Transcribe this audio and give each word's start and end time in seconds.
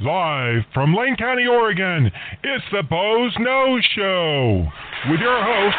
Live 0.00 0.62
from 0.72 0.94
Lane 0.94 1.16
County, 1.16 1.48
Oregon, 1.48 2.08
it's 2.44 2.64
the 2.70 2.84
Boze 2.84 3.34
Noze 3.34 3.82
Show 3.96 4.64
with 5.10 5.18
your 5.18 5.42
host, 5.42 5.76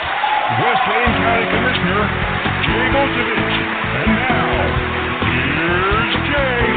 West 0.59 0.81
Lane 0.91 1.15
County 1.23 1.47
Commissioner 1.55 2.03
Jay 2.67 2.91
Bozievich. 2.91 3.55
And 3.95 4.11
now, 4.19 4.59
here's 5.23 6.15
Jay. 6.27 6.67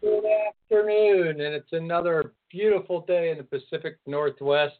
Good 0.00 0.24
afternoon, 0.46 1.40
and 1.40 1.52
it's 1.52 1.72
another 1.72 2.32
beautiful 2.48 3.00
day 3.08 3.30
in 3.32 3.38
the 3.38 3.42
Pacific 3.42 3.98
Northwest. 4.06 4.78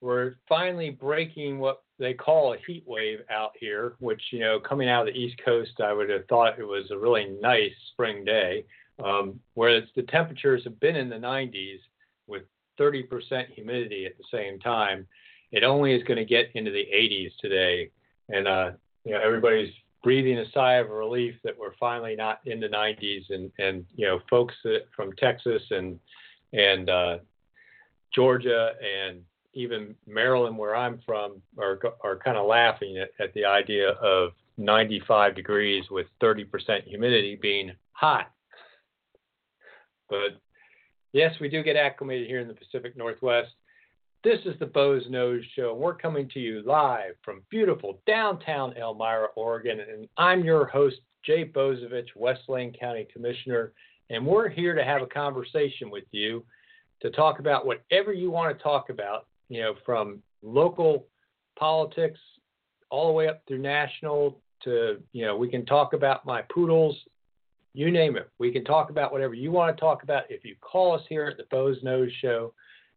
We're 0.00 0.34
finally 0.48 0.90
breaking 0.90 1.58
what 1.58 1.82
they 1.98 2.12
call 2.12 2.52
a 2.52 2.58
heat 2.66 2.84
wave 2.86 3.20
out 3.30 3.52
here, 3.58 3.94
which, 4.00 4.20
you 4.30 4.40
know, 4.40 4.60
coming 4.60 4.88
out 4.88 5.08
of 5.08 5.14
the 5.14 5.18
East 5.18 5.40
Coast, 5.44 5.80
I 5.82 5.92
would 5.92 6.10
have 6.10 6.26
thought 6.28 6.58
it 6.58 6.64
was 6.64 6.90
a 6.90 6.98
really 6.98 7.36
nice 7.40 7.72
spring 7.92 8.24
day. 8.24 8.64
Um, 9.02 9.40
whereas 9.54 9.84
the 9.94 10.02
temperatures 10.02 10.62
have 10.64 10.78
been 10.80 10.96
in 10.96 11.08
the 11.08 11.16
90s 11.16 11.78
with 12.26 12.42
30% 12.78 13.46
humidity 13.54 14.06
at 14.06 14.16
the 14.16 14.24
same 14.30 14.58
time, 14.58 15.06
it 15.52 15.64
only 15.64 15.94
is 15.94 16.02
going 16.04 16.18
to 16.18 16.24
get 16.24 16.50
into 16.54 16.70
the 16.70 16.86
80s 16.94 17.30
today. 17.40 17.90
And, 18.28 18.48
uh, 18.48 18.70
you 19.04 19.12
know, 19.12 19.20
everybody's 19.20 19.72
breathing 20.06 20.38
a 20.38 20.50
sigh 20.52 20.74
of 20.74 20.88
relief 20.90 21.34
that 21.42 21.58
we're 21.58 21.74
finally 21.80 22.14
not 22.14 22.40
in 22.46 22.60
the 22.60 22.68
90s 22.68 23.24
and 23.30 23.50
and 23.58 23.84
you 23.96 24.06
know 24.06 24.20
folks 24.30 24.54
from 24.94 25.12
Texas 25.14 25.62
and 25.70 25.98
and 26.52 26.88
uh, 26.88 27.18
Georgia 28.14 28.70
and 28.80 29.20
even 29.56 29.94
Maryland 30.06 30.56
where 30.56 30.76
I'm 30.76 31.00
from 31.04 31.40
are 31.58 31.80
are 32.02 32.16
kind 32.16 32.36
of 32.36 32.46
laughing 32.46 32.98
at, 32.98 33.10
at 33.18 33.32
the 33.34 33.44
idea 33.44 33.90
of 33.92 34.30
95 34.58 35.34
degrees 35.34 35.84
with 35.90 36.06
30% 36.22 36.84
humidity 36.84 37.38
being 37.40 37.72
hot. 37.92 38.30
But 40.08 40.40
yes, 41.12 41.34
we 41.40 41.48
do 41.48 41.62
get 41.62 41.76
acclimated 41.76 42.28
here 42.28 42.40
in 42.40 42.48
the 42.48 42.54
Pacific 42.54 42.96
Northwest. 42.96 43.50
This 44.22 44.40
is 44.44 44.58
the 44.58 44.66
Boze 44.66 45.06
Noze 45.10 45.42
Show. 45.54 45.72
and 45.72 45.80
We're 45.80 45.94
coming 45.94 46.28
to 46.30 46.40
you 46.40 46.62
live 46.64 47.14
from 47.24 47.42
beautiful 47.50 48.00
downtown 48.06 48.76
Elmira, 48.76 49.28
Oregon, 49.36 49.80
and 49.80 50.08
I'm 50.16 50.44
your 50.44 50.66
host, 50.66 50.96
Jay 51.24 51.44
Bozievich, 51.44 52.08
West 52.14 52.42
Lane 52.48 52.72
County 52.78 53.06
Commissioner, 53.12 53.72
and 54.10 54.24
we're 54.24 54.48
here 54.48 54.74
to 54.74 54.84
have 54.84 55.02
a 55.02 55.06
conversation 55.06 55.90
with 55.90 56.04
you 56.12 56.44
to 57.00 57.10
talk 57.10 57.40
about 57.40 57.66
whatever 57.66 58.12
you 58.12 58.30
want 58.30 58.56
to 58.56 58.62
talk 58.62 58.90
about, 58.90 59.26
you 59.48 59.62
know, 59.62 59.74
from 59.84 60.22
local 60.42 61.06
politics 61.58 62.20
all 62.90 63.08
the 63.08 63.12
way 63.12 63.28
up 63.28 63.42
through 63.46 63.58
national 63.58 64.38
to, 64.64 65.02
you 65.12 65.24
know, 65.24 65.36
we 65.36 65.48
can 65.48 65.64
talk 65.66 65.92
about 65.92 66.26
my 66.26 66.42
poodles, 66.42 66.96
you 67.74 67.90
name 67.90 68.16
it. 68.16 68.30
We 68.38 68.52
can 68.52 68.64
talk 68.64 68.90
about 68.90 69.12
whatever 69.12 69.34
you 69.34 69.50
want 69.50 69.76
to 69.76 69.80
talk 69.80 70.02
about 70.02 70.24
if 70.30 70.44
you 70.44 70.56
call 70.60 70.94
us 70.94 71.02
here 71.08 71.26
at 71.26 71.36
the 71.36 71.44
Boze 71.50 71.78
Noze 71.84 72.10
Show 72.20 72.52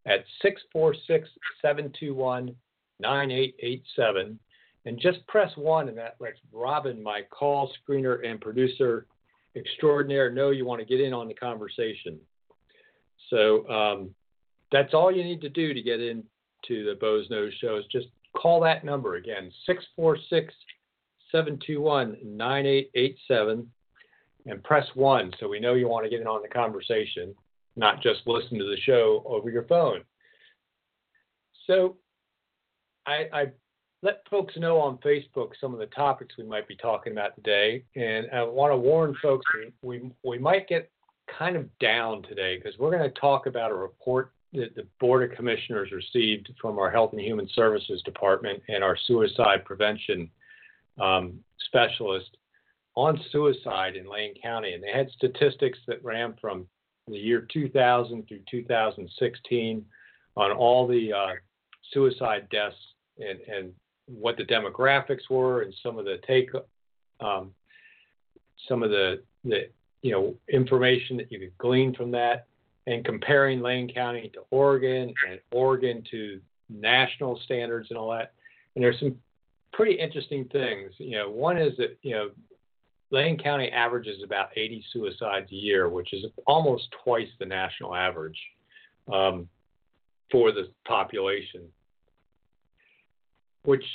at 0.05 0.23
646 0.41 1.29
721 1.61 2.55
9887. 2.99 4.39
And 4.85 4.99
just 4.99 5.25
press 5.27 5.51
one, 5.57 5.89
and 5.89 5.97
that 5.97 6.15
lets 6.19 6.39
Robin, 6.53 7.03
my 7.03 7.21
call 7.29 7.71
screener 7.87 8.25
and 8.25 8.39
producer 8.39 9.05
extraordinaire, 9.55 10.31
know 10.31 10.51
you 10.51 10.65
want 10.65 10.79
to 10.79 10.85
get 10.85 11.01
in 11.01 11.13
on 11.13 11.27
the 11.27 11.33
conversation. 11.33 12.17
So 13.29 13.67
um, 13.67 14.15
that's 14.71 14.93
all 14.93 15.11
you 15.11 15.23
need 15.23 15.41
to 15.41 15.49
do 15.49 15.73
to 15.73 15.81
get 15.81 15.99
into 16.67 16.85
the 16.85 16.95
Boze 16.95 17.27
Noze 17.29 17.51
Show 17.59 17.77
is 17.77 17.85
just 17.91 18.07
call 18.35 18.59
that 18.61 18.83
number 18.83 19.15
again 19.15 19.51
646 19.65 20.53
721 21.31 22.17
9887 22.23 23.67
and 24.45 24.63
press 24.63 24.85
one 24.93 25.31
so 25.39 25.47
we 25.47 25.59
know 25.59 25.73
you 25.73 25.87
want 25.87 26.05
to 26.05 26.09
get 26.09 26.21
in 26.21 26.27
on 26.27 26.41
the 26.41 26.47
conversation 26.47 27.33
not 27.79 28.03
just 28.03 28.21
listen 28.25 28.57
to 28.59 28.65
the 28.65 28.77
show 28.83 29.23
over 29.25 29.49
your 29.49 29.63
phone. 29.63 30.01
So 31.65 31.97
I, 33.05 33.27
I, 33.33 33.45
let 34.01 34.21
folks 34.29 34.55
know 34.55 34.79
on 34.79 34.97
Facebook 34.99 35.51
some 35.59 35.73
of 35.73 35.79
the 35.79 35.87
topics 35.87 36.35
we 36.37 36.45
might 36.45 36.67
be 36.69 36.75
talking 36.75 37.11
about 37.11 37.35
today. 37.35 37.83
And 37.95 38.27
I 38.33 38.43
want 38.43 38.71
to 38.71 38.77
warn 38.77 39.13
folks 39.21 39.45
we, 39.81 40.09
we 40.23 40.37
might 40.37 40.69
get 40.69 40.89
kind 41.37 41.57
of 41.57 41.67
down 41.79 42.23
today 42.23 42.57
because 42.57 42.79
we're 42.79 42.95
going 42.95 43.11
to 43.11 43.19
talk 43.19 43.45
about 43.45 43.71
a 43.71 43.75
report 43.75 44.31
that 44.53 44.75
the 44.75 44.87
Board 44.99 45.29
of 45.29 45.37
Commissioners 45.37 45.91
received 45.91 46.51
from 46.59 46.79
our 46.79 46.89
Health 46.89 47.11
and 47.13 47.21
Human 47.21 47.47
Services 47.53 48.01
Department 48.03 48.61
and 48.67 48.83
our 48.83 48.97
suicide 49.05 49.63
prevention 49.63 50.29
um, 50.99 51.39
specialist 51.67 52.37
on 52.95 53.19
suicide 53.31 53.95
in 53.95 54.09
Lane 54.09 54.33
County. 54.41 54.73
And 54.73 54.83
they 54.83 54.91
had 54.91 55.09
statistics 55.11 55.77
that 55.87 56.03
ran 56.03 56.35
from 56.41 56.65
the 57.07 57.17
year 57.17 57.47
2000 57.51 58.27
through 58.27 58.41
2016 58.49 59.85
on 60.35 60.51
all 60.51 60.87
the 60.87 61.13
uh, 61.13 61.33
suicide 61.91 62.47
deaths 62.51 62.75
and, 63.19 63.39
and 63.41 63.73
what 64.05 64.37
the 64.37 64.43
demographics 64.43 65.29
were 65.29 65.61
and 65.61 65.73
some 65.83 65.97
of 65.97 66.05
the 66.05 66.17
take 66.25 66.49
um, 67.19 67.51
some 68.67 68.83
of 68.83 68.89
the, 68.89 69.21
the 69.43 69.69
you 70.01 70.11
know 70.11 70.35
information 70.51 71.17
that 71.17 71.31
you 71.31 71.39
could 71.39 71.57
glean 71.57 71.93
from 71.93 72.11
that 72.11 72.47
and 72.89 73.05
comparing 73.05 73.61
Lane 73.61 73.87
County 73.93 74.31
to 74.33 74.41
Oregon 74.49 75.13
and 75.29 75.39
Oregon 75.51 76.03
to 76.09 76.41
national 76.69 77.39
standards 77.45 77.87
and 77.91 77.99
all 77.99 78.09
that. 78.11 78.33
And 78.75 78.83
there's 78.83 78.99
some 78.99 79.15
pretty 79.73 79.93
interesting 79.93 80.45
things. 80.51 80.91
You 80.97 81.19
know, 81.19 81.29
one 81.29 81.57
is 81.57 81.77
that 81.77 81.97
you 82.01 82.15
know 82.15 82.29
Lane 83.11 83.37
County 83.37 83.69
averages 83.69 84.23
about 84.25 84.49
80 84.55 84.83
suicides 84.91 85.51
a 85.51 85.55
year, 85.55 85.87
which 85.87 86.13
is 86.13 86.25
almost 86.47 86.87
twice 87.03 87.27
the 87.37 87.45
national 87.45 87.95
average 87.95 88.37
um, 89.11 89.47
for 90.31 90.51
the 90.51 90.69
population, 90.87 91.61
which 93.65 93.85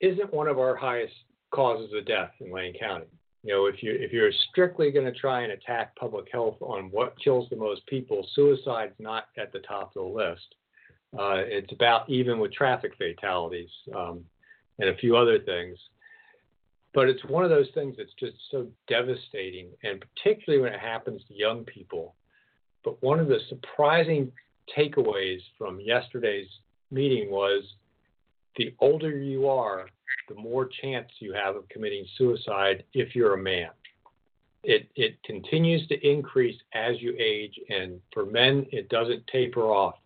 isn't 0.00 0.34
one 0.34 0.48
of 0.48 0.58
our 0.58 0.74
highest 0.74 1.14
causes 1.52 1.92
of 1.96 2.06
death 2.06 2.32
in 2.40 2.52
Lane 2.52 2.74
County. 2.78 3.06
You 3.42 3.54
know, 3.54 3.66
if 3.66 3.82
you 3.82 3.92
if 3.92 4.12
you're 4.12 4.32
strictly 4.50 4.90
going 4.90 5.06
to 5.06 5.18
try 5.18 5.42
and 5.42 5.52
attack 5.52 5.96
public 5.96 6.26
health 6.30 6.56
on 6.60 6.90
what 6.90 7.14
kills 7.22 7.48
the 7.50 7.56
most 7.56 7.86
people, 7.86 8.26
suicide's 8.34 8.94
not 8.98 9.26
at 9.36 9.52
the 9.52 9.58
top 9.60 9.96
of 9.96 10.02
the 10.02 10.02
list. 10.02 10.54
Uh, 11.18 11.42
it's 11.44 11.72
about 11.72 12.08
even 12.08 12.38
with 12.38 12.52
traffic 12.52 12.92
fatalities 12.96 13.68
um, 13.94 14.24
and 14.78 14.88
a 14.88 14.96
few 14.96 15.16
other 15.16 15.38
things 15.40 15.76
but 16.94 17.08
it's 17.08 17.24
one 17.24 17.44
of 17.44 17.50
those 17.50 17.68
things 17.74 17.96
that's 17.96 18.12
just 18.18 18.36
so 18.50 18.66
devastating, 18.86 19.68
and 19.82 20.02
particularly 20.14 20.62
when 20.62 20.72
it 20.72 20.80
happens 20.80 21.22
to 21.28 21.34
young 21.34 21.64
people. 21.64 22.14
But 22.84 23.02
one 23.02 23.18
of 23.18 23.28
the 23.28 23.38
surprising 23.48 24.30
takeaways 24.76 25.40
from 25.56 25.80
yesterday's 25.80 26.48
meeting 26.90 27.30
was 27.30 27.62
the 28.56 28.74
older 28.80 29.18
you 29.18 29.48
are, 29.48 29.86
the 30.28 30.34
more 30.34 30.68
chance 30.82 31.08
you 31.18 31.32
have 31.32 31.56
of 31.56 31.68
committing 31.68 32.04
suicide 32.16 32.84
if 32.92 33.14
you're 33.14 33.34
a 33.34 33.42
man. 33.42 33.70
It, 34.64 34.88
it 34.94 35.22
continues 35.24 35.86
to 35.88 36.08
increase 36.08 36.56
as 36.72 37.00
you 37.00 37.16
age, 37.18 37.58
and 37.68 38.00
for 38.12 38.24
men, 38.24 38.66
it 38.70 38.88
doesn't 38.88 39.26
taper 39.26 39.62
off. 39.62 39.96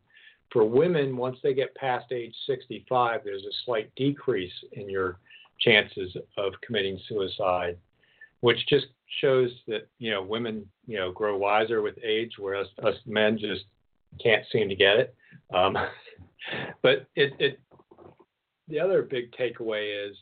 For 0.52 0.64
women, 0.64 1.16
once 1.16 1.36
they 1.42 1.52
get 1.52 1.74
past 1.74 2.12
age 2.12 2.34
65, 2.46 3.20
there's 3.24 3.42
a 3.42 3.52
slight 3.64 3.90
decrease 3.96 4.52
in 4.72 4.88
your 4.88 5.18
chances 5.60 6.16
of 6.38 6.52
committing 6.64 6.98
suicide, 7.08 7.76
which 8.40 8.66
just 8.68 8.86
shows 9.20 9.50
that 9.66 9.88
you 9.98 10.10
know 10.10 10.22
women 10.22 10.66
you 10.86 10.96
know 10.96 11.12
grow 11.12 11.36
wiser 11.36 11.82
with 11.82 11.98
age, 12.02 12.32
whereas 12.38 12.66
us 12.82 12.94
men 13.06 13.38
just 13.38 13.64
can't 14.22 14.44
seem 14.52 14.68
to 14.68 14.74
get 14.74 14.96
it. 14.96 15.14
Um, 15.54 15.76
but 16.82 17.06
it, 17.16 17.34
it 17.38 17.60
the 18.68 18.80
other 18.80 19.02
big 19.02 19.32
takeaway 19.32 20.08
is 20.08 20.16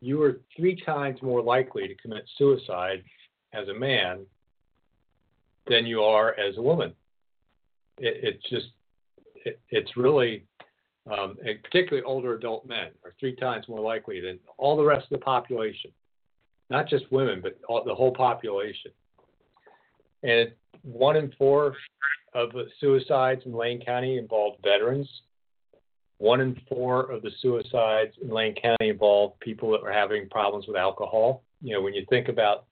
you 0.00 0.22
are 0.22 0.40
three 0.56 0.80
times 0.84 1.20
more 1.22 1.42
likely 1.42 1.88
to 1.88 1.94
commit 1.94 2.28
suicide 2.36 3.02
as 3.52 3.68
a 3.68 3.74
man 3.74 4.26
than 5.68 5.86
you 5.86 6.02
are 6.02 6.34
as 6.38 6.56
a 6.56 6.62
woman. 6.62 6.92
It, 7.98 8.20
it's 8.22 8.50
just 8.50 8.66
it, 9.44 9.58
it's 9.70 9.96
really 9.96 10.44
um, 11.10 11.36
and 11.44 11.62
particularly 11.62 12.04
older 12.04 12.34
adult 12.34 12.66
men, 12.66 12.88
are 13.04 13.14
three 13.20 13.36
times 13.36 13.68
more 13.68 13.80
likely 13.80 14.20
than 14.20 14.38
all 14.58 14.76
the 14.76 14.84
rest 14.84 15.04
of 15.04 15.18
the 15.18 15.24
population. 15.24 15.90
not 16.68 16.88
just 16.88 17.10
women, 17.12 17.40
but 17.40 17.58
all, 17.68 17.84
the 17.84 17.94
whole 17.94 18.12
population. 18.12 18.90
And 20.22 20.50
one 20.82 21.16
in 21.16 21.32
four 21.38 21.76
of 22.34 22.52
the 22.52 22.66
suicides 22.80 23.42
in 23.46 23.52
Lane 23.52 23.80
County 23.84 24.18
involved 24.18 24.62
veterans. 24.62 25.08
One 26.18 26.40
in 26.40 26.60
four 26.68 27.10
of 27.10 27.22
the 27.22 27.30
suicides 27.40 28.14
in 28.22 28.30
Lane 28.30 28.54
County 28.54 28.88
involved 28.88 29.38
people 29.40 29.70
that 29.72 29.82
were 29.82 29.92
having 29.92 30.28
problems 30.30 30.66
with 30.66 30.76
alcohol. 30.76 31.42
You 31.60 31.74
know, 31.74 31.82
when 31.82 31.94
you 31.94 32.06
think 32.08 32.28
about 32.28 32.64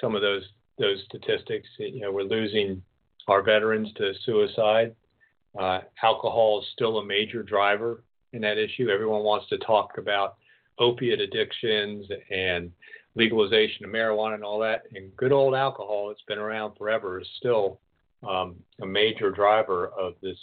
some 0.00 0.14
of 0.14 0.22
those 0.22 0.44
those 0.78 1.02
statistics, 1.06 1.66
you 1.78 2.00
know, 2.00 2.12
we're 2.12 2.22
losing 2.22 2.82
our 3.28 3.42
veterans 3.42 3.88
to 3.96 4.12
suicide. 4.24 4.94
Uh, 5.58 5.80
alcohol 6.02 6.60
is 6.60 6.68
still 6.74 6.98
a 6.98 7.04
major 7.04 7.42
driver 7.42 8.04
in 8.34 8.42
that 8.42 8.58
issue. 8.58 8.90
Everyone 8.90 9.22
wants 9.22 9.48
to 9.48 9.58
talk 9.58 9.96
about 9.96 10.36
opiate 10.78 11.20
addictions 11.20 12.06
and 12.30 12.70
legalization 13.14 13.86
of 13.86 13.90
marijuana 13.90 14.34
and 14.34 14.44
all 14.44 14.58
that. 14.60 14.82
And 14.94 15.16
good 15.16 15.32
old 15.32 15.54
alcohol, 15.54 16.10
it's 16.10 16.22
been 16.28 16.38
around 16.38 16.76
forever, 16.76 17.20
is 17.20 17.26
still 17.38 17.80
um, 18.28 18.56
a 18.82 18.86
major 18.86 19.30
driver 19.30 19.88
of 19.98 20.14
this 20.22 20.36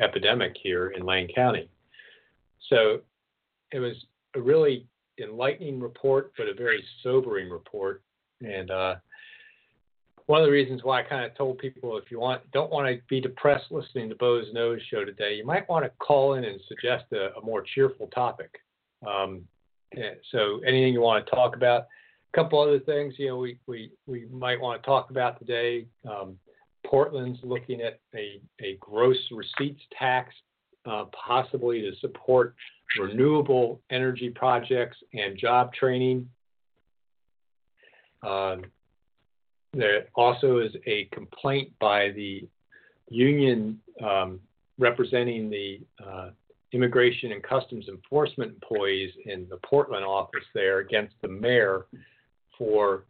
epidemic 0.00 0.56
here 0.62 0.88
in 0.88 1.04
Lane 1.04 1.28
County. 1.34 1.68
So 2.68 3.00
it 3.72 3.78
was 3.78 3.96
a 4.34 4.40
really 4.40 4.86
enlightening 5.22 5.80
report, 5.80 6.32
but 6.36 6.48
a 6.48 6.54
very 6.54 6.82
sobering 7.02 7.50
report. 7.50 8.02
And 8.40 8.70
uh, 8.70 8.94
one 10.26 10.40
of 10.40 10.46
the 10.46 10.52
reasons 10.52 10.82
why 10.84 11.00
I 11.00 11.02
kind 11.02 11.24
of 11.24 11.36
told 11.36 11.58
people 11.58 11.98
if 11.98 12.10
you 12.10 12.20
want 12.20 12.48
don't 12.52 12.70
want 12.70 12.86
to 12.88 13.00
be 13.08 13.20
depressed 13.20 13.66
listening 13.70 14.08
to 14.08 14.14
Boze 14.14 14.46
Noze 14.54 14.80
Show 14.90 15.04
today, 15.04 15.34
you 15.34 15.44
might 15.44 15.68
want 15.68 15.84
to 15.84 15.90
call 15.98 16.34
in 16.34 16.44
and 16.44 16.60
suggest 16.68 17.04
a, 17.12 17.36
a 17.36 17.44
more 17.44 17.64
cheerful 17.74 18.06
topic. 18.08 18.60
Um, 19.06 19.42
so 20.30 20.60
anything 20.66 20.92
you 20.92 21.00
want 21.00 21.26
to 21.26 21.30
talk 21.30 21.56
about. 21.56 21.86
A 22.32 22.36
couple 22.36 22.60
other 22.60 22.78
things, 22.78 23.14
you 23.18 23.26
know, 23.26 23.38
we, 23.38 23.58
we, 23.66 23.90
we 24.06 24.26
might 24.30 24.60
want 24.60 24.80
to 24.80 24.86
talk 24.86 25.10
about 25.10 25.40
today. 25.40 25.86
Um, 26.08 26.36
Portland's 26.90 27.38
looking 27.44 27.80
at 27.80 28.00
a, 28.16 28.40
a 28.60 28.76
gross 28.80 29.16
receipts 29.30 29.82
tax, 29.96 30.34
uh, 30.86 31.04
possibly 31.26 31.82
to 31.82 31.92
support 32.00 32.56
renewable 32.98 33.80
energy 33.90 34.28
projects 34.28 34.96
and 35.14 35.38
job 35.38 35.72
training. 35.72 36.28
Um, 38.26 38.64
there 39.72 40.06
also 40.16 40.58
is 40.58 40.72
a 40.86 41.04
complaint 41.12 41.70
by 41.78 42.10
the 42.10 42.48
union 43.08 43.80
um, 44.04 44.40
representing 44.76 45.48
the 45.48 45.80
uh, 46.04 46.30
Immigration 46.72 47.30
and 47.30 47.42
Customs 47.42 47.86
Enforcement 47.88 48.52
employees 48.52 49.12
in 49.26 49.46
the 49.48 49.58
Portland 49.58 50.04
office 50.04 50.44
there 50.54 50.80
against 50.80 51.14
the 51.22 51.28
mayor 51.28 51.86
for 52.58 53.04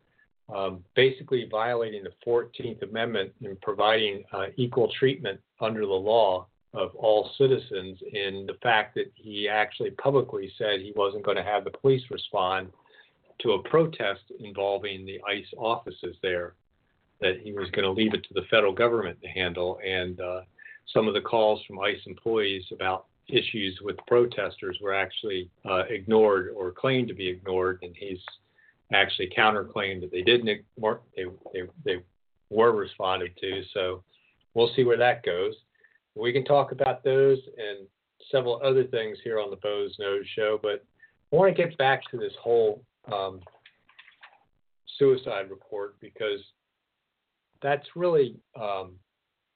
um, 0.54 0.84
basically 0.94 1.46
violating 1.50 2.02
the 2.04 2.12
14th 2.26 2.82
Amendment 2.82 3.32
and 3.42 3.60
providing 3.60 4.24
uh, 4.32 4.46
equal 4.56 4.90
treatment 4.98 5.40
under 5.60 5.80
the 5.80 5.92
law 5.92 6.46
of 6.72 6.94
all 6.94 7.30
citizens 7.36 7.98
in 8.12 8.46
the 8.46 8.56
fact 8.62 8.94
that 8.94 9.10
he 9.14 9.48
actually 9.48 9.90
publicly 9.92 10.52
said 10.56 10.80
he 10.80 10.92
wasn't 10.94 11.24
going 11.24 11.36
to 11.36 11.42
have 11.42 11.64
the 11.64 11.70
police 11.70 12.02
respond 12.10 12.68
to 13.40 13.52
a 13.52 13.62
protest 13.68 14.20
involving 14.38 15.04
the 15.04 15.20
ICE 15.28 15.46
offices 15.56 16.16
there, 16.22 16.54
that 17.20 17.40
he 17.42 17.52
was 17.52 17.70
going 17.70 17.84
to 17.84 17.90
leave 17.90 18.14
it 18.14 18.22
to 18.24 18.34
the 18.34 18.46
federal 18.50 18.72
government 18.72 19.18
to 19.22 19.28
handle. 19.28 19.78
And 19.84 20.20
uh, 20.20 20.42
some 20.92 21.08
of 21.08 21.14
the 21.14 21.20
calls 21.20 21.60
from 21.66 21.80
ICE 21.80 22.00
employees 22.06 22.64
about 22.72 23.06
issues 23.28 23.78
with 23.82 23.96
protesters 24.06 24.78
were 24.82 24.94
actually 24.94 25.50
uh, 25.68 25.84
ignored 25.88 26.50
or 26.54 26.72
claimed 26.72 27.08
to 27.08 27.14
be 27.14 27.28
ignored, 27.28 27.78
and 27.82 27.94
he's 27.96 28.18
actually 28.92 29.30
counterclaimed 29.36 30.00
that 30.00 30.10
they 30.10 30.22
didn't 30.22 30.46
they, 30.46 31.24
they, 31.52 31.62
they 31.84 32.02
were 32.50 32.72
responded 32.72 33.36
to. 33.40 33.62
So 33.72 34.02
we'll 34.54 34.72
see 34.74 34.84
where 34.84 34.98
that 34.98 35.24
goes. 35.24 35.54
We 36.14 36.32
can 36.32 36.44
talk 36.44 36.72
about 36.72 37.04
those 37.04 37.38
and 37.56 37.86
several 38.30 38.60
other 38.64 38.84
things 38.84 39.18
here 39.22 39.38
on 39.38 39.50
the 39.50 39.56
Boze 39.56 39.96
Noze 40.00 40.24
Show, 40.34 40.58
but 40.62 40.84
I 41.32 41.36
want 41.36 41.54
to 41.54 41.62
get 41.62 41.78
back 41.78 42.02
to 42.10 42.16
this 42.16 42.32
whole 42.42 42.82
um, 43.10 43.40
suicide 44.98 45.50
report 45.50 45.96
because 46.00 46.40
that's 47.62 47.86
really 47.94 48.36
um, 48.60 48.92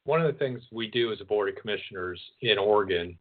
one 0.05 0.21
of 0.21 0.33
the 0.33 0.39
things 0.39 0.63
we 0.71 0.89
do 0.89 1.13
as 1.13 1.21
a 1.21 1.25
board 1.25 1.49
of 1.49 1.57
commissioners 1.61 2.21
in 2.43 2.59
Oregon 2.59 3.19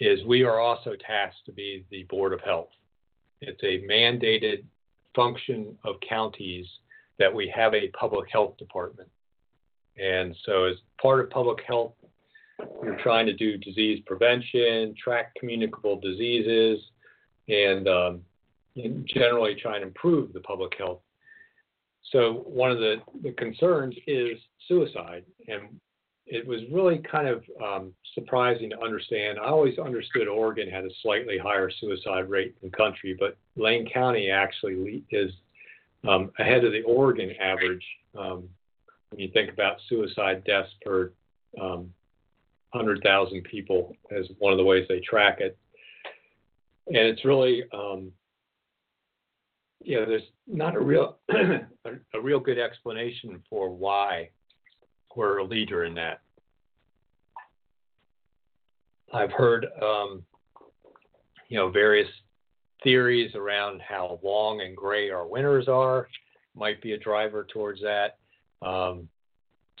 is 0.00 0.24
we 0.24 0.42
are 0.42 0.58
also 0.58 0.94
tasked 1.06 1.46
to 1.46 1.52
be 1.52 1.84
the 1.90 2.04
board 2.04 2.32
of 2.32 2.40
health. 2.40 2.70
It's 3.40 3.62
a 3.62 3.86
mandated 3.90 4.64
function 5.14 5.76
of 5.84 5.96
counties 6.06 6.66
that 7.18 7.32
we 7.32 7.52
have 7.54 7.74
a 7.74 7.88
public 7.88 8.30
health 8.30 8.56
department. 8.56 9.08
And 9.96 10.34
so, 10.44 10.64
as 10.64 10.76
part 11.00 11.20
of 11.20 11.30
public 11.30 11.58
health, 11.66 11.92
we're 12.58 13.00
trying 13.02 13.26
to 13.26 13.32
do 13.32 13.56
disease 13.56 14.00
prevention, 14.06 14.94
track 15.02 15.34
communicable 15.38 16.00
diseases, 16.00 16.80
and, 17.48 17.88
um, 17.88 18.20
and 18.76 19.06
generally 19.06 19.54
try 19.54 19.78
to 19.78 19.84
improve 19.84 20.32
the 20.32 20.40
public 20.40 20.72
health. 20.76 21.00
So, 22.10 22.44
one 22.46 22.70
of 22.70 22.78
the, 22.78 22.96
the 23.22 23.32
concerns 23.32 23.94
is 24.06 24.38
suicide. 24.66 25.24
And 25.48 25.80
it 26.26 26.46
was 26.46 26.60
really 26.72 26.98
kind 26.98 27.28
of 27.28 27.44
um, 27.62 27.92
surprising 28.14 28.70
to 28.70 28.82
understand. 28.82 29.38
I 29.38 29.46
always 29.46 29.78
understood 29.78 30.26
Oregon 30.26 30.70
had 30.70 30.84
a 30.84 30.90
slightly 31.02 31.36
higher 31.36 31.70
suicide 31.80 32.30
rate 32.30 32.60
than 32.60 32.70
country, 32.70 33.16
but 33.18 33.36
Lane 33.56 33.88
County 33.92 34.30
actually 34.30 35.04
is 35.10 35.30
um, 36.08 36.30
ahead 36.38 36.64
of 36.64 36.72
the 36.72 36.82
Oregon 36.82 37.32
average 37.40 37.84
um, 38.18 38.48
when 39.10 39.20
you 39.20 39.28
think 39.32 39.52
about 39.52 39.76
suicide 39.88 40.44
deaths 40.44 40.70
per 40.84 41.12
100,000 41.52 43.36
um, 43.36 43.42
people 43.42 43.94
as 44.10 44.26
one 44.38 44.52
of 44.52 44.58
the 44.58 44.64
ways 44.64 44.86
they 44.88 45.00
track 45.00 45.40
it. 45.40 45.56
And 46.86 46.96
it's 46.96 47.24
really, 47.24 47.64
um, 47.72 48.12
know, 50.00 50.06
there's 50.06 50.22
not 50.46 50.74
a 50.74 50.80
real 50.80 51.18
a 51.30 52.20
real 52.20 52.40
good 52.40 52.58
explanation 52.58 53.42
for 53.48 53.70
why 53.70 54.30
we're 55.16 55.38
a 55.38 55.44
leader 55.44 55.84
in 55.84 55.94
that. 55.94 56.20
I've 59.12 59.32
heard, 59.32 59.66
um, 59.80 60.24
you 61.48 61.56
know, 61.56 61.70
various 61.70 62.08
theories 62.82 63.34
around 63.34 63.80
how 63.80 64.18
long 64.22 64.60
and 64.60 64.76
gray 64.76 65.10
our 65.10 65.26
winters 65.26 65.68
are 65.68 66.08
might 66.56 66.82
be 66.82 66.92
a 66.92 66.98
driver 66.98 67.46
towards 67.52 67.80
that. 67.82 68.18
Um, 68.62 69.08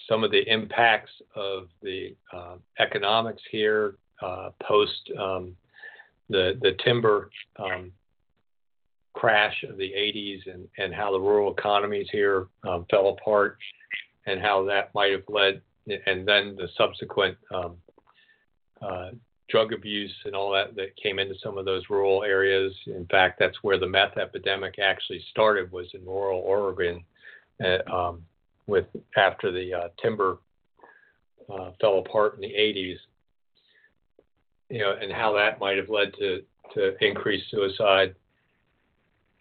some 0.08 0.24
of 0.24 0.30
the 0.30 0.42
impacts 0.52 1.10
of 1.34 1.68
the 1.82 2.14
uh, 2.32 2.56
economics 2.78 3.42
here 3.50 3.96
uh, 4.22 4.50
post 4.62 5.10
um, 5.18 5.56
the 6.28 6.58
the 6.62 6.72
timber 6.84 7.30
um, 7.58 7.92
crash 9.12 9.64
of 9.68 9.76
the 9.76 9.92
80s 9.92 10.40
and, 10.52 10.66
and 10.78 10.92
how 10.92 11.12
the 11.12 11.20
rural 11.20 11.52
economies 11.52 12.08
here 12.10 12.46
um, 12.68 12.84
fell 12.90 13.10
apart 13.10 13.58
and 14.26 14.40
how 14.40 14.64
that 14.64 14.94
might 14.94 15.12
have 15.12 15.28
led, 15.28 15.60
and 16.06 16.26
then 16.26 16.56
the 16.56 16.68
subsequent 16.76 17.36
um, 17.54 17.76
uh, 18.82 19.10
drug 19.48 19.72
abuse 19.72 20.14
and 20.24 20.34
all 20.34 20.52
that 20.52 20.74
that 20.74 20.96
came 20.96 21.18
into 21.18 21.34
some 21.42 21.58
of 21.58 21.64
those 21.64 21.82
rural 21.90 22.22
areas. 22.24 22.72
In 22.86 23.06
fact, 23.06 23.38
that's 23.38 23.62
where 23.62 23.78
the 23.78 23.86
meth 23.86 24.16
epidemic 24.16 24.78
actually 24.78 25.22
started 25.30 25.70
was 25.70 25.86
in 25.94 26.04
rural 26.04 26.40
Oregon, 26.40 27.04
uh, 27.62 27.92
um, 27.92 28.24
with 28.66 28.86
after 29.16 29.52
the 29.52 29.74
uh, 29.74 29.88
timber 30.00 30.38
uh, 31.52 31.70
fell 31.80 31.98
apart 31.98 32.34
in 32.34 32.40
the 32.40 32.54
80s. 32.54 32.96
You 34.70 34.78
know, 34.78 34.94
and 35.00 35.12
how 35.12 35.34
that 35.34 35.60
might 35.60 35.76
have 35.76 35.90
led 35.90 36.14
to 36.18 36.42
to 36.72 36.96
increased 37.04 37.50
suicide. 37.50 38.14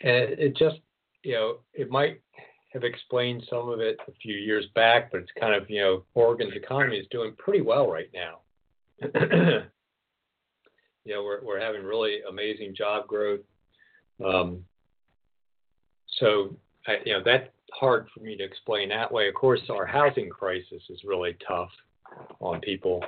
And 0.02 0.16
it, 0.16 0.40
it 0.40 0.58
just, 0.58 0.80
you 1.24 1.34
know, 1.34 1.58
it 1.74 1.90
might 1.90 2.22
have 2.74 2.84
explained 2.84 3.44
some 3.50 3.70
of 3.70 3.80
it 3.80 3.98
a 4.08 4.12
few 4.22 4.36
years 4.36 4.66
back, 4.74 5.12
but 5.12 5.22
it's 5.22 5.32
kind 5.40 5.54
of, 5.54 5.70
you 5.70 5.80
know, 5.80 6.04
Oregon's 6.16 6.56
economy 6.56 6.98
is 6.98 7.08
doing 7.12 7.34
pretty 7.38 7.62
well 7.62 7.90
right 7.90 8.10
now. 8.14 8.40
you 11.06 11.14
know, 11.14 11.24
we're, 11.24 11.44
we're 11.44 11.60
having 11.60 11.84
really 11.84 12.20
amazing 12.28 12.74
job 12.76 13.08
growth. 13.08 13.42
Um, 14.26 14.66
so, 16.20 16.56
I, 16.88 16.98
you 17.06 17.14
know, 17.14 17.22
that's 17.24 17.48
hard 17.74 18.08
for 18.14 18.22
me 18.22 18.36
to 18.38 18.44
explain 18.44 18.90
that 18.90 19.12
way. 19.12 19.28
Of 19.28 19.36
course, 19.36 19.62
our 19.70 19.86
housing 19.86 20.30
crisis 20.30 20.82
is 20.90 21.04
really 21.04 21.38
tough 21.48 21.72
on 22.40 22.60
people. 22.62 23.04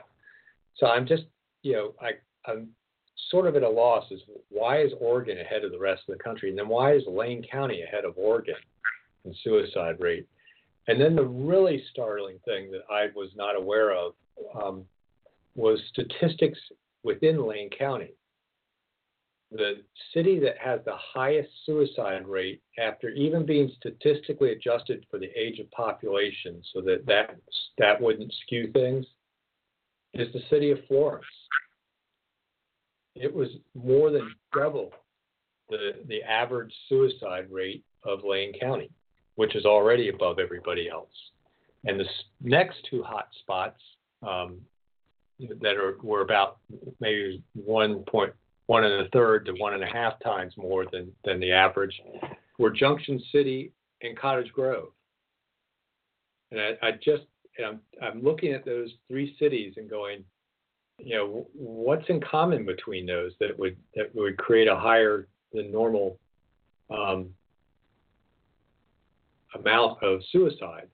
So 0.77 0.88
I'm 0.88 1.07
just, 1.07 1.24
you 1.63 1.74
know, 1.74 1.93
I, 2.00 2.12
I'm 2.50 2.69
sort 3.31 3.48
of 3.48 3.55
at 3.55 3.63
a 3.63 3.69
loss 3.69 4.05
is 4.12 4.22
why 4.50 4.81
is 4.81 4.91
Oregon 5.00 5.39
ahead 5.39 5.63
of 5.63 5.72
the 5.72 5.79
rest 5.79 6.03
of 6.07 6.17
the 6.17 6.24
country? 6.24 6.50
And 6.50 6.57
then 6.57 6.67
why 6.67 6.93
is 6.93 7.03
Lane 7.07 7.43
County 7.50 7.81
ahead 7.81 8.05
of 8.05 8.13
Oregon? 8.17 8.55
Suicide 9.44 9.98
rate. 10.00 10.27
And 10.88 11.01
then 11.01 11.15
the 11.15 11.25
really 11.25 11.84
startling 11.91 12.39
thing 12.46 12.70
that 12.72 12.84
I 12.91 13.08
was 13.15 13.29
not 13.36 13.55
aware 13.55 13.91
of 13.91 14.13
um, 14.62 14.86
was 15.55 15.79
statistics 15.91 16.60
within 17.03 17.48
Lane 17.48 17.70
County. 17.70 18.12
the 19.51 19.82
city 20.13 20.39
that 20.39 20.58
has 20.58 20.79
the 20.86 20.96
highest 20.96 21.50
suicide 21.65 22.27
rate 22.27 22.62
after 22.79 23.10
even 23.10 23.46
being 23.46 23.72
statistically 23.77 24.51
adjusted 24.51 25.05
for 25.10 25.20
the 25.20 25.29
age 25.39 25.60
of 25.60 25.70
population 25.72 26.62
so 26.74 26.82
that 26.82 27.05
that, 27.05 27.36
that 27.77 28.01
wouldn't 28.01 28.34
skew 28.46 28.72
things 28.72 29.05
is 30.13 30.32
the 30.34 30.41
city 30.50 30.72
of 30.72 30.79
Florence. 30.88 31.25
It 33.15 33.34
was 33.34 33.50
more 33.75 34.12
than 34.12 34.34
double 34.53 34.91
the, 35.70 35.94
the 36.08 36.22
average 36.24 36.74
suicide 36.89 37.48
rate 37.50 37.84
of 38.03 38.24
Lane 38.24 38.53
County, 38.60 38.89
which 39.36 39.56
is 39.56 39.65
already 39.65 40.10
above 40.10 40.39
everybody 40.39 40.89
else. 40.89 41.10
And 41.86 42.00
the 42.00 42.06
next 42.42 42.77
two 42.89 43.04
hot 43.04 43.27
spots 43.42 43.82
um, 44.24 44.60
that 45.39 45.75
are 45.75 45.98
were 46.01 46.22
about 46.22 46.58
maybe 47.00 47.44
one 47.54 48.04
point 48.04 48.34
one 48.68 48.84
and 48.84 49.06
a 49.06 49.10
third 49.10 49.46
to 49.46 49.54
one 49.54 49.74
and 49.74 49.84
a 49.84 49.88
half 49.88 50.20
times 50.24 50.54
more 50.58 50.86
than 50.92 51.12
than 51.24 51.39
the 51.39 51.51
average 51.51 52.01
were 52.58 52.72
Junction 52.72 53.22
City 53.32 53.72
and 54.01 54.18
Cottage 54.18 54.51
Grove. 54.51 54.89
And 56.51 56.60
I, 56.60 56.88
I 56.88 56.92
just 56.92 57.24
I'm 57.63 57.80
I'm 58.01 58.24
looking 58.24 58.54
at 58.54 58.65
those 58.65 58.92
three 59.08 59.36
cities 59.39 59.74
and 59.77 59.89
going, 59.89 60.24
you 60.98 61.15
know, 61.15 61.48
what's 61.54 62.08
in 62.10 62.22
common 62.22 62.65
between 62.65 63.06
those 63.06 63.34
that 63.39 63.58
would 63.60 63.77
that 63.96 64.13
would 64.15 64.38
create 64.38 64.68
a 64.68 64.75
higher 64.75 65.27
than 65.54 65.72
normal 65.72 66.18
um, 66.89 67.30
amount 69.55 70.01
of 70.03 70.21
suicides. 70.31 70.91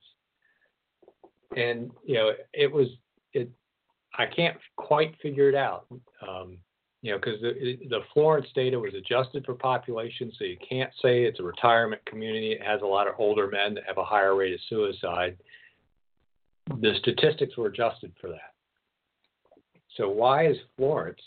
And 1.55 1.91
you 2.05 2.15
know, 2.15 2.31
it 2.53 2.71
was 2.71 2.87
it. 3.33 3.49
I 4.17 4.25
can't 4.25 4.57
quite 4.77 5.15
figure 5.21 5.49
it 5.49 5.55
out. 5.55 5.85
Um, 6.27 6.57
you 7.01 7.11
know, 7.11 7.17
because 7.17 7.41
the, 7.41 7.79
the 7.89 8.01
Florence 8.13 8.47
data 8.53 8.79
was 8.79 8.93
adjusted 8.93 9.43
for 9.43 9.55
population, 9.55 10.31
so 10.37 10.45
you 10.45 10.57
can't 10.67 10.91
say 11.01 11.23
it's 11.23 11.39
a 11.39 11.43
retirement 11.43 12.05
community. 12.05 12.51
It 12.51 12.61
has 12.61 12.81
a 12.83 12.85
lot 12.85 13.07
of 13.07 13.15
older 13.17 13.47
men 13.47 13.73
that 13.73 13.85
have 13.87 13.97
a 13.97 14.05
higher 14.05 14.35
rate 14.35 14.53
of 14.53 14.59
suicide. 14.69 15.35
The 16.67 16.93
statistics 16.99 17.57
were 17.57 17.67
adjusted 17.67 18.13
for 18.21 18.29
that. 18.29 18.53
So 19.97 20.09
why 20.09 20.47
is 20.47 20.57
Florence, 20.77 21.21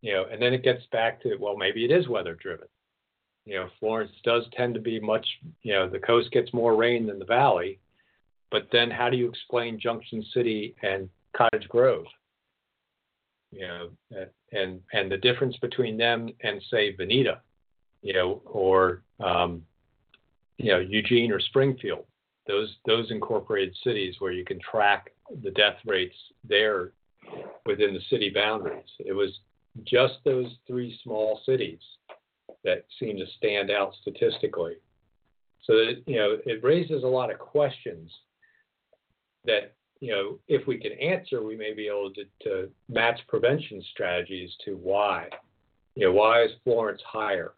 you 0.00 0.14
know, 0.14 0.24
and 0.32 0.40
then 0.40 0.54
it 0.54 0.64
gets 0.64 0.84
back 0.90 1.22
to, 1.22 1.36
well, 1.38 1.56
maybe 1.56 1.84
it 1.84 1.90
is 1.90 2.08
weather 2.08 2.34
driven. 2.34 2.66
You 3.46 3.54
know, 3.54 3.68
Florence 3.78 4.12
does 4.22 4.44
tend 4.56 4.74
to 4.74 4.80
be 4.80 5.00
much, 5.00 5.26
you 5.62 5.72
know, 5.72 5.88
the 5.88 5.98
coast 5.98 6.30
gets 6.30 6.52
more 6.52 6.76
rain 6.76 7.06
than 7.06 7.18
the 7.18 7.24
valley. 7.24 7.80
But 8.50 8.68
then 8.72 8.90
how 8.90 9.08
do 9.08 9.16
you 9.16 9.28
explain 9.28 9.78
Junction 9.80 10.24
City 10.34 10.74
and 10.82 11.08
Cottage 11.36 11.68
Grove? 11.68 12.04
You 13.52 13.66
know, 13.66 13.90
and 14.52 14.80
and 14.92 15.10
the 15.10 15.16
difference 15.16 15.56
between 15.56 15.96
them 15.96 16.28
and 16.42 16.62
say 16.70 16.94
Veneta, 16.94 17.38
you 18.02 18.12
know, 18.12 18.42
or 18.44 19.02
um, 19.18 19.62
you 20.58 20.70
know 20.70 20.78
Eugene 20.78 21.32
or 21.32 21.40
Springfield, 21.40 22.04
those 22.46 22.76
those 22.86 23.10
incorporated 23.10 23.74
cities 23.82 24.16
where 24.20 24.32
you 24.32 24.44
can 24.44 24.60
track 24.60 25.12
the 25.42 25.50
death 25.50 25.76
rates 25.84 26.14
there 26.48 26.92
within 27.66 27.92
the 27.92 28.00
city 28.08 28.30
boundaries. 28.30 28.88
It 29.00 29.12
was 29.12 29.40
just 29.84 30.14
those 30.24 30.52
three 30.66 30.98
small 31.02 31.40
cities 31.44 31.80
that 32.64 32.84
seem 32.98 33.16
to 33.16 33.24
stand 33.36 33.70
out 33.70 33.94
statistically. 34.00 34.74
So 35.64 35.74
that 35.74 36.02
you 36.06 36.16
know, 36.16 36.38
it 36.44 36.62
raises 36.62 37.02
a 37.02 37.06
lot 37.06 37.30
of 37.30 37.38
questions 37.38 38.10
that 39.44 39.74
you 40.00 40.12
know, 40.12 40.38
if 40.48 40.66
we 40.66 40.78
can 40.78 40.92
answer, 40.92 41.42
we 41.42 41.56
may 41.56 41.74
be 41.74 41.86
able 41.86 42.10
to, 42.14 42.24
to 42.42 42.70
match 42.88 43.20
prevention 43.28 43.82
strategies 43.92 44.50
to 44.64 44.72
why. 44.76 45.28
You 45.94 46.06
know, 46.06 46.12
why 46.12 46.42
is 46.42 46.50
Florence 46.64 47.02
higher? 47.06 47.52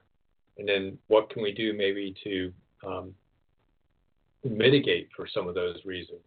And 0.58 0.68
then 0.68 0.98
what 1.06 1.30
can 1.30 1.42
we 1.42 1.52
do 1.52 1.72
maybe 1.72 2.14
to 2.24 2.52
um, 2.84 3.14
mitigate 4.44 5.08
for 5.14 5.28
some 5.32 5.46
of 5.46 5.54
those 5.54 5.76
reasons? 5.84 6.20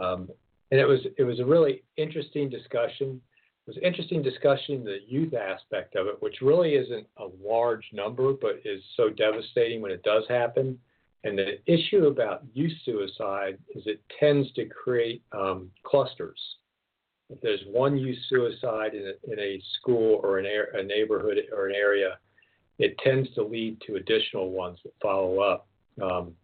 Um, 0.00 0.30
and 0.70 0.80
it 0.80 0.86
was 0.86 1.00
it 1.18 1.24
was 1.24 1.38
a 1.38 1.44
really 1.44 1.82
interesting 1.98 2.48
discussion. 2.48 3.20
Was 3.66 3.78
interesting 3.80 4.22
discussion 4.22 4.84
the 4.84 4.98
youth 5.06 5.34
aspect 5.34 5.94
of 5.94 6.08
it, 6.08 6.20
which 6.20 6.40
really 6.42 6.74
isn't 6.74 7.06
a 7.18 7.26
large 7.40 7.84
number, 7.92 8.32
but 8.32 8.60
is 8.64 8.82
so 8.96 9.08
devastating 9.08 9.80
when 9.80 9.92
it 9.92 10.02
does 10.02 10.24
happen. 10.28 10.78
And 11.24 11.38
the 11.38 11.58
issue 11.72 12.06
about 12.06 12.42
youth 12.52 12.72
suicide 12.84 13.58
is 13.76 13.84
it 13.86 14.00
tends 14.18 14.50
to 14.54 14.66
create 14.66 15.22
um, 15.30 15.70
clusters. 15.84 16.40
If 17.30 17.40
there's 17.40 17.62
one 17.70 17.96
youth 17.96 18.18
suicide 18.28 18.94
in 18.94 19.06
a, 19.06 19.32
in 19.32 19.38
a 19.38 19.62
school 19.78 20.20
or 20.24 20.38
an 20.38 20.46
a, 20.46 20.80
a 20.80 20.82
neighborhood 20.82 21.38
or 21.56 21.68
an 21.68 21.76
area, 21.76 22.18
it 22.80 22.98
tends 22.98 23.32
to 23.34 23.44
lead 23.44 23.80
to 23.86 23.94
additional 23.94 24.50
ones 24.50 24.78
that 24.82 24.92
follow 25.00 25.38
up. 25.38 25.68
Um, 26.02 26.34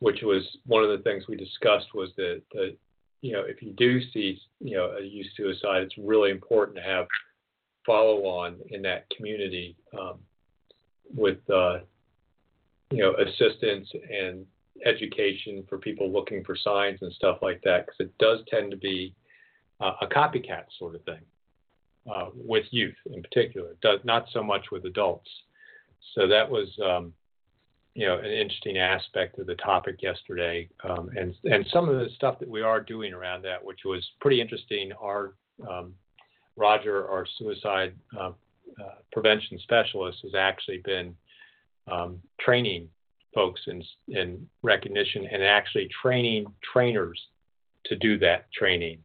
which 0.00 0.20
was 0.22 0.42
one 0.66 0.82
of 0.82 0.90
the 0.90 1.04
things 1.04 1.24
we 1.28 1.36
discussed 1.36 1.94
was 1.94 2.10
that 2.16 2.42
the 2.52 2.76
you 3.22 3.32
know, 3.32 3.42
if 3.42 3.62
you 3.62 3.72
do 3.72 4.00
see, 4.12 4.38
you 4.60 4.76
know, 4.76 4.96
a 4.98 5.02
youth 5.02 5.26
suicide, 5.36 5.82
it's 5.82 5.98
really 5.98 6.30
important 6.30 6.76
to 6.76 6.82
have 6.82 7.06
follow 7.84 8.24
on 8.24 8.56
in 8.70 8.82
that 8.82 9.08
community 9.16 9.76
um, 9.98 10.18
with, 11.14 11.38
uh, 11.50 11.78
you 12.90 12.98
know, 12.98 13.14
assistance 13.14 13.88
and 14.10 14.46
education 14.86 15.64
for 15.68 15.78
people 15.78 16.10
looking 16.10 16.42
for 16.44 16.56
signs 16.56 16.98
and 17.02 17.12
stuff 17.12 17.38
like 17.42 17.60
that, 17.62 17.86
because 17.86 18.00
it 18.00 18.18
does 18.18 18.38
tend 18.48 18.70
to 18.70 18.76
be 18.76 19.14
uh, 19.80 19.92
a 20.02 20.06
copycat 20.06 20.64
sort 20.78 20.94
of 20.94 21.02
thing 21.04 21.20
uh, 22.12 22.30
with 22.34 22.64
youth 22.70 22.94
in 23.12 23.22
particular, 23.22 23.76
does 23.82 24.00
not 24.04 24.26
so 24.32 24.42
much 24.42 24.66
with 24.72 24.84
adults. 24.84 25.28
So 26.14 26.26
that 26.28 26.48
was 26.48 26.68
um, 26.82 27.12
you 27.94 28.06
know, 28.06 28.18
an 28.18 28.30
interesting 28.30 28.78
aspect 28.78 29.38
of 29.38 29.46
the 29.46 29.56
topic 29.56 30.02
yesterday, 30.02 30.68
um, 30.88 31.10
and 31.16 31.34
and 31.44 31.66
some 31.72 31.88
of 31.88 31.98
the 31.98 32.08
stuff 32.14 32.38
that 32.38 32.48
we 32.48 32.62
are 32.62 32.80
doing 32.80 33.12
around 33.12 33.42
that, 33.42 33.64
which 33.64 33.80
was 33.84 34.06
pretty 34.20 34.40
interesting. 34.40 34.92
Our 35.00 35.34
um, 35.68 35.94
Roger, 36.56 37.08
our 37.08 37.26
suicide 37.38 37.94
uh, 38.18 38.30
uh, 38.80 38.94
prevention 39.12 39.58
specialist, 39.62 40.18
has 40.22 40.34
actually 40.34 40.78
been 40.84 41.16
um, 41.90 42.20
training 42.38 42.88
folks 43.34 43.60
in 43.66 43.82
in 44.08 44.48
recognition 44.62 45.26
and 45.30 45.42
actually 45.42 45.88
training 46.02 46.46
trainers 46.72 47.20
to 47.86 47.96
do 47.96 48.18
that 48.18 48.50
training. 48.52 48.98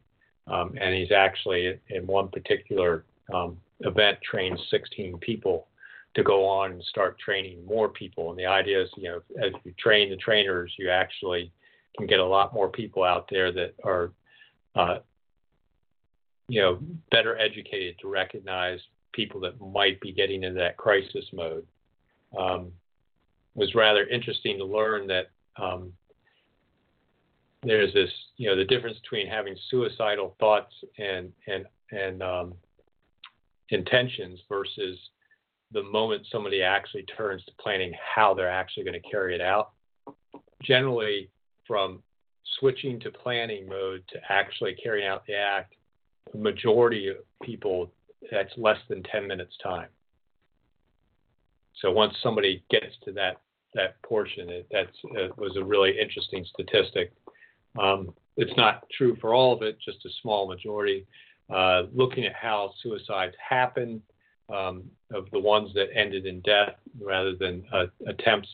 Um, 0.46 0.74
and 0.80 0.94
he's 0.94 1.10
actually 1.10 1.80
in 1.88 2.06
one 2.06 2.28
particular 2.28 3.04
um, 3.34 3.56
event 3.80 4.18
trained 4.22 4.58
16 4.70 5.18
people 5.18 5.66
to 6.16 6.22
go 6.22 6.46
on 6.46 6.72
and 6.72 6.82
start 6.84 7.18
training 7.18 7.64
more 7.66 7.90
people. 7.90 8.30
And 8.30 8.38
the 8.38 8.46
idea 8.46 8.82
is, 8.82 8.88
you 8.96 9.10
know, 9.10 9.20
as 9.44 9.52
you 9.64 9.74
train 9.78 10.08
the 10.08 10.16
trainers, 10.16 10.72
you 10.78 10.88
actually 10.90 11.52
can 11.96 12.06
get 12.06 12.20
a 12.20 12.24
lot 12.24 12.54
more 12.54 12.70
people 12.70 13.04
out 13.04 13.28
there 13.30 13.52
that 13.52 13.74
are, 13.84 14.12
uh, 14.74 14.98
you 16.48 16.62
know, 16.62 16.78
better 17.10 17.38
educated 17.38 17.98
to 18.00 18.08
recognize 18.08 18.80
people 19.12 19.40
that 19.40 19.60
might 19.60 20.00
be 20.00 20.10
getting 20.10 20.42
into 20.42 20.58
that 20.58 20.78
crisis 20.78 21.24
mode. 21.34 21.66
Um, 22.38 22.72
it 23.54 23.60
was 23.60 23.74
rather 23.74 24.06
interesting 24.06 24.56
to 24.56 24.64
learn 24.64 25.06
that 25.08 25.30
um, 25.56 25.92
there's 27.62 27.92
this, 27.92 28.10
you 28.38 28.48
know, 28.48 28.56
the 28.56 28.64
difference 28.64 28.98
between 29.00 29.26
having 29.26 29.54
suicidal 29.70 30.34
thoughts 30.40 30.72
and 30.98 31.30
and 31.46 31.66
and 31.90 32.22
um, 32.22 32.54
intentions 33.68 34.40
versus 34.48 34.98
the 35.72 35.82
moment 35.82 36.26
somebody 36.30 36.62
actually 36.62 37.04
turns 37.04 37.44
to 37.44 37.52
planning 37.60 37.92
how 38.14 38.34
they're 38.34 38.50
actually 38.50 38.84
going 38.84 39.00
to 39.00 39.10
carry 39.10 39.34
it 39.34 39.40
out. 39.40 39.72
Generally, 40.62 41.30
from 41.66 42.02
switching 42.58 43.00
to 43.00 43.10
planning 43.10 43.68
mode 43.68 44.02
to 44.08 44.18
actually 44.28 44.74
carrying 44.74 45.06
out 45.06 45.26
the 45.26 45.34
act, 45.34 45.74
the 46.32 46.38
majority 46.38 47.08
of 47.08 47.16
people, 47.42 47.90
that's 48.30 48.52
less 48.56 48.78
than 48.88 49.02
10 49.04 49.26
minutes 49.26 49.54
time. 49.62 49.88
So 51.82 51.92
once 51.92 52.14
somebody 52.22 52.64
gets 52.70 52.96
to 53.04 53.12
that 53.12 53.40
that 53.74 54.00
portion, 54.02 54.48
it 54.48 54.66
that's 54.70 54.96
it 55.12 55.36
was 55.36 55.56
a 55.56 55.64
really 55.64 55.98
interesting 56.00 56.44
statistic. 56.54 57.12
Um, 57.78 58.14
it's 58.36 58.56
not 58.56 58.88
true 58.96 59.16
for 59.20 59.34
all 59.34 59.52
of 59.52 59.62
it, 59.62 59.76
just 59.84 60.04
a 60.06 60.08
small 60.22 60.48
majority. 60.48 61.06
Uh, 61.54 61.82
looking 61.94 62.24
at 62.24 62.34
how 62.34 62.72
suicides 62.82 63.34
happen, 63.38 64.02
um, 64.52 64.84
of 65.12 65.30
the 65.30 65.38
ones 65.38 65.70
that 65.74 65.88
ended 65.94 66.26
in 66.26 66.40
death 66.40 66.74
rather 67.00 67.34
than 67.34 67.64
uh, 67.72 67.86
attempts. 68.06 68.48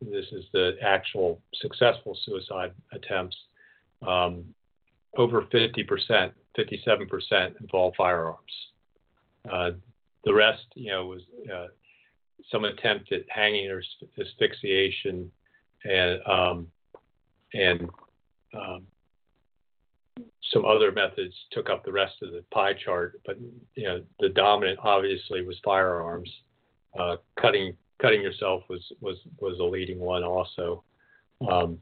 This 0.00 0.26
is 0.32 0.44
the 0.52 0.72
actual 0.82 1.40
successful 1.60 2.18
suicide 2.24 2.72
attempts. 2.92 3.36
Um, 4.06 4.44
over 5.16 5.42
50%, 5.42 6.32
57% 6.58 7.60
involve 7.60 7.94
firearms. 7.96 8.38
Uh, 9.50 9.70
the 10.24 10.34
rest, 10.34 10.64
you 10.74 10.90
know, 10.90 11.06
was 11.06 11.20
uh, 11.52 11.66
some 12.50 12.64
attempt 12.64 13.12
at 13.12 13.22
hanging 13.28 13.70
or 13.70 13.82
asphyxiation 14.20 15.30
and 15.84 16.20
um, 16.26 16.66
and 17.54 17.88
um, 18.54 18.86
some 20.52 20.64
other 20.64 20.92
methods 20.92 21.34
took 21.50 21.70
up 21.70 21.84
the 21.84 21.92
rest 21.92 22.14
of 22.22 22.32
the 22.32 22.44
pie 22.52 22.74
chart, 22.74 23.20
but 23.24 23.38
you 23.74 23.84
know 23.84 24.02
the 24.20 24.28
dominant 24.30 24.78
obviously 24.82 25.42
was 25.44 25.58
firearms. 25.64 26.30
uh, 26.98 27.16
cutting 27.40 27.76
cutting 28.00 28.20
yourself 28.20 28.62
was 28.68 28.82
was 29.00 29.16
was 29.40 29.58
a 29.60 29.64
leading 29.64 29.98
one 29.98 30.24
also, 30.24 30.84
um, 31.50 31.78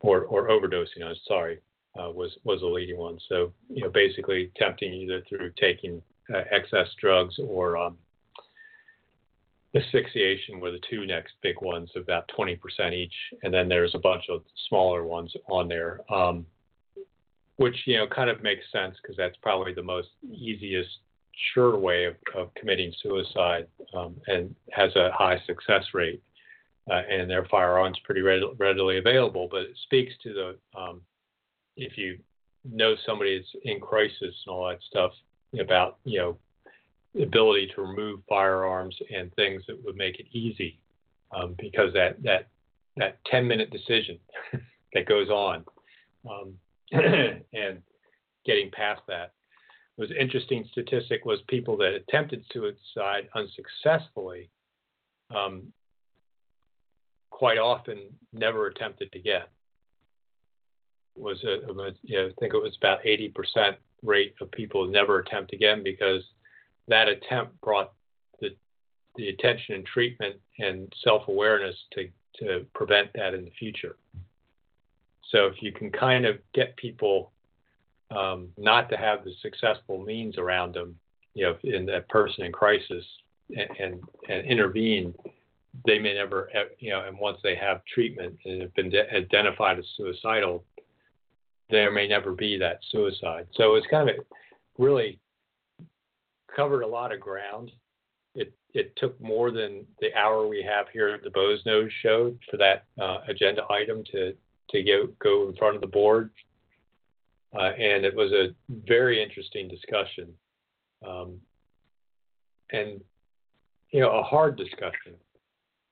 or 0.00 0.22
or 0.24 0.48
overdosing. 0.48 1.02
I'm 1.04 1.14
sorry, 1.26 1.60
uh, 1.98 2.10
was 2.10 2.36
was 2.44 2.62
a 2.62 2.66
leading 2.66 2.98
one. 2.98 3.18
So 3.28 3.52
you 3.68 3.82
know, 3.82 3.90
basically 3.90 4.50
tempting 4.56 4.92
either 4.92 5.22
through 5.28 5.52
taking 5.58 6.02
uh, 6.34 6.42
excess 6.50 6.88
drugs 7.00 7.38
or 7.38 7.76
um, 7.76 7.96
asphyxiation 9.74 10.60
were 10.60 10.72
the 10.72 10.80
two 10.88 11.06
next 11.06 11.34
big 11.42 11.60
ones, 11.62 11.90
about 11.96 12.30
20% 12.36 12.92
each, 12.92 13.14
and 13.42 13.54
then 13.54 13.68
there's 13.68 13.94
a 13.94 13.98
bunch 13.98 14.24
of 14.28 14.42
smaller 14.68 15.04
ones 15.04 15.32
on 15.48 15.68
there, 15.68 16.00
um, 16.12 16.44
which 17.60 17.76
you 17.84 17.98
know 17.98 18.06
kind 18.06 18.30
of 18.30 18.42
makes 18.42 18.64
sense 18.72 18.96
because 19.02 19.18
that's 19.18 19.36
probably 19.42 19.74
the 19.74 19.82
most 19.82 20.08
easiest, 20.32 20.88
sure 21.52 21.78
way 21.78 22.06
of, 22.06 22.14
of 22.34 22.48
committing 22.54 22.90
suicide 23.02 23.66
um, 23.92 24.16
and 24.28 24.54
has 24.72 24.96
a 24.96 25.10
high 25.12 25.38
success 25.46 25.84
rate. 25.92 26.22
Uh, 26.90 27.02
and 27.08 27.30
their 27.30 27.44
firearms 27.44 27.96
pretty 28.04 28.22
readily 28.22 28.98
available, 28.98 29.46
but 29.48 29.60
it 29.60 29.76
speaks 29.84 30.12
to 30.22 30.32
the 30.32 30.80
um, 30.80 31.02
if 31.76 31.96
you 31.98 32.18
know 32.64 32.94
somebody 33.06 33.36
that's 33.36 33.64
in 33.64 33.78
crisis 33.78 34.34
and 34.46 34.48
all 34.48 34.66
that 34.66 34.78
stuff 34.88 35.12
about 35.60 35.98
you 36.04 36.18
know 36.18 36.38
ability 37.22 37.70
to 37.74 37.82
remove 37.82 38.20
firearms 38.28 38.96
and 39.14 39.32
things 39.34 39.62
that 39.68 39.84
would 39.84 39.96
make 39.96 40.18
it 40.18 40.26
easy 40.32 40.78
um, 41.36 41.54
because 41.58 41.92
that 41.92 42.20
that 42.22 42.48
that 42.96 43.18
10 43.26 43.46
minute 43.46 43.70
decision 43.70 44.18
that 44.94 45.06
goes 45.06 45.28
on 45.28 45.62
um, 46.28 46.54
and 47.52 47.82
getting 48.44 48.70
past 48.70 49.02
that 49.08 49.32
was 50.00 50.10
interesting 50.18 50.66
statistic 50.72 51.26
was 51.26 51.40
people 51.46 51.76
that 51.76 51.92
attempted 51.92 52.42
suicide 52.52 53.28
unsuccessfully 53.34 54.48
um, 55.34 55.72
quite 57.28 57.58
often 57.58 57.98
never 58.32 58.66
attempted 58.68 59.10
again 59.14 59.44
was, 61.16 61.44
a, 61.44 61.58
you 62.02 62.16
know, 62.16 62.26
I 62.28 62.32
think 62.40 62.54
it 62.54 62.62
was 62.62 62.76
about 62.78 63.02
80% 63.04 63.76
rate 64.02 64.34
of 64.40 64.50
people 64.52 64.86
never 64.86 65.18
attempt 65.18 65.52
again 65.52 65.82
because 65.84 66.22
that 66.88 67.08
attempt 67.08 67.60
brought 67.60 67.92
the 68.40 68.56
the 69.16 69.28
attention 69.28 69.74
and 69.74 69.84
treatment 69.84 70.36
and 70.58 70.90
self 71.04 71.28
awareness 71.28 71.76
to 71.92 72.08
to 72.36 72.64
prevent 72.74 73.10
that 73.14 73.34
in 73.34 73.44
the 73.44 73.50
future. 73.58 73.96
So 75.30 75.46
if 75.46 75.62
you 75.62 75.72
can 75.72 75.90
kind 75.90 76.26
of 76.26 76.38
get 76.54 76.76
people 76.76 77.32
um, 78.10 78.48
not 78.56 78.88
to 78.90 78.96
have 78.96 79.24
the 79.24 79.32
successful 79.40 80.02
means 80.02 80.38
around 80.38 80.74
them, 80.74 80.98
you 81.34 81.46
know, 81.46 81.56
in 81.62 81.86
that 81.86 82.08
person 82.08 82.44
in 82.44 82.52
crisis, 82.52 83.04
and, 83.56 83.70
and, 83.78 84.00
and 84.28 84.46
intervene, 84.46 85.14
they 85.86 85.98
may 85.98 86.14
never, 86.14 86.48
you 86.78 86.90
know, 86.90 87.04
and 87.06 87.18
once 87.18 87.38
they 87.42 87.54
have 87.54 87.82
treatment 87.92 88.36
and 88.44 88.62
have 88.62 88.74
been 88.74 88.90
de- 88.90 89.14
identified 89.14 89.78
as 89.78 89.84
suicidal, 89.96 90.64
there 91.70 91.92
may 91.92 92.08
never 92.08 92.32
be 92.32 92.58
that 92.58 92.80
suicide. 92.90 93.46
So 93.54 93.76
it's 93.76 93.86
kind 93.88 94.10
of 94.10 94.16
really 94.78 95.20
covered 96.54 96.82
a 96.82 96.86
lot 96.86 97.12
of 97.12 97.20
ground. 97.20 97.70
It 98.34 98.52
it 98.74 98.94
took 98.96 99.20
more 99.20 99.50
than 99.50 99.86
the 100.00 100.12
hour 100.14 100.46
we 100.46 100.62
have 100.62 100.86
here 100.92 101.08
at 101.08 101.22
the 101.22 101.30
Boze 101.30 101.62
Noze 101.64 101.90
Show 102.02 102.34
for 102.50 102.56
that 102.56 102.84
uh, 103.00 103.18
agenda 103.28 103.62
item 103.70 104.02
to 104.12 104.34
to 104.70 104.82
go 104.82 105.08
go 105.22 105.48
in 105.48 105.56
front 105.56 105.74
of 105.74 105.80
the 105.80 105.86
board, 105.86 106.30
uh, 107.54 107.72
and 107.78 108.04
it 108.04 108.14
was 108.14 108.32
a 108.32 108.54
very 108.68 109.22
interesting 109.22 109.68
discussion, 109.68 110.28
um, 111.06 111.36
and 112.72 113.00
you 113.90 114.00
know 114.00 114.10
a 114.10 114.22
hard 114.22 114.56
discussion. 114.56 115.14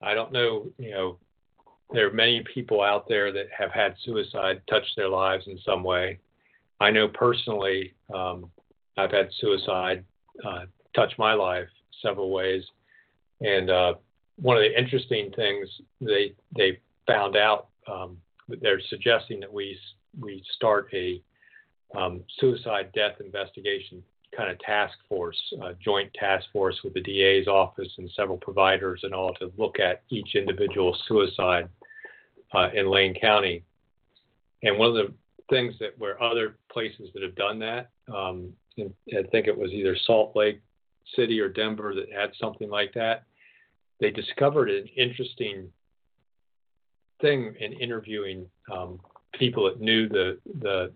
I 0.00 0.14
don't 0.14 0.32
know, 0.32 0.66
you 0.78 0.92
know, 0.92 1.18
there 1.90 2.08
are 2.08 2.12
many 2.12 2.44
people 2.54 2.82
out 2.82 3.08
there 3.08 3.32
that 3.32 3.46
have 3.56 3.72
had 3.72 3.96
suicide 4.04 4.62
touch 4.68 4.84
their 4.96 5.08
lives 5.08 5.44
in 5.48 5.58
some 5.64 5.82
way. 5.82 6.20
I 6.80 6.90
know 6.90 7.08
personally, 7.08 7.94
um, 8.14 8.50
I've 8.96 9.10
had 9.10 9.30
suicide 9.40 10.04
uh, 10.44 10.66
touch 10.94 11.12
my 11.18 11.32
life 11.32 11.68
several 12.02 12.30
ways. 12.30 12.62
And 13.40 13.70
uh, 13.70 13.94
one 14.36 14.56
of 14.56 14.62
the 14.62 14.78
interesting 14.78 15.32
things 15.34 15.68
they 16.00 16.34
they 16.56 16.80
found 17.06 17.36
out 17.36 17.68
um, 17.90 18.18
they're 18.48 18.80
suggesting 18.88 19.40
that 19.40 19.52
we 19.52 19.78
we 20.18 20.42
start 20.56 20.88
a 20.94 21.22
um, 21.96 22.22
suicide 22.38 22.90
death 22.94 23.20
investigation 23.20 24.02
kind 24.36 24.50
of 24.50 24.58
task 24.60 24.94
force, 25.08 25.38
uh, 25.62 25.72
joint 25.82 26.12
task 26.14 26.46
force 26.52 26.78
with 26.84 26.94
the 26.94 27.00
DA's 27.00 27.48
office 27.48 27.88
and 27.96 28.10
several 28.14 28.36
providers 28.38 29.00
and 29.02 29.14
all 29.14 29.32
to 29.34 29.50
look 29.56 29.80
at 29.80 30.02
each 30.10 30.34
individual 30.34 30.96
suicide 31.06 31.68
uh, 32.54 32.68
in 32.74 32.90
Lane 32.90 33.14
County. 33.18 33.64
And 34.62 34.78
one 34.78 34.88
of 34.90 34.94
the 34.94 35.14
things 35.48 35.74
that 35.80 35.98
where 35.98 36.22
other 36.22 36.56
places 36.70 37.08
that 37.14 37.22
have 37.22 37.36
done 37.36 37.58
that, 37.60 37.90
um, 38.14 38.52
I 38.78 39.22
think 39.32 39.46
it 39.46 39.56
was 39.56 39.70
either 39.72 39.96
Salt 40.06 40.36
Lake 40.36 40.60
City 41.16 41.40
or 41.40 41.48
Denver 41.48 41.94
that 41.94 42.12
had 42.12 42.30
something 42.40 42.68
like 42.68 42.92
that. 42.94 43.24
They 44.00 44.10
discovered 44.10 44.70
an 44.70 44.86
interesting 44.96 45.70
thing 47.20 47.54
in 47.60 47.72
interviewing 47.74 48.46
um, 48.72 49.00
people 49.34 49.64
that 49.64 49.80
knew 49.80 50.08
the 50.08 50.38
the 50.60 50.92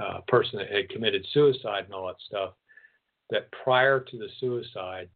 uh, 0.00 0.20
person 0.28 0.58
that 0.58 0.70
had 0.70 0.88
committed 0.88 1.26
suicide 1.32 1.84
and 1.84 1.94
all 1.94 2.06
that 2.06 2.16
stuff. 2.26 2.52
That 3.30 3.50
prior 3.62 4.00
to 4.00 4.18
the 4.18 4.28
suicide, 4.40 5.08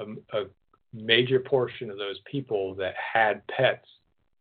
a, 0.00 0.04
a 0.38 0.46
major 0.92 1.40
portion 1.40 1.90
of 1.90 1.98
those 1.98 2.18
people 2.30 2.74
that 2.76 2.94
had 2.96 3.46
pets 3.46 3.86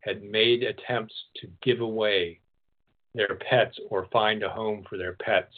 had 0.01 0.23
made 0.23 0.63
attempts 0.63 1.13
to 1.37 1.47
give 1.61 1.79
away 1.79 2.39
their 3.13 3.37
pets 3.49 3.77
or 3.89 4.07
find 4.11 4.41
a 4.41 4.49
home 4.49 4.83
for 4.89 4.97
their 4.97 5.13
pets 5.13 5.53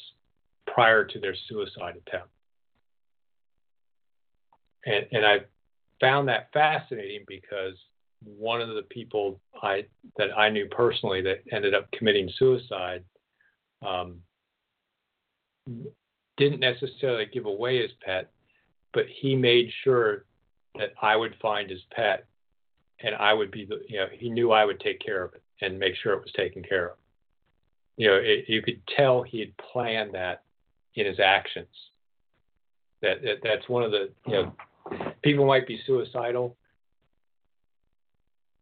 prior 0.67 1.05
to 1.05 1.19
their 1.19 1.35
suicide 1.47 1.95
attempt. 2.05 2.29
And, 4.85 5.05
and 5.11 5.25
I 5.25 5.39
found 6.01 6.27
that 6.27 6.49
fascinating 6.51 7.23
because 7.27 7.75
one 8.25 8.61
of 8.61 8.69
the 8.69 8.83
people 8.83 9.39
I 9.61 9.85
that 10.17 10.37
I 10.37 10.49
knew 10.49 10.67
personally 10.69 11.21
that 11.21 11.43
ended 11.51 11.73
up 11.73 11.91
committing 11.91 12.29
suicide 12.37 13.03
um, 13.85 14.19
didn't 16.37 16.59
necessarily 16.59 17.25
give 17.31 17.45
away 17.45 17.81
his 17.81 17.91
pet, 18.05 18.31
but 18.93 19.05
he 19.07 19.35
made 19.35 19.69
sure 19.83 20.25
that 20.75 20.93
I 21.01 21.15
would 21.15 21.35
find 21.41 21.69
his 21.69 21.81
pet, 21.91 22.25
and 23.01 23.15
I 23.15 23.33
would 23.33 23.51
be 23.51 23.65
the 23.65 23.81
you 23.87 23.99
know 23.99 24.07
he 24.11 24.29
knew 24.29 24.51
I 24.51 24.65
would 24.65 24.79
take 24.79 24.99
care 24.99 25.23
of 25.23 25.33
it 25.33 25.43
and 25.61 25.79
make 25.79 25.95
sure 25.95 26.13
it 26.13 26.21
was 26.21 26.31
taken 26.33 26.63
care 26.63 26.91
of. 26.91 26.97
You 27.97 28.07
know, 28.07 28.15
it, 28.15 28.45
you 28.47 28.61
could 28.61 28.81
tell 28.95 29.21
he 29.21 29.39
had 29.39 29.55
planned 29.57 30.13
that 30.13 30.43
in 30.95 31.05
his 31.05 31.19
actions. 31.19 31.67
That, 33.01 33.21
that 33.21 33.37
that's 33.43 33.69
one 33.69 33.83
of 33.83 33.91
the 33.91 34.09
you 34.25 34.33
know 34.33 34.53
people 35.21 35.45
might 35.45 35.67
be 35.67 35.79
suicidal, 35.85 36.55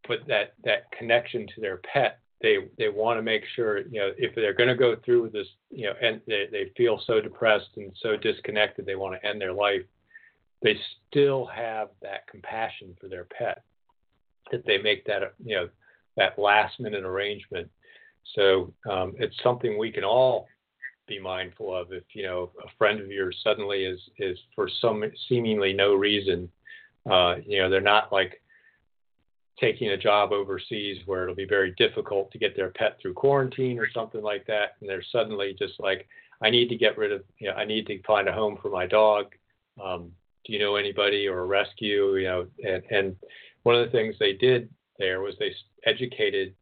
but 0.08 0.20
that 0.26 0.54
that 0.64 0.90
connection 0.92 1.46
to 1.54 1.60
their 1.60 1.78
pet, 1.78 2.20
they 2.40 2.56
they 2.78 2.88
want 2.88 3.18
to 3.18 3.22
make 3.22 3.42
sure 3.54 3.78
you 3.78 4.00
know 4.00 4.10
if 4.16 4.34
they're 4.34 4.54
going 4.54 4.68
to 4.68 4.74
go 4.74 4.96
through 5.04 5.22
with 5.22 5.32
this, 5.32 5.46
you 5.70 5.86
know, 5.86 5.94
and 6.00 6.20
they 6.26 6.46
they 6.50 6.72
feel 6.76 7.00
so 7.06 7.20
depressed 7.20 7.70
and 7.76 7.92
so 8.00 8.16
disconnected, 8.16 8.86
they 8.86 8.96
want 8.96 9.20
to 9.20 9.28
end 9.28 9.40
their 9.40 9.52
life. 9.52 9.82
They 10.62 10.76
still 11.08 11.46
have 11.46 11.88
that 12.02 12.26
compassion 12.28 12.96
for 13.00 13.08
their 13.08 13.24
pet 13.24 13.62
that 14.50 14.66
they 14.66 14.78
make 14.78 15.04
that 15.06 15.34
you 15.44 15.56
know 15.56 15.68
that 16.16 16.38
last 16.38 16.78
minute 16.80 17.04
arrangement. 17.04 17.70
So 18.34 18.72
um, 18.88 19.14
it's 19.18 19.36
something 19.42 19.78
we 19.78 19.90
can 19.90 20.04
all 20.04 20.46
be 21.08 21.18
mindful 21.18 21.74
of 21.74 21.92
if 21.92 22.04
you 22.12 22.22
know 22.22 22.50
a 22.64 22.68
friend 22.78 23.00
of 23.00 23.08
yours 23.08 23.36
suddenly 23.42 23.84
is 23.84 24.00
is 24.18 24.38
for 24.54 24.68
some 24.80 25.02
seemingly 25.28 25.72
no 25.72 25.94
reason 25.94 26.48
uh, 27.10 27.36
you 27.44 27.58
know 27.58 27.68
they're 27.68 27.80
not 27.80 28.12
like 28.12 28.41
taking 29.62 29.90
a 29.90 29.96
job 29.96 30.32
overseas 30.32 30.98
where 31.06 31.22
it'll 31.22 31.34
be 31.36 31.46
very 31.46 31.72
difficult 31.78 32.30
to 32.32 32.38
get 32.38 32.56
their 32.56 32.70
pet 32.70 32.98
through 33.00 33.14
quarantine 33.14 33.78
or 33.78 33.88
something 33.90 34.20
like 34.20 34.44
that 34.46 34.72
and 34.80 34.90
they're 34.90 35.04
suddenly 35.12 35.54
just 35.56 35.74
like 35.78 36.08
i 36.42 36.50
need 36.50 36.68
to 36.68 36.76
get 36.76 36.98
rid 36.98 37.12
of 37.12 37.22
you 37.38 37.48
know 37.48 37.54
i 37.54 37.64
need 37.64 37.86
to 37.86 38.02
find 38.02 38.28
a 38.28 38.32
home 38.32 38.58
for 38.60 38.70
my 38.70 38.86
dog. 38.86 39.26
Um, 39.82 40.10
do 40.44 40.52
you 40.52 40.58
know 40.58 40.74
anybody 40.74 41.28
or 41.28 41.38
a 41.38 41.46
rescue? 41.46 42.16
You 42.16 42.24
know 42.24 42.46
and, 42.64 42.82
and 42.90 43.16
one 43.62 43.76
of 43.76 43.86
the 43.86 43.92
things 43.92 44.16
they 44.18 44.32
did 44.32 44.68
there 44.98 45.20
was 45.20 45.34
they 45.38 45.54
educated 45.86 46.54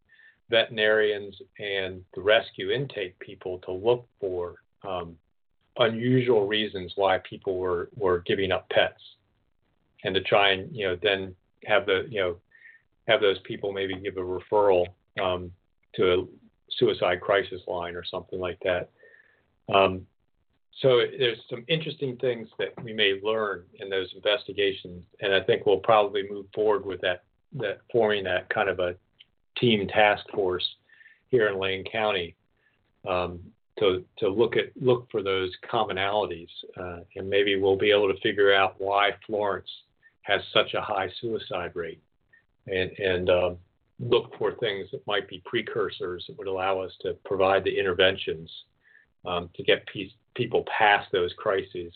veterinarians 0.51 1.37
and 1.59 2.03
the 2.15 2.21
rescue 2.21 2.71
intake 2.71 3.19
people 3.19 3.59
to 3.61 3.73
look 3.73 4.07
for 4.21 4.57
um, 4.87 5.17
unusual 5.79 6.47
reasons 6.47 6.93
why 6.97 7.19
people 7.19 7.57
were, 7.59 7.89
were 7.97 8.21
giving 8.27 8.51
up 8.51 8.69
pets 8.71 9.01
and 10.05 10.15
to 10.15 10.21
try 10.23 10.51
and 10.51 10.75
you 10.75 10.87
know 10.87 10.97
then 11.03 11.35
have 11.65 11.87
the 11.87 12.07
you 12.11 12.21
know 12.21 12.37
have 13.11 13.21
those 13.21 13.39
people 13.41 13.73
maybe 13.73 13.95
give 13.97 14.17
a 14.17 14.21
referral 14.21 14.87
um, 15.21 15.51
to 15.97 16.13
a 16.13 16.25
suicide 16.79 17.21
crisis 17.21 17.61
line 17.67 17.97
or 17.97 18.05
something 18.05 18.39
like 18.39 18.59
that. 18.63 18.91
Um, 19.73 20.07
so 20.81 21.03
there's 21.19 21.39
some 21.51 21.65
interesting 21.69 22.17
things 22.17 22.49
that 22.59 22.69
we 22.83 22.93
may 22.93 23.21
learn 23.23 23.65
in 23.81 23.91
those 23.91 24.09
investigations, 24.15 25.03
and 25.21 25.35
I 25.35 25.41
think 25.41 25.67
we'll 25.67 25.79
probably 25.79 26.23
move 26.29 26.47
forward 26.55 26.87
with 26.87 27.01
that, 27.03 27.25
that 27.55 27.81
forming 27.93 28.25
that 28.25 28.49
kind 28.49 28.69
of 28.69 28.79
a 28.79 28.95
team 29.59 29.89
task 29.89 30.25
force 30.33 30.65
here 31.29 31.49
in 31.49 31.59
Lane 31.59 31.85
County 31.91 32.35
um, 33.07 33.41
to 33.79 34.05
to 34.19 34.29
look 34.29 34.57
at 34.57 34.67
look 34.81 35.11
for 35.11 35.23
those 35.23 35.51
commonalities, 35.71 36.49
uh, 36.79 37.01
and 37.17 37.29
maybe 37.29 37.57
we'll 37.57 37.77
be 37.77 37.91
able 37.91 38.13
to 38.13 38.21
figure 38.21 38.55
out 38.55 38.75
why 38.79 39.11
Florence 39.27 39.69
has 40.23 40.41
such 40.53 40.75
a 40.75 40.81
high 40.81 41.09
suicide 41.21 41.73
rate, 41.75 42.01
and 42.67 42.91
and 42.99 43.31
uh, 43.31 43.51
look 43.99 44.37
for 44.39 44.53
things 44.53 44.89
that 44.93 45.07
might 45.07 45.29
be 45.29 45.43
precursors 45.45 46.25
that 46.27 46.39
would 46.39 46.47
allow 46.47 46.81
us 46.81 46.93
to 47.03 47.15
provide 47.25 47.65
the 47.65 47.79
interventions 47.79 48.51
um, 49.27 49.51
to 49.55 49.63
get 49.63 49.87
peace, 49.87 50.13
people 50.35 50.65
past 50.79 51.09
those 51.13 51.33
crises 51.37 51.93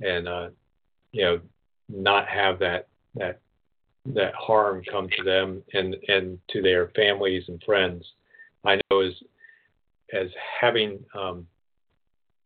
and 0.00 0.28
uh, 0.28 0.48
you 1.12 1.22
know 1.22 1.40
not 1.88 2.28
have 2.28 2.58
that 2.58 2.88
that 3.14 3.40
that 4.14 4.34
harm 4.34 4.82
come 4.90 5.08
to 5.16 5.22
them 5.24 5.62
and 5.72 5.96
and 6.08 6.38
to 6.50 6.62
their 6.62 6.88
families 6.96 7.44
and 7.48 7.62
friends. 7.64 8.04
I 8.64 8.80
know 8.90 9.00
as 9.00 9.12
as 10.12 10.28
having 10.60 10.98
um, 11.14 11.46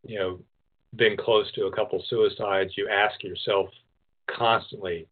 you 0.04 0.18
know 0.18 0.40
been 0.96 1.16
close 1.16 1.50
to 1.52 1.66
a 1.66 1.72
couple 1.72 2.02
suicides, 2.08 2.72
you 2.76 2.88
ask 2.88 3.22
yourself 3.22 3.68
constantly, 4.26 5.06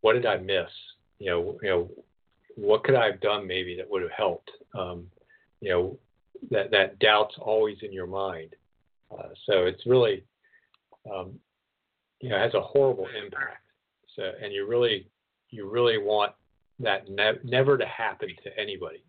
what 0.00 0.12
did 0.12 0.26
I 0.26 0.36
miss? 0.36 0.68
You 1.24 1.30
know, 1.30 1.58
you 1.62 1.70
know, 1.70 1.90
what 2.54 2.84
could 2.84 2.94
I 2.94 3.06
have 3.06 3.20
done 3.22 3.46
maybe 3.46 3.74
that 3.76 3.88
would 3.88 4.02
have 4.02 4.10
helped? 4.10 4.50
Um, 4.74 5.06
you 5.62 5.70
know, 5.70 5.98
that 6.50 6.70
that 6.70 6.98
doubt's 6.98 7.36
always 7.38 7.78
in 7.80 7.94
your 7.94 8.06
mind. 8.06 8.54
Uh, 9.10 9.28
so 9.46 9.64
it's 9.64 9.86
really, 9.86 10.22
um, 11.10 11.38
you 12.20 12.28
know, 12.28 12.38
has 12.38 12.52
a 12.52 12.60
horrible 12.60 13.06
impact. 13.06 13.64
So, 14.14 14.32
and 14.42 14.52
you 14.52 14.68
really, 14.68 15.08
you 15.48 15.66
really 15.66 15.96
want 15.96 16.32
that 16.78 17.08
ne- 17.08 17.40
never 17.42 17.78
to 17.78 17.86
happen 17.86 18.28
to 18.44 18.60
anybody. 18.60 19.02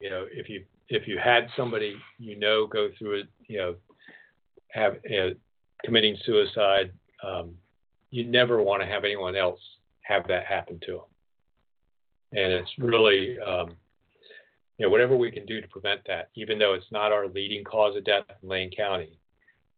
You 0.00 0.08
know, 0.08 0.24
if 0.32 0.48
you 0.48 0.64
if 0.88 1.06
you 1.06 1.18
had 1.22 1.48
somebody 1.58 1.94
you 2.18 2.38
know 2.38 2.66
go 2.66 2.88
through 2.98 3.20
it, 3.20 3.28
you 3.48 3.58
know, 3.58 3.74
have 4.68 4.94
uh, 4.94 5.34
committing 5.84 6.16
suicide, 6.24 6.90
um, 7.22 7.54
you 8.10 8.24
never 8.24 8.62
want 8.62 8.80
to 8.80 8.88
have 8.88 9.04
anyone 9.04 9.36
else 9.36 9.60
have 10.04 10.26
that 10.28 10.46
happen 10.46 10.80
to 10.86 10.92
them. 10.92 11.13
And 12.34 12.52
it's 12.52 12.70
really, 12.78 13.38
um, 13.38 13.76
you 14.76 14.86
know, 14.86 14.90
whatever 14.90 15.16
we 15.16 15.30
can 15.30 15.46
do 15.46 15.60
to 15.60 15.68
prevent 15.68 16.00
that, 16.08 16.30
even 16.34 16.58
though 16.58 16.74
it's 16.74 16.90
not 16.90 17.12
our 17.12 17.28
leading 17.28 17.62
cause 17.62 17.96
of 17.96 18.04
death 18.04 18.24
in 18.42 18.48
Lane 18.48 18.70
County, 18.76 19.18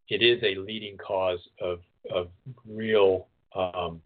it 0.09 0.23
is 0.23 0.43
a 0.43 0.59
leading 0.59 0.97
cause 0.97 1.41
of, 1.61 1.81
of 2.11 2.29
real 2.67 3.27
um, 3.55 4.01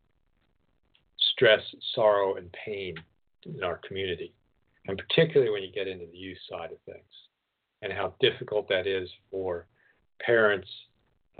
stress, 1.33 1.61
sorrow, 1.95 2.37
and 2.37 2.53
pain 2.65 2.97
in 3.45 3.63
our 3.63 3.81
community, 3.87 4.35
and 4.87 4.99
particularly 4.99 5.53
when 5.53 5.63
you 5.63 5.73
get 5.73 5.87
into 5.87 6.07
the 6.11 6.19
youth 6.19 6.39
side 6.51 6.73
of 6.73 6.79
things, 6.87 7.05
and 7.83 7.93
how 7.93 8.15
difficult 8.21 8.69
that 8.69 8.87
is 8.87 9.09
for 9.31 9.67
parents, 10.21 10.69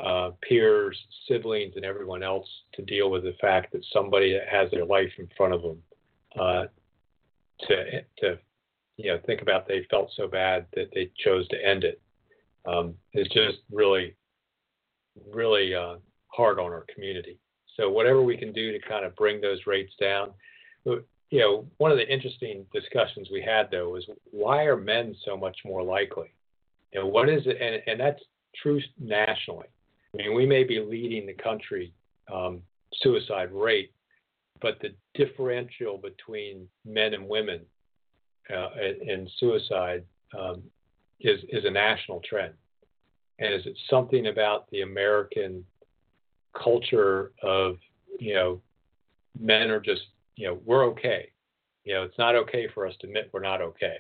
uh, 0.03 0.31
peers, 0.43 0.97
siblings, 1.29 1.75
and 1.77 1.85
everyone 1.85 2.23
else 2.23 2.47
to 2.75 2.83
deal 2.83 3.11
with 3.11 3.25
the 3.25 3.35
fact 3.41 3.73
that 3.73 3.85
somebody 3.93 4.33
that 4.33 4.49
has 4.49 4.71
their 4.71 4.85
life 4.85 5.11
in 5.19 5.29
front 5.37 5.53
of 5.53 5.63
them 5.63 5.83
uh, 6.39 6.65
to 7.69 8.03
to 8.19 8.39
you 8.97 9.13
know 9.13 9.19
think 9.27 9.43
about 9.43 9.67
they 9.67 9.87
felt 9.91 10.11
so 10.17 10.29
bad 10.29 10.67
that 10.75 10.91
they 10.95 11.11
chose 11.25 11.47
to 11.49 11.65
end 11.65 11.85
it 11.85 12.01
um, 12.67 12.95
is 13.15 13.27
just 13.29 13.59
really 13.71 14.15
really 15.33 15.75
uh, 15.75 15.97
hard 16.29 16.59
on 16.59 16.73
our 16.73 16.87
community. 16.95 17.39
So 17.77 17.91
whatever 17.91 18.23
we 18.23 18.37
can 18.37 18.53
do 18.53 18.73
to 18.73 18.79
kind 18.81 19.05
of 19.05 19.15
bring 19.17 19.41
those 19.41 19.61
rates 19.67 19.93
down. 20.01 20.31
You 20.85 21.39
know, 21.39 21.67
one 21.79 21.93
of 21.93 21.99
the 21.99 22.13
interesting 22.13 22.67
discussions 22.73 23.29
we 23.33 23.43
had 23.43 23.71
though 23.71 23.91
was 23.91 24.05
why 24.31 24.65
are 24.65 24.77
men 24.77 25.15
so 25.25 25.37
much 25.37 25.59
more 25.65 25.83
likely? 25.83 26.33
Know, 26.95 27.07
what 27.07 27.29
is 27.29 27.43
it? 27.47 27.57
And, 27.61 27.83
and 27.87 28.01
that's 28.01 28.23
true 28.61 28.81
nationally. 28.99 29.69
I 30.15 30.17
mean, 30.17 30.35
we 30.35 30.45
may 30.45 30.65
be 30.65 30.81
leading 30.81 31.27
the 31.27 31.35
country 31.35 31.93
um, 32.33 32.63
suicide 32.95 33.51
rate, 33.53 33.93
but 34.61 34.79
the 34.81 34.95
differential 35.15 35.99
between 35.99 36.69
men 36.85 37.15
and 37.15 37.29
women 37.29 37.61
uh, 38.55 38.71
in 39.07 39.29
suicide 39.39 40.05
um, 40.39 40.63
is 41.21 41.41
is 41.49 41.65
a 41.65 41.71
national 41.71 42.21
trend. 42.29 42.55
And 43.39 43.55
is 43.55 43.65
it 43.67 43.77
something 43.89 44.27
about 44.27 44.71
the 44.71 44.83
American 44.83 45.65
culture 46.53 47.33
of, 47.43 47.77
you 48.19 48.35
know, 48.35 48.61
men 49.39 49.71
are 49.71 49.81
just, 49.81 50.03
you 50.37 50.47
know, 50.47 50.59
we're 50.65 50.85
okay. 50.89 51.31
You 51.85 51.95
know, 51.95 52.03
it's 52.03 52.19
not 52.19 52.35
okay 52.37 52.69
for 52.75 52.87
us 52.87 52.95
to 53.01 53.07
admit 53.07 53.31
we're 53.33 53.41
not 53.41 53.63
okay. 53.63 53.99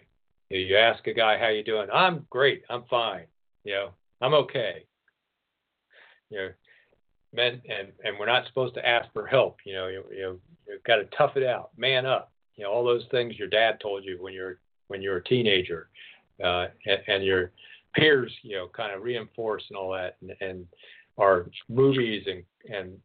You, 0.51 0.59
know, 0.59 0.69
you 0.69 0.77
ask 0.77 1.07
a 1.07 1.15
guy, 1.15 1.39
how 1.39 1.49
you 1.49 1.65
doing? 1.65 1.89
I'm 1.93 2.27
great. 2.29 2.65
I'm 2.69 2.85
fine. 2.91 3.25
You 3.65 3.73
know, 3.73 3.91
I'm 4.21 4.35
okay. 4.35 4.85
You 6.29 6.39
know, 6.39 6.49
men 7.33 7.61
and 7.69 7.89
and 8.05 8.19
we're 8.19 8.27
not 8.27 8.47
supposed 8.47 8.75
to 8.75 8.87
ask 8.87 9.13
for 9.13 9.27
help. 9.27 9.59
You 9.65 9.75
know, 9.75 9.89
you 9.89 10.05
you 10.11 10.41
you've 10.69 10.85
got 10.85 10.97
to 10.97 11.05
tough 11.17 11.37
it 11.37 11.45
out, 11.45 11.71
man 11.77 12.07
up. 12.07 12.33
You 12.57 12.65
know, 12.65 12.71
all 12.71 12.85
those 12.85 13.05
things 13.11 13.39
your 13.39 13.49
dad 13.49 13.81
told 13.81 14.05
you 14.05 14.19
when 14.21 14.33
you're 14.33 14.59
when 14.89 15.03
you're 15.03 15.19
a 15.19 15.25
teenager, 15.25 15.89
uh, 16.45 16.67
and, 16.87 16.99
and 17.07 17.25
you're 17.25 17.53
peers, 17.95 18.33
you 18.43 18.57
know, 18.57 18.69
kind 18.69 18.95
of 18.95 19.03
reinforce 19.03 19.63
and 19.69 19.77
all 19.77 19.93
that, 19.93 20.17
and, 20.21 20.33
and 20.41 20.67
our 21.19 21.47
movies 21.69 22.27
and 22.27 22.43
and 22.75 22.99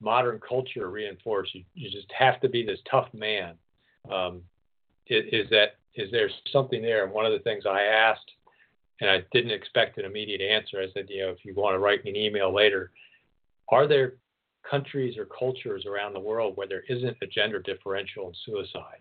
modern 0.00 0.40
culture 0.46 0.90
reinforce. 0.90 1.50
You, 1.52 1.64
you 1.74 1.90
just 1.90 2.10
have 2.16 2.40
to 2.40 2.48
be 2.48 2.64
this 2.64 2.78
tough 2.90 3.08
man. 3.12 3.54
Um, 4.10 4.42
is, 5.06 5.24
is 5.32 5.50
that 5.50 5.76
is 5.94 6.10
there 6.10 6.30
something 6.52 6.82
there? 6.82 7.04
And 7.04 7.12
one 7.12 7.26
of 7.26 7.32
the 7.32 7.40
things 7.40 7.64
I 7.66 7.82
asked, 7.82 8.30
and 9.00 9.10
I 9.10 9.24
didn't 9.32 9.50
expect 9.50 9.98
an 9.98 10.04
immediate 10.04 10.40
answer. 10.40 10.80
I 10.80 10.92
said, 10.94 11.06
you 11.08 11.22
know, 11.22 11.30
if 11.30 11.44
you 11.44 11.54
want 11.54 11.74
to 11.74 11.78
write 11.78 12.04
me 12.04 12.10
an 12.10 12.16
email 12.16 12.54
later, 12.54 12.92
are 13.70 13.86
there 13.86 14.14
countries 14.68 15.16
or 15.16 15.26
cultures 15.26 15.86
around 15.86 16.12
the 16.12 16.20
world 16.20 16.56
where 16.56 16.68
there 16.68 16.84
isn't 16.88 17.16
a 17.22 17.26
gender 17.26 17.58
differential 17.58 18.28
in 18.28 18.34
suicide? 18.44 19.00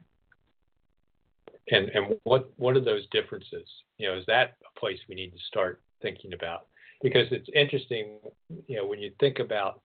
and 1.71 1.89
and 1.89 2.15
what 2.23 2.51
what 2.57 2.75
are 2.75 2.81
those 2.81 3.07
differences? 3.11 3.67
You 3.97 4.09
know, 4.09 4.17
is 4.17 4.25
that 4.27 4.55
a 4.65 4.79
place 4.79 4.99
we 5.07 5.15
need 5.15 5.31
to 5.31 5.39
start 5.47 5.81
thinking 6.01 6.33
about? 6.33 6.67
Because 7.01 7.27
it's 7.31 7.49
interesting, 7.53 8.19
you 8.67 8.77
know, 8.77 8.85
when 8.85 8.99
you 8.99 9.11
think 9.19 9.39
about, 9.39 9.81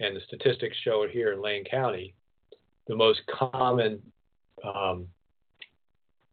and 0.00 0.16
the 0.16 0.20
statistics 0.26 0.76
show 0.82 1.02
it 1.02 1.10
here 1.10 1.32
in 1.32 1.40
Lane 1.40 1.64
County, 1.64 2.14
the 2.88 2.96
most 2.96 3.20
common 3.30 4.00
um, 4.64 5.06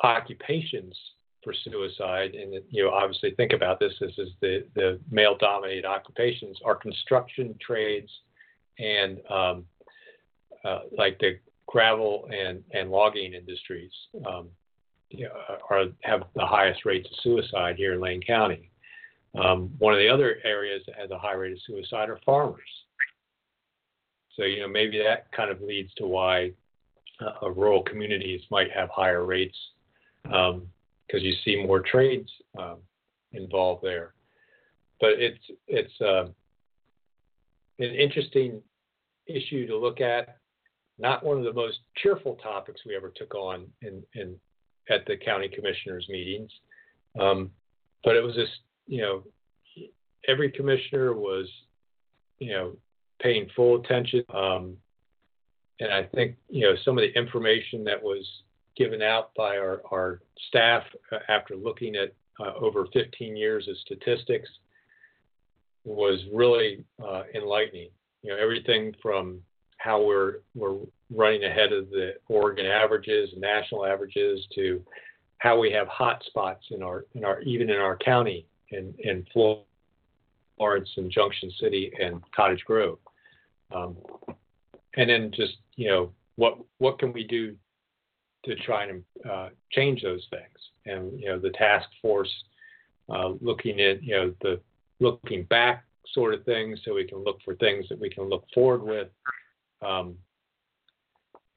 occupations 0.04 0.98
for 1.48 1.72
suicide, 1.72 2.36
and 2.36 2.54
you 2.70 2.84
know, 2.84 2.90
obviously 2.90 3.32
think 3.32 3.54
about 3.54 3.80
this. 3.80 3.94
This 4.02 4.12
is 4.18 4.30
the 4.42 4.66
the 4.76 5.00
male-dominated 5.10 5.86
occupations 5.86 6.58
are 6.66 6.76
construction 6.76 7.56
trades, 7.66 8.12
and 8.80 9.20
um, 9.30 9.66
uh, 10.66 10.80
like 10.98 11.18
the 11.20 11.40
gravel 11.66 12.28
and 12.32 12.64
and 12.74 12.92
logging 12.92 13.34
industries. 13.34 13.92
Um, 14.28 14.50
are 15.70 15.86
have 16.02 16.24
the 16.36 16.46
highest 16.46 16.84
rates 16.84 17.08
of 17.10 17.18
suicide 17.24 17.78
here 17.78 17.94
in 17.94 18.02
Lane 18.02 18.22
County. 18.22 18.70
Um, 19.42 19.72
one 19.78 19.94
of 19.94 20.00
the 20.00 20.10
other 20.10 20.40
areas 20.44 20.84
that 20.86 20.98
has 20.98 21.12
a 21.12 21.18
high 21.18 21.34
rate 21.34 21.54
of 21.54 21.60
suicide 21.66 22.10
are 22.10 22.20
farmers. 22.26 22.60
So 24.36 24.44
you 24.44 24.60
know 24.60 24.68
maybe 24.68 24.98
that 24.98 25.32
kind 25.32 25.50
of 25.50 25.62
leads 25.62 25.94
to 25.94 26.06
why 26.06 26.52
uh, 27.22 27.50
rural 27.52 27.84
communities 27.84 28.42
might 28.52 28.70
have 28.72 28.90
higher 28.90 29.24
rates 29.24 29.58
because 31.08 31.24
you 31.24 31.34
see 31.46 31.64
more 31.64 31.80
trades 31.80 32.30
um, 32.60 32.78
involved 33.32 33.84
there. 33.84 34.14
But 35.00 35.12
it's 35.20 35.44
it's 35.68 36.02
uh, 36.02 36.26
an 37.80 37.94
interesting 37.94 38.62
issue 39.28 39.68
to 39.68 39.78
look 39.78 40.02
at. 40.02 40.38
Not 41.00 41.24
one 41.24 41.38
of 41.38 41.44
the 41.44 41.54
most 41.54 41.78
cheerful 41.98 42.36
topics 42.36 42.82
we 42.86 42.96
ever 42.96 43.14
took 43.16 43.36
on 43.36 43.68
in, 43.82 44.02
in 44.16 44.36
at 44.90 45.06
the 45.06 45.16
county 45.16 45.48
commissioners 45.48 46.08
meetings. 46.10 46.52
Um, 47.20 47.52
but 48.04 48.16
it 48.16 48.24
was 48.24 48.36
just, 48.36 48.54
you 48.88 49.02
know, 49.02 49.24
every 50.28 50.50
commissioner 50.52 51.14
was, 51.14 51.48
you 52.40 52.52
know, 52.52 52.76
paying 53.22 53.48
full 53.56 53.82
attention. 53.82 54.24
Um, 54.34 54.78
and 55.80 55.94
I 55.94 56.04
think, 56.04 56.36
you 56.50 56.62
know, 56.62 56.76
some 56.84 56.98
of 56.98 57.04
the 57.04 57.16
information 57.20 57.84
that 57.84 58.02
was 58.02 58.26
given 58.78 59.02
out 59.02 59.32
by 59.36 59.58
our, 59.58 59.82
our 59.92 60.22
staff 60.48 60.84
uh, 61.12 61.18
after 61.30 61.56
looking 61.56 61.96
at 61.96 62.14
uh, 62.40 62.54
over 62.60 62.86
15 62.94 63.36
years 63.36 63.68
of 63.68 63.78
statistics 63.78 64.50
was 65.84 66.20
really 66.34 66.84
uh, 67.04 67.24
enlightening. 67.34 67.90
You 68.22 68.32
know, 68.32 68.38
everything 68.38 68.94
from 69.02 69.40
how 69.78 70.04
we're 70.04 70.40
we're 70.56 70.78
running 71.10 71.44
ahead 71.46 71.72
of 71.72 71.90
the 71.90 72.16
Oregon 72.28 72.66
averages, 72.66 73.30
national 73.38 73.86
averages, 73.86 74.46
to 74.56 74.84
how 75.38 75.58
we 75.60 75.72
have 75.72 75.88
hot 75.88 76.24
spots 76.26 76.66
in 76.72 76.84
our 76.84 77.06
in 77.16 77.24
our 77.24 77.42
even 77.42 77.70
in 77.70 77.78
our 77.78 77.98
county 77.98 78.46
in 78.70 78.94
in 79.00 79.26
Florence 79.34 80.90
and 80.98 81.12
Junction 81.12 81.52
City 81.60 81.92
and 82.00 82.22
Cottage 82.36 82.64
Grove. 82.66 83.00
Um, 83.74 83.98
and 84.96 85.10
then 85.10 85.32
just 85.34 85.58
you 85.76 85.90
know 85.90 86.12
what 86.36 86.58
what 86.80 87.00
can 87.00 87.14
we 87.14 87.24
do 87.24 87.56
to 88.48 88.56
try 88.64 88.86
and 88.86 89.04
uh, 89.30 89.50
change 89.72 90.02
those 90.02 90.26
things? 90.30 90.58
And 90.86 91.20
you 91.20 91.28
know 91.28 91.40
the 91.40 91.52
task 91.52 91.88
force 92.02 92.32
uh, 93.10 93.30
looking 93.42 93.80
at 93.82 94.04
you 94.04 94.16
know 94.16 94.34
the 94.42 94.60
looking 95.00 95.44
back 95.44 95.84
sort 96.14 96.34
of 96.34 96.44
things, 96.46 96.80
so 96.84 96.94
we 96.94 97.08
can 97.08 97.24
look 97.24 97.40
for 97.44 97.56
things 97.56 97.86
that 97.90 98.00
we 98.00 98.10
can 98.10 98.24
look 98.26 98.46
forward 98.54 98.84
with. 98.84 99.10
Um, 99.86 100.16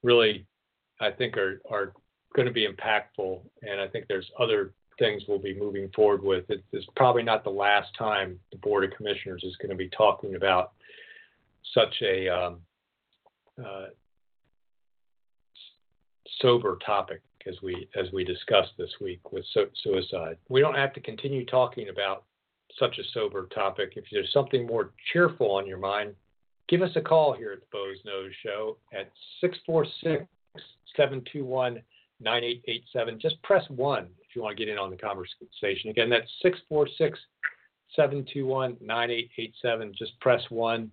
really, 0.02 0.46
I 1.00 1.10
think 1.10 1.36
are 1.36 1.60
are 1.70 1.92
going 2.34 2.46
to 2.46 2.52
be 2.52 2.66
impactful, 2.66 3.40
and 3.62 3.80
I 3.80 3.88
think 3.88 4.06
there's 4.08 4.30
other 4.38 4.72
things 4.98 5.22
we'll 5.26 5.38
be 5.38 5.58
moving 5.58 5.90
forward 5.94 6.22
with. 6.22 6.44
It's 6.48 6.86
probably 6.94 7.22
not 7.22 7.42
the 7.42 7.50
last 7.50 7.88
time 7.98 8.38
the 8.52 8.58
Board 8.58 8.84
of 8.84 8.90
Commissioners 8.96 9.42
is 9.44 9.56
going 9.56 9.70
to 9.70 9.76
be 9.76 9.88
talking 9.88 10.34
about 10.34 10.72
such 11.74 11.94
a 12.02 12.28
um, 12.28 12.60
uh, 13.58 13.86
sober 16.40 16.78
topic 16.84 17.22
as 17.46 17.54
we 17.62 17.88
as 17.96 18.12
we 18.12 18.24
discussed 18.24 18.72
this 18.76 18.90
week 19.00 19.32
with 19.32 19.44
su- 19.52 19.70
suicide. 19.82 20.36
We 20.48 20.60
don't 20.60 20.74
have 20.74 20.92
to 20.94 21.00
continue 21.00 21.44
talking 21.46 21.88
about 21.88 22.24
such 22.78 22.98
a 22.98 23.02
sober 23.12 23.46
topic. 23.46 23.94
If 23.96 24.04
there's 24.12 24.32
something 24.32 24.66
more 24.66 24.90
cheerful 25.12 25.50
on 25.50 25.66
your 25.66 25.78
mind, 25.78 26.14
give 26.68 26.82
us 26.82 26.90
a 26.96 27.00
call 27.00 27.32
here 27.32 27.52
at 27.52 27.60
the 27.60 27.66
Boze 27.72 27.98
Noze 28.06 28.32
Show 28.42 28.76
at 28.92 29.10
646 29.40 30.26
721 30.96 31.82
9887. 32.20 33.18
Just 33.20 33.42
press 33.42 33.64
1 33.70 34.06
if 34.20 34.36
you 34.36 34.42
want 34.42 34.56
to 34.56 34.64
get 34.64 34.70
in 34.70 34.78
on 34.78 34.90
the 34.90 34.96
conversation. 34.96 35.90
Again, 35.90 36.10
that's 36.10 36.30
646 36.42 37.18
721 37.96 38.76
9887. 38.80 39.94
Just 39.98 40.18
press 40.20 40.42
1 40.50 40.90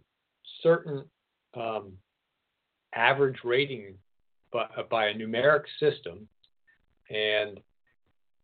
certain 0.61 1.03
um, 1.55 1.93
average 2.95 3.37
rating 3.43 3.95
by, 4.51 4.67
by 4.89 5.07
a 5.07 5.13
numeric 5.13 5.63
system, 5.79 6.27
and 7.09 7.59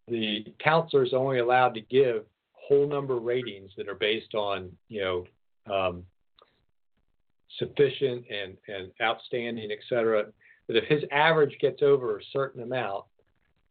the 0.08 0.46
counselor 0.64 1.04
is 1.04 1.14
only 1.14 1.40
allowed 1.40 1.74
to 1.74 1.82
give 1.82 2.24
whole 2.54 2.88
number 2.88 3.16
ratings 3.16 3.72
that 3.78 3.90
are 3.90 3.96
based 3.96 4.34
on 4.36 4.72
you 4.88 5.02
know 5.02 5.26
um, 5.74 6.04
sufficient 7.60 8.26
and, 8.30 8.58
and 8.68 8.92
outstanding, 9.02 9.72
et 9.72 9.80
cetera, 9.88 10.26
that 10.68 10.78
if 10.78 10.86
his 10.86 11.04
average 11.12 11.58
gets 11.60 11.82
over 11.82 12.18
a 12.18 12.24
certain 12.32 12.64
amount, 12.64 13.06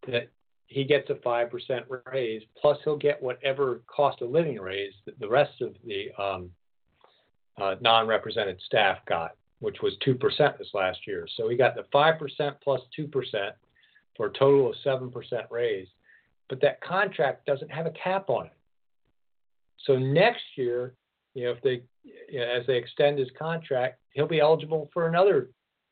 that 0.07 0.29
he 0.67 0.85
gets 0.85 1.11
a 1.11 1.15
5% 1.15 1.83
raise, 2.13 2.43
plus 2.61 2.79
he'll 2.85 2.97
get 2.97 3.23
whatever 3.23 3.83
cost 3.87 4.23
of 4.23 4.31
living 4.31 4.59
raise 4.59 4.95
that 5.05 5.19
the 5.19 5.29
rest 5.29 5.61
of 5.61 5.75
the 5.85 6.11
um, 6.23 6.51
uh, 7.61 7.75
non 7.81 8.07
represented 8.07 8.61
staff 8.65 8.99
got, 9.07 9.33
which 9.61 9.83
was 9.83 9.95
2% 10.07 10.19
this 10.59 10.69
last 10.73 11.07
year. 11.07 11.27
So 11.37 11.49
he 11.49 11.57
got 11.57 11.75
the 11.75 11.85
5% 11.95 12.55
plus 12.63 12.81
2% 12.99 13.51
for 14.17 14.27
a 14.27 14.33
total 14.33 14.71
of 14.71 14.77
7% 14.85 15.13
raise. 15.51 15.89
But 16.49 16.61
that 16.63 16.81
contract 16.81 17.47
doesn't 17.47 17.71
have 17.71 17.87
a 17.87 17.93
cap 17.93 18.29
on 18.29 18.47
it. 18.47 18.53
So 19.87 19.99
next 19.99 20.43
year, 20.57 20.95
you 21.35 21.45
know, 21.45 21.53
if 21.53 21.63
they, 21.63 21.83
you 22.31 22.41
know, 22.41 22.47
as 22.47 22.67
they 22.67 22.77
extend 22.77 23.19
his 23.19 23.31
contract, 23.39 24.01
he'll 24.13 24.27
be 24.27 24.41
eligible 24.41 24.91
for 24.93 25.09
another 25.09 25.49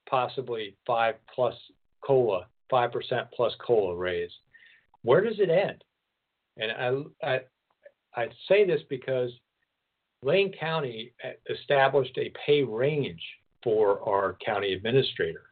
possibly 0.08 0.76
five 0.86 1.14
plus 1.34 1.54
cola, 2.04 2.46
five 2.68 2.92
percent 2.92 3.28
plus 3.34 3.52
cola 3.64 3.96
raise. 3.96 4.30
Where 5.02 5.20
does 5.20 5.38
it 5.38 5.50
end? 5.50 5.82
And 6.56 6.72
I, 7.22 7.26
I, 7.26 7.40
I 8.14 8.28
say 8.48 8.66
this 8.66 8.80
because 8.88 9.30
Lane 10.22 10.52
County 10.58 11.12
established 11.48 12.16
a 12.18 12.32
pay 12.44 12.62
range 12.62 13.22
for 13.62 14.06
our 14.08 14.36
county 14.44 14.72
administrator, 14.72 15.44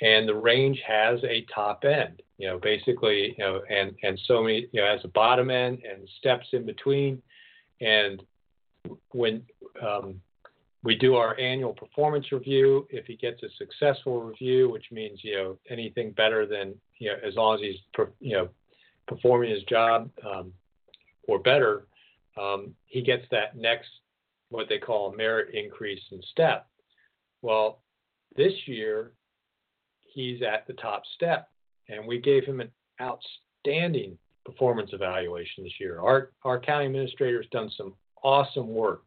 and 0.00 0.28
the 0.28 0.34
range 0.34 0.80
has 0.86 1.20
a 1.24 1.46
top 1.54 1.84
end. 1.84 2.22
You 2.38 2.48
know, 2.48 2.58
basically, 2.58 3.34
you 3.38 3.44
know, 3.44 3.62
and 3.70 3.94
and 4.02 4.20
so 4.26 4.42
many, 4.42 4.68
you 4.72 4.80
know, 4.82 4.86
as 4.86 5.00
a 5.04 5.08
bottom 5.08 5.50
end 5.50 5.78
and 5.90 6.06
steps 6.18 6.46
in 6.52 6.66
between, 6.66 7.22
and 7.80 8.22
when 9.12 9.42
um, 9.82 10.20
we 10.82 10.94
do 10.94 11.16
our 11.16 11.38
annual 11.38 11.72
performance 11.72 12.30
review, 12.32 12.86
if 12.90 13.06
he 13.06 13.16
gets 13.16 13.42
a 13.42 13.48
successful 13.58 14.22
review, 14.22 14.68
which 14.68 14.86
means 14.92 15.20
you 15.22 15.36
know 15.36 15.58
anything 15.70 16.12
better 16.12 16.46
than 16.46 16.74
you 16.98 17.08
know 17.08 17.16
as 17.26 17.34
long 17.34 17.54
as 17.54 17.60
he's 17.62 18.06
you 18.20 18.36
know 18.36 18.48
performing 19.06 19.50
his 19.50 19.62
job 19.64 20.10
um, 20.26 20.52
or 21.28 21.38
better, 21.38 21.86
um, 22.40 22.74
he 22.86 23.02
gets 23.02 23.24
that 23.30 23.56
next 23.56 23.88
what 24.50 24.68
they 24.68 24.78
call 24.78 25.14
merit 25.14 25.54
increase 25.54 26.02
in 26.12 26.20
step. 26.30 26.66
Well, 27.42 27.80
this 28.36 28.52
year 28.66 29.12
he's 30.02 30.42
at 30.42 30.66
the 30.66 30.74
top 30.74 31.02
step, 31.14 31.48
and 31.88 32.06
we 32.06 32.20
gave 32.20 32.44
him 32.44 32.60
an 32.60 32.70
outstanding 33.00 34.18
performance 34.44 34.90
evaluation 34.92 35.64
this 35.64 35.80
year. 35.80 36.00
Our 36.00 36.30
our 36.44 36.60
county 36.60 36.86
administrator 36.86 37.42
has 37.42 37.50
done 37.50 37.70
some 37.76 37.94
awesome 38.22 38.68
work 38.68 39.02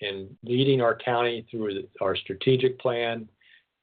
in 0.00 0.36
leading 0.44 0.80
our 0.80 0.96
county 0.96 1.46
through 1.50 1.82
our 2.00 2.16
strategic 2.16 2.78
plan 2.78 3.28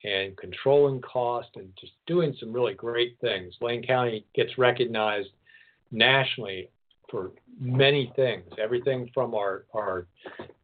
and 0.04 0.38
controlling 0.38 1.02
cost 1.02 1.50
and 1.56 1.70
just 1.80 1.94
doing 2.08 2.36
some 2.40 2.52
really 2.52 2.74
great 2.74 3.18
things. 3.22 3.54
Lane 3.62 3.84
County 3.84 4.26
gets 4.36 4.58
recognized 4.58 5.30
nationally 5.94 6.70
for 7.10 7.32
many 7.60 8.12
things, 8.16 8.44
everything 8.58 9.10
from 9.14 9.34
our, 9.36 9.66
our 9.74 10.08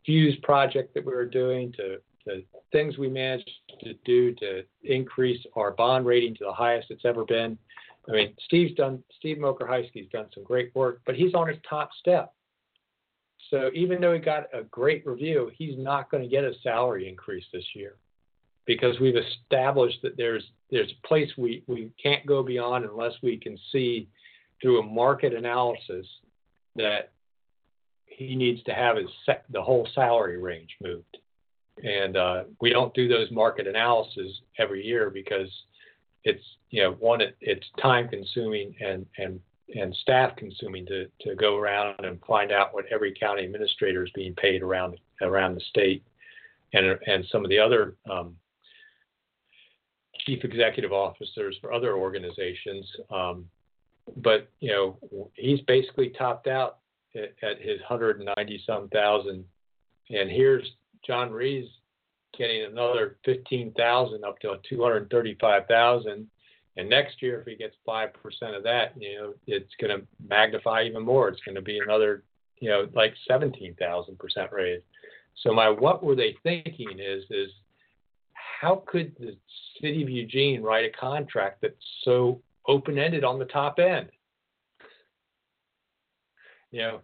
Fuse 0.05 0.35
project 0.41 0.93
that 0.95 1.05
we 1.05 1.13
were 1.13 1.25
doing 1.25 1.71
to 1.73 1.97
the 2.25 2.43
things 2.71 2.97
we 2.97 3.07
managed 3.07 3.49
to 3.83 3.93
do 4.05 4.33
to 4.35 4.63
increase 4.83 5.45
our 5.55 5.71
bond 5.71 6.05
rating 6.05 6.35
to 6.35 6.43
the 6.45 6.51
highest 6.51 6.91
it's 6.91 7.05
ever 7.05 7.23
been. 7.25 7.57
I 8.07 8.11
mean, 8.11 8.33
Steve's 8.45 8.75
done, 8.75 9.03
Steve 9.17 9.37
Mokrohisky's 9.37 10.09
done 10.11 10.27
some 10.33 10.43
great 10.43 10.71
work, 10.75 11.01
but 11.05 11.15
he's 11.15 11.33
on 11.33 11.47
his 11.47 11.57
top 11.69 11.91
step. 11.99 12.33
So 13.51 13.69
even 13.73 14.01
though 14.01 14.13
he 14.13 14.19
got 14.19 14.43
a 14.53 14.63
great 14.63 15.05
review, 15.07 15.51
he's 15.55 15.77
not 15.77 16.11
going 16.11 16.23
to 16.23 16.29
get 16.29 16.43
a 16.43 16.53
salary 16.63 17.07
increase 17.07 17.45
this 17.53 17.65
year. 17.75 17.95
because 18.69 18.99
we've 18.99 19.15
established 19.15 19.97
that 20.03 20.15
there's 20.15 20.43
there's 20.69 20.91
a 20.91 21.07
place 21.07 21.29
we, 21.39 21.63
we 21.65 21.91
can't 22.01 22.23
go 22.27 22.43
beyond 22.43 22.85
unless 22.85 23.13
we 23.23 23.35
can 23.35 23.57
see 23.71 24.07
through 24.61 24.79
a 24.79 24.83
market 24.83 25.33
analysis 25.33 26.05
that 26.75 27.11
he 28.05 28.35
needs 28.35 28.61
to 28.63 28.73
have 28.73 28.97
his 28.97 29.07
the 29.51 29.61
whole 29.61 29.87
salary 29.95 30.37
range 30.37 30.75
moved. 30.81 31.17
And 31.83 32.17
uh, 32.17 32.43
we 32.59 32.71
don't 32.71 32.93
do 32.93 33.07
those 33.07 33.31
market 33.31 33.67
analyses 33.67 34.41
every 34.57 34.85
year 34.85 35.09
because 35.09 35.49
it's 36.25 36.43
you 36.69 36.83
know 36.83 36.91
one 36.99 37.21
it, 37.21 37.37
it's 37.39 37.65
time 37.81 38.09
consuming 38.09 38.75
and 38.81 39.05
and 39.17 39.39
and 39.73 39.95
staff 40.01 40.35
consuming 40.35 40.85
to 40.87 41.05
to 41.21 41.35
go 41.35 41.57
around 41.57 42.03
and 42.03 42.19
find 42.27 42.51
out 42.51 42.73
what 42.73 42.85
every 42.91 43.13
county 43.13 43.45
administrator 43.45 44.03
is 44.03 44.11
being 44.13 44.35
paid 44.35 44.61
around 44.61 44.97
around 45.21 45.55
the 45.55 45.61
state 45.69 46.03
and 46.73 46.99
and 47.07 47.25
some 47.31 47.43
of 47.43 47.49
the 47.49 47.59
other 47.59 47.95
um, 48.09 48.35
chief 50.25 50.43
executive 50.43 50.91
officers 50.91 51.57
for 51.61 51.71
other 51.73 51.95
organizations. 51.95 52.85
Um, 53.09 53.45
but 54.17 54.49
you 54.59 54.71
know 54.71 55.29
he's 55.33 55.61
basically 55.61 56.09
topped 56.09 56.47
out 56.47 56.77
at, 57.15 57.33
at 57.41 57.61
his 57.61 57.79
190 57.79 58.63
some 58.65 58.89
thousand, 58.89 59.45
and 60.09 60.29
here's 60.29 60.69
Jon 61.05 61.31
Ruiz 61.31 61.67
getting 62.37 62.63
another 62.63 63.17
15,000 63.25 64.23
up 64.23 64.39
to 64.39 64.55
235,000. 64.69 66.27
And 66.77 66.89
next 66.89 67.21
year, 67.21 67.41
if 67.41 67.47
he 67.47 67.55
gets 67.55 67.75
five 67.85 68.13
percent 68.13 68.55
of 68.55 68.63
that, 68.63 68.93
you 68.97 69.15
know, 69.15 69.33
it's 69.47 69.73
going 69.81 69.99
to 69.99 70.05
magnify 70.25 70.83
even 70.83 71.03
more. 71.03 71.27
It's 71.27 71.41
going 71.41 71.55
to 71.55 71.61
be 71.61 71.79
another, 71.79 72.23
you 72.59 72.69
know, 72.69 72.87
like 72.93 73.13
17,000 73.27 74.17
percent 74.17 74.51
raise. 74.51 74.81
So 75.43 75.53
my 75.53 75.69
what 75.69 76.03
were 76.03 76.15
they 76.15 76.35
thinking 76.43 76.99
is 76.99 77.23
is 77.29 77.49
how 78.33 78.83
could 78.87 79.13
the 79.19 79.35
city 79.81 80.03
of 80.03 80.09
Eugene 80.09 80.61
write 80.61 80.85
a 80.85 80.97
contract 80.97 81.61
that's 81.61 81.75
so 82.03 82.41
open 82.67 82.97
ended 82.97 83.23
on 83.23 83.39
the 83.39 83.45
top 83.45 83.79
end? 83.79 84.09
You 86.71 86.81
know, 86.81 87.01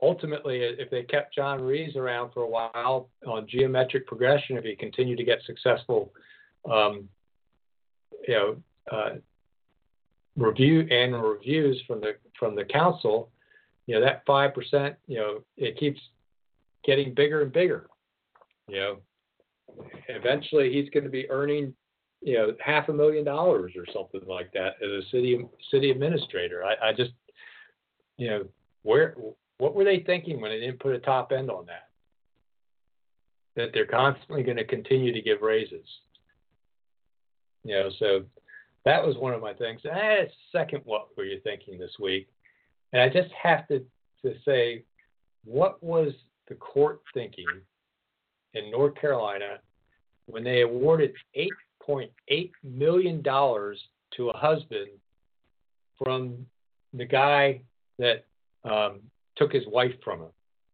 ultimately, 0.00 0.60
if 0.60 0.90
they 0.90 1.02
kept 1.02 1.34
Jon 1.34 1.60
Ruiz 1.60 1.96
around 1.96 2.32
for 2.32 2.42
a 2.42 2.48
while 2.48 3.08
on 3.26 3.46
geometric 3.48 4.06
progression, 4.06 4.56
if 4.56 4.64
he 4.64 4.76
continued 4.76 5.18
to 5.18 5.24
get 5.24 5.38
successful, 5.44 6.12
um, 6.70 7.08
you 8.26 8.34
know, 8.34 8.56
uh, 8.90 9.10
review 10.36 10.86
annual 10.90 11.20
reviews 11.20 11.82
from 11.86 12.00
the 12.00 12.16
from 12.38 12.54
the 12.54 12.64
council, 12.64 13.30
you 13.86 13.94
know, 13.94 14.00
that 14.00 14.22
five 14.26 14.54
percent, 14.54 14.94
you 15.06 15.18
know, 15.18 15.42
it 15.56 15.76
keeps 15.78 16.00
getting 16.84 17.12
bigger 17.14 17.42
and 17.42 17.52
bigger. 17.52 17.88
You 18.68 18.76
know, 18.76 18.96
eventually 20.08 20.72
he's 20.72 20.90
going 20.90 21.04
to 21.04 21.10
be 21.10 21.28
earning, 21.30 21.74
you 22.20 22.34
know, 22.34 22.52
half 22.64 22.88
a 22.88 22.92
million 22.92 23.24
dollars 23.24 23.72
or 23.76 23.84
something 23.92 24.28
like 24.28 24.52
that 24.52 24.74
as 24.82 24.90
a 24.90 25.02
city 25.10 25.46
city 25.70 25.90
administrator. 25.90 26.64
I, 26.64 26.88
I 26.88 26.92
just, 26.92 27.12
you 28.16 28.28
know, 28.28 28.44
where 28.82 29.14
what 29.58 29.74
were 29.74 29.84
they 29.84 30.00
thinking 30.00 30.40
when 30.40 30.50
they 30.50 30.60
didn't 30.60 30.80
put 30.80 30.94
a 30.94 31.00
top 31.00 31.32
end 31.32 31.50
on 31.50 31.66
that? 31.66 31.88
That 33.56 33.70
they're 33.72 33.86
constantly 33.86 34.42
going 34.42 34.56
to 34.56 34.64
continue 34.64 35.12
to 35.12 35.20
give 35.22 35.42
raises. 35.42 35.86
You 37.64 37.74
know, 37.74 37.90
so 37.98 38.24
that 38.84 39.04
was 39.04 39.16
one 39.16 39.34
of 39.34 39.42
my 39.42 39.52
things. 39.52 39.80
And 39.84 40.28
second, 40.52 40.82
what 40.84 41.08
were 41.16 41.24
you 41.24 41.40
thinking 41.42 41.78
this 41.78 41.96
week? 42.00 42.28
And 42.92 43.02
I 43.02 43.08
just 43.08 43.30
have 43.40 43.66
to, 43.68 43.84
to 44.22 44.34
say, 44.44 44.84
what 45.44 45.82
was 45.82 46.12
the 46.48 46.54
court 46.54 47.00
thinking 47.12 47.46
in 48.54 48.70
North 48.70 48.94
Carolina 48.94 49.58
when 50.26 50.44
they 50.44 50.62
awarded 50.62 51.12
$8.8 51.88 52.50
million 52.62 53.22
to 53.22 54.30
a 54.30 54.36
husband 54.36 54.88
from 56.02 56.46
the 56.94 57.04
guy 57.04 57.60
that 57.98 58.24
um, 58.64 59.00
took 59.36 59.52
his 59.52 59.64
wife 59.66 59.92
from 60.04 60.20
him. 60.20 60.28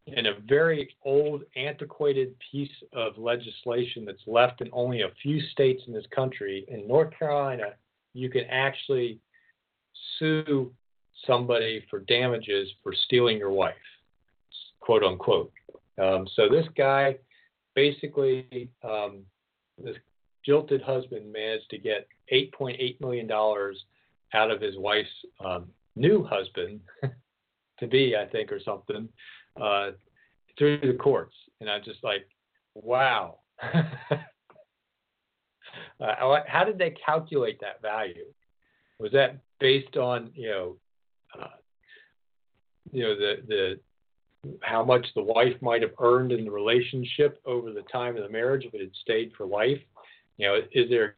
In 0.07 0.27
a 0.27 0.35
very 0.47 0.95
old, 1.05 1.45
antiquated 1.57 2.35
piece 2.53 2.71
of 2.93 3.17
legislation 3.17 4.05
that's 4.05 4.23
left 4.27 4.61
in 4.61 4.69
only 4.73 5.01
a 5.01 5.09
few 5.23 5.41
states 5.53 5.83
in 5.87 5.95
this 5.95 6.05
country, 6.15 6.67
in 6.69 6.87
North 6.87 7.11
Carolina, 7.19 7.73
you 8.13 8.29
can 8.29 8.45
actually 8.51 9.19
sue 10.19 10.71
somebody 11.27 11.85
for 11.89 12.01
damages 12.01 12.69
for 12.83 12.93
stealing 13.07 13.39
your 13.39 13.51
wife, 13.51 13.75
quote 14.81 15.03
unquote. 15.03 15.53
Um, 15.99 16.29
so 16.37 16.49
this 16.51 16.67
guy 16.77 17.17
basically, 17.75 18.69
um, 18.83 19.23
this 19.83 19.97
jilted 20.45 20.83
husband 20.83 21.33
managed 21.33 21.71
to 21.71 21.79
get 21.79 22.07
$8.8 22.33 23.01
million 23.01 23.31
out 23.31 24.51
of 24.51 24.61
his 24.61 24.77
wife's 24.77 25.09
um, 25.45 25.69
new 25.97 26.25
husband 26.25 26.81
to 27.79 27.87
be, 27.87 28.17
I 28.17 28.27
think, 28.27 28.53
or 28.53 28.61
something, 28.61 29.09
uh, 29.61 29.93
through 30.59 30.81
the 30.81 30.95
courts. 30.95 31.35
And 31.61 31.71
I'm 31.71 31.83
just 31.85 32.03
like, 32.03 32.27
wow. 32.75 33.39
uh, 36.01 36.41
how 36.47 36.65
did 36.65 36.79
they 36.79 36.95
calculate 37.05 37.61
that 37.61 37.83
value? 37.83 38.27
Was 38.99 39.13
that 39.13 39.39
based 39.61 39.97
on 39.97 40.31
you 40.35 40.49
know, 40.49 40.77
uh, 41.39 41.49
you 42.93 43.03
know 43.03 43.17
the 43.17 43.43
the 43.47 43.81
how 44.63 44.85
much 44.85 45.07
the 45.15 45.23
wife 45.23 45.55
might 45.63 45.83
have 45.83 45.95
earned 46.01 46.33
in 46.33 46.45
the 46.45 46.51
relationship 46.51 47.41
over 47.47 47.73
the 47.73 47.83
time 47.83 48.17
of 48.17 48.23
the 48.23 48.29
marriage 48.29 48.65
if 48.65 48.75
it 48.75 48.81
had 48.81 48.95
stayed 49.01 49.33
for 49.37 49.47
life? 49.47 49.81
You 50.37 50.49
know, 50.49 50.61
is 50.73 50.91
there 50.91 51.15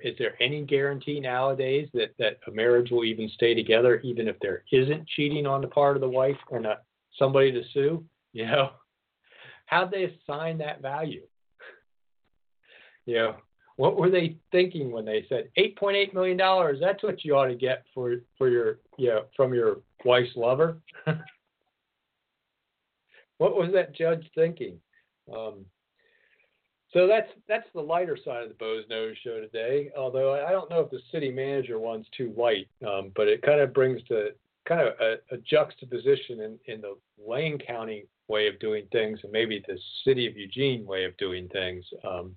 is 0.00 0.18
there 0.18 0.34
any 0.42 0.64
guarantee 0.64 1.20
nowadays 1.20 1.88
that 1.94 2.14
that 2.18 2.38
a 2.48 2.50
marriage 2.50 2.90
will 2.90 3.04
even 3.04 3.28
stay 3.28 3.54
together 3.54 4.00
even 4.00 4.26
if 4.26 4.36
there 4.40 4.64
isn't 4.72 5.06
cheating 5.08 5.46
on 5.46 5.60
the 5.60 5.68
part 5.68 5.96
of 5.96 6.00
the 6.00 6.08
wife 6.08 6.36
or 6.48 6.58
not 6.58 6.82
somebody 7.16 7.52
to 7.52 7.62
sue? 7.72 8.04
You 8.32 8.46
know, 8.46 8.70
how'd 9.66 9.92
they 9.92 10.04
assign 10.04 10.58
that 10.58 10.82
value? 10.82 11.22
You 13.04 13.14
know, 13.14 13.36
what 13.76 13.96
were 13.96 14.10
they 14.10 14.36
thinking 14.50 14.90
when 14.90 15.04
they 15.04 15.26
said 15.28 15.48
eight 15.56 15.78
point 15.78 15.96
eight 15.96 16.12
million 16.12 16.36
dollars? 16.36 16.78
That's 16.80 17.04
what 17.04 17.24
you 17.24 17.36
ought 17.36 17.46
to 17.46 17.54
get 17.54 17.84
for 17.94 18.16
for 18.36 18.48
your 18.48 18.78
you 18.98 19.10
know 19.10 19.26
from 19.36 19.54
your 19.54 19.78
wife's 20.04 20.34
lover. 20.34 20.78
what 23.38 23.54
was 23.54 23.70
that 23.74 23.94
judge 23.94 24.28
thinking? 24.34 24.80
Um, 25.32 25.66
so 26.92 27.06
that's 27.06 27.30
that's 27.48 27.66
the 27.74 27.80
lighter 27.80 28.16
side 28.24 28.42
of 28.42 28.48
the 28.48 28.54
Boze 28.54 28.84
Noze 28.90 29.14
show 29.22 29.40
today. 29.40 29.90
Although 29.96 30.44
I 30.46 30.52
don't 30.52 30.70
know 30.70 30.80
if 30.80 30.90
the 30.90 31.00
city 31.10 31.30
manager 31.30 31.78
one's 31.78 32.06
too 32.16 32.32
light, 32.36 32.68
um, 32.86 33.12
but 33.16 33.28
it 33.28 33.42
kind 33.42 33.60
of 33.60 33.74
brings 33.74 34.02
to 34.04 34.30
kind 34.66 34.80
of 34.80 34.94
a, 35.00 35.14
a 35.34 35.38
juxtaposition 35.38 36.40
in, 36.40 36.58
in 36.66 36.80
the 36.80 36.96
Lane 37.24 37.58
County 37.58 38.06
way 38.28 38.48
of 38.48 38.58
doing 38.58 38.84
things 38.92 39.18
and 39.22 39.32
maybe 39.32 39.62
the 39.66 39.78
city 40.04 40.26
of 40.26 40.36
Eugene 40.36 40.84
way 40.86 41.04
of 41.04 41.16
doing 41.16 41.48
things. 41.48 41.84
Um, 42.04 42.34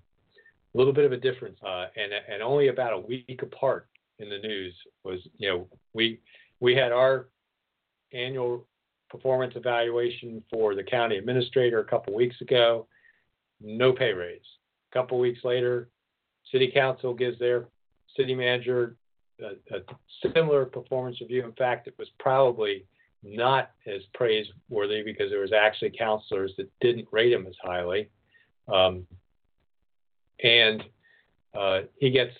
a 0.73 0.77
little 0.77 0.93
bit 0.93 1.05
of 1.05 1.11
a 1.11 1.17
difference, 1.17 1.57
uh, 1.65 1.87
and 1.95 2.11
and 2.31 2.41
only 2.41 2.67
about 2.67 2.93
a 2.93 2.99
week 2.99 3.41
apart 3.41 3.87
in 4.17 4.29
the 4.29 4.39
news 4.39 4.73
was 5.03 5.19
you 5.37 5.49
know 5.49 5.67
we 5.93 6.19
we 6.59 6.75
had 6.75 6.91
our 6.91 7.27
annual 8.13 8.65
performance 9.09 9.53
evaluation 9.55 10.43
for 10.51 10.75
the 10.75 10.83
county 10.83 11.17
administrator 11.17 11.79
a 11.79 11.85
couple 11.85 12.13
weeks 12.13 12.39
ago 12.41 12.87
no 13.61 13.93
pay 13.93 14.13
raise. 14.13 14.41
A 14.91 14.93
couple 14.93 15.19
weeks 15.19 15.43
later, 15.43 15.89
city 16.51 16.71
council 16.73 17.13
gives 17.13 17.37
their 17.39 17.67
city 18.15 18.35
manager 18.35 18.95
a, 19.41 19.55
a, 19.75 19.79
similar 20.33 20.65
performance 20.65 21.21
review. 21.21 21.45
In 21.45 21.53
fact, 21.53 21.87
it 21.87 21.95
was 21.97 22.09
probably 22.19 22.85
not 23.23 23.71
as 23.87 24.01
praiseworthy 24.13 25.01
because 25.03 25.29
there 25.29 25.39
was 25.41 25.53
actually 25.53 25.91
councilors 25.97 26.51
that 26.57 26.69
didn't 26.81 27.07
rate 27.11 27.31
him 27.33 27.47
as 27.47 27.55
highly. 27.61 28.09
Um, 28.67 29.07
and 30.43 30.83
uh, 31.57 31.79
he 31.99 32.11
gets 32.11 32.35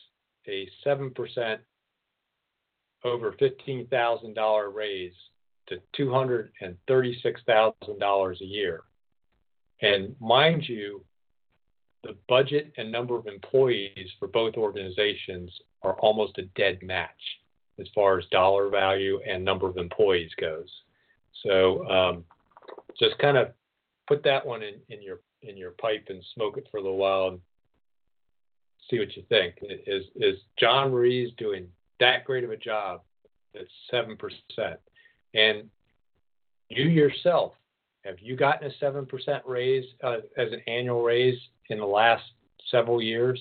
a 0.47 0.69
7% 0.85 1.57
over 3.03 3.31
$15,000 3.33 4.73
raise 4.73 5.13
to 5.67 5.81
$236,000 5.97 8.41
a 8.41 8.45
year. 8.45 8.83
And 9.81 10.15
mind 10.19 10.67
you, 10.67 11.05
the 12.03 12.15
budget 12.27 12.71
and 12.77 12.91
number 12.91 13.17
of 13.17 13.27
employees 13.27 14.09
for 14.17 14.27
both 14.27 14.55
organizations 14.55 15.51
are 15.83 15.93
almost 15.99 16.37
a 16.37 16.43
dead 16.55 16.79
match 16.81 17.09
as 17.79 17.87
far 17.95 18.17
as 18.17 18.25
dollar 18.31 18.69
value 18.69 19.19
and 19.27 19.43
number 19.43 19.67
of 19.67 19.77
employees 19.77 20.31
goes. 20.39 20.69
So 21.43 21.87
um, 21.87 22.25
just 22.99 23.17
kind 23.19 23.37
of 23.37 23.49
put 24.07 24.23
that 24.23 24.45
one 24.45 24.63
in, 24.63 24.75
in 24.89 25.01
your 25.01 25.19
in 25.41 25.55
your 25.55 25.71
pipe 25.71 26.07
and 26.09 26.21
smoke 26.33 26.57
it 26.57 26.67
for 26.69 26.77
a 26.77 26.81
little 26.81 26.97
while 26.97 27.29
and 27.29 27.39
see 28.89 28.99
what 28.99 29.15
you 29.15 29.23
think. 29.29 29.55
Is 29.61 30.05
is 30.15 30.35
Jon 30.59 30.91
Ruiz 30.91 31.31
doing 31.37 31.67
that 31.99 32.25
great 32.25 32.43
of 32.43 32.51
a 32.51 32.57
job? 32.57 33.01
That's 33.53 33.67
seven 33.89 34.17
percent, 34.17 34.79
and 35.33 35.69
you 36.69 36.83
yourself 36.83 37.53
have 38.05 38.15
you 38.19 38.35
gotten 38.35 38.69
a 38.69 38.83
7% 38.83 39.41
raise 39.45 39.85
uh, 40.03 40.17
as 40.37 40.51
an 40.51 40.61
annual 40.67 41.03
raise 41.03 41.37
in 41.69 41.79
the 41.79 41.85
last 41.85 42.23
several 42.71 43.01
years? 43.01 43.39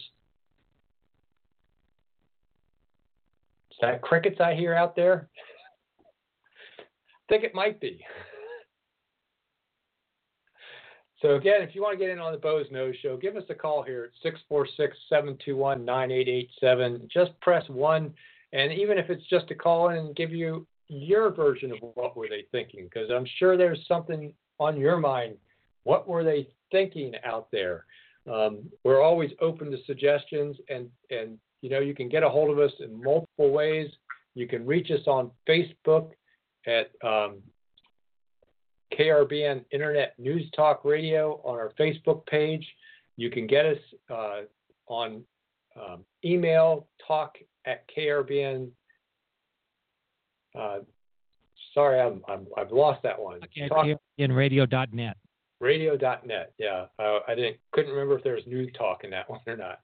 Is 3.70 3.78
that 3.80 4.02
crickets 4.02 4.40
I 4.40 4.54
hear 4.54 4.74
out 4.74 4.96
there? 4.96 5.28
I 6.78 6.82
think 7.28 7.44
it 7.44 7.54
might 7.54 7.80
be. 7.80 8.04
So 11.22 11.34
again, 11.34 11.62
if 11.62 11.74
you 11.74 11.82
want 11.82 11.98
to 11.98 12.04
get 12.04 12.12
in 12.12 12.18
on 12.20 12.32
the 12.32 12.38
Boze 12.38 12.66
Noze 12.72 12.94
Show, 13.02 13.16
give 13.16 13.36
us 13.36 13.44
a 13.48 13.54
call 13.54 13.82
here 13.82 14.10
at 14.24 14.32
646-721-9887. 15.12 17.10
Just 17.10 17.38
press 17.40 17.68
one, 17.68 18.14
and 18.52 18.72
even 18.72 18.98
if 18.98 19.10
it's 19.10 19.26
just 19.28 19.50
a 19.50 19.54
call 19.54 19.90
in 19.90 19.96
and 19.98 20.16
give 20.16 20.30
you 20.30 20.66
your 20.88 21.30
version 21.30 21.72
of 21.72 21.78
what 21.94 22.16
were 22.16 22.28
they 22.28 22.44
thinking, 22.52 22.84
because 22.84 23.10
I'm 23.10 23.26
sure 23.38 23.56
there's 23.56 23.84
something 23.88 24.32
on 24.58 24.78
your 24.78 24.98
mind. 24.98 25.36
What 25.84 26.08
were 26.08 26.24
they 26.24 26.48
thinking 26.70 27.14
out 27.24 27.48
there? 27.50 27.84
Um, 28.30 28.68
we're 28.84 29.02
always 29.02 29.30
open 29.40 29.70
to 29.70 29.78
suggestions, 29.86 30.56
and 30.68 30.88
and 31.10 31.38
you 31.62 31.70
know 31.70 31.80
you 31.80 31.94
can 31.94 32.08
get 32.08 32.22
a 32.22 32.28
hold 32.28 32.50
of 32.50 32.58
us 32.58 32.72
in 32.80 33.02
multiple 33.02 33.50
ways. 33.50 33.90
You 34.34 34.46
can 34.46 34.66
reach 34.66 34.90
us 34.90 35.06
on 35.06 35.30
Facebook 35.48 36.10
at 36.66 36.90
um, 37.02 37.38
KRBN 38.98 39.64
Internet 39.70 40.14
News 40.18 40.48
Talk 40.54 40.84
Radio 40.84 41.40
on 41.44 41.56
our 41.56 41.72
Facebook 41.78 42.26
page. 42.26 42.66
You 43.16 43.30
can 43.30 43.46
get 43.46 43.66
us 43.66 43.78
uh, 44.10 44.40
on 44.86 45.22
um, 45.76 46.04
email 46.24 46.86
talk 47.06 47.36
at 47.66 47.84
KRBN. 47.96 48.68
Uh, 50.58 50.78
sorry, 51.78 52.00
I'm, 52.00 52.22
I'm, 52.28 52.46
I've 52.56 52.72
lost 52.72 53.02
that 53.02 53.18
one. 53.20 53.40
Okay, 53.44 53.68
talk, 53.68 53.86
KRBNradio.net. 54.18 55.16
Radio.net. 55.60 56.52
Yeah, 56.58 56.86
uh, 56.98 57.18
I 57.26 57.34
didn't 57.34 57.56
couldn't 57.72 57.90
remember 57.92 58.16
if 58.16 58.24
there 58.24 58.34
was 58.34 58.46
news 58.46 58.72
talk 58.76 59.04
in 59.04 59.10
that 59.10 59.28
one 59.30 59.40
or 59.46 59.56
not. 59.56 59.80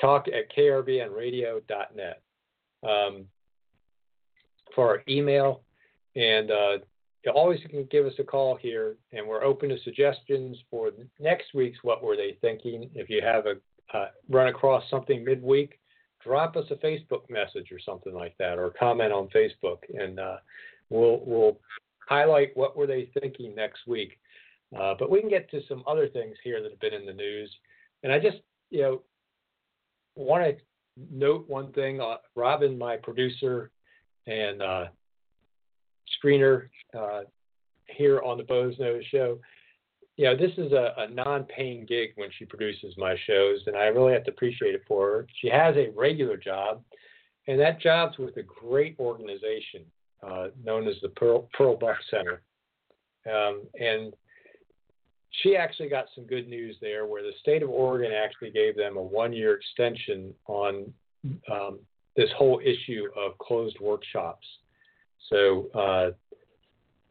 talk 0.00 0.26
at 0.28 0.54
KRBNradio.net 0.56 2.22
um, 2.82 3.24
for 4.74 4.88
our 4.88 5.02
email 5.08 5.62
and 6.16 6.50
uh, 6.50 6.78
you 7.24 7.32
always 7.32 7.60
can 7.68 7.86
give 7.90 8.06
us 8.06 8.14
a 8.18 8.24
call 8.24 8.56
here, 8.56 8.96
and 9.12 9.26
we're 9.26 9.44
open 9.44 9.68
to 9.68 9.78
suggestions 9.84 10.56
for 10.70 10.90
next 11.20 11.54
week's 11.54 11.78
What 11.82 12.02
Were 12.02 12.16
They 12.16 12.38
Thinking. 12.40 12.90
If 12.94 13.10
you 13.10 13.20
have 13.22 13.44
a 13.46 13.96
uh, 13.96 14.08
run 14.28 14.48
across 14.48 14.82
something 14.90 15.24
midweek, 15.24 15.78
drop 16.26 16.56
us 16.56 16.64
a 16.70 16.74
Facebook 16.74 17.30
message 17.30 17.70
or 17.70 17.78
something 17.78 18.12
like 18.12 18.36
that, 18.38 18.58
or 18.58 18.70
comment 18.78 19.12
on 19.12 19.28
Facebook, 19.28 19.78
and 19.94 20.18
uh, 20.18 20.36
we'll 20.90 21.20
we'll 21.24 21.58
highlight 22.08 22.56
what 22.56 22.76
were 22.76 22.86
they 22.86 23.08
thinking 23.18 23.54
next 23.54 23.86
week. 23.86 24.18
Uh, 24.76 24.94
but 24.98 25.10
we 25.10 25.20
can 25.20 25.30
get 25.30 25.48
to 25.50 25.60
some 25.68 25.84
other 25.86 26.08
things 26.08 26.36
here 26.42 26.60
that 26.60 26.70
have 26.70 26.80
been 26.80 26.92
in 26.92 27.06
the 27.06 27.12
news, 27.12 27.50
and 28.02 28.12
I 28.12 28.18
just 28.18 28.38
you 28.70 28.82
know 28.82 29.02
want 30.16 30.44
to 30.44 30.56
note 31.10 31.48
one 31.48 31.72
thing. 31.72 32.00
Uh, 32.00 32.16
Robin, 32.34 32.76
my 32.76 32.96
producer, 32.96 33.70
and 34.26 34.60
uh, 34.60 34.84
screener 36.22 36.68
uh, 36.98 37.20
here 37.86 38.20
on 38.22 38.36
the 38.36 38.44
Boze 38.44 38.76
Noze 38.78 39.04
Show. 39.10 39.38
You 40.16 40.24
know, 40.24 40.36
this 40.36 40.52
is 40.56 40.72
a, 40.72 40.94
a 40.96 41.08
non-paying 41.08 41.84
gig 41.86 42.10
when 42.16 42.30
she 42.38 42.46
produces 42.46 42.94
my 42.96 43.16
shows, 43.26 43.60
and 43.66 43.76
I 43.76 43.84
really 43.84 44.14
have 44.14 44.24
to 44.24 44.30
appreciate 44.30 44.74
it 44.74 44.82
for 44.88 45.06
her. 45.10 45.26
She 45.40 45.48
has 45.48 45.76
a 45.76 45.90
regular 45.94 46.36
job, 46.38 46.82
and 47.46 47.60
that 47.60 47.80
job's 47.80 48.16
with 48.16 48.36
a 48.38 48.42
great 48.42 48.96
organization 48.98 49.84
uh, 50.26 50.48
known 50.64 50.88
as 50.88 50.94
the 51.02 51.10
Pearl, 51.10 51.48
Pearl 51.52 51.76
Buck 51.76 51.98
Center. 52.10 52.40
Um, 53.30 53.62
and 53.78 54.14
she 55.42 55.56
actually 55.56 55.88
got 55.88 56.06
some 56.14 56.24
good 56.24 56.48
news 56.48 56.76
there 56.80 57.06
where 57.06 57.22
the 57.22 57.32
state 57.40 57.62
of 57.62 57.68
Oregon 57.68 58.12
actually 58.12 58.50
gave 58.50 58.76
them 58.76 58.96
a 58.96 59.02
one 59.02 59.32
year 59.32 59.54
extension 59.54 60.32
on 60.46 60.92
um, 61.50 61.78
this 62.16 62.30
whole 62.36 62.60
issue 62.64 63.08
of 63.16 63.36
closed 63.38 63.78
workshops. 63.80 64.46
So 65.28 65.66
uh, 65.74 66.10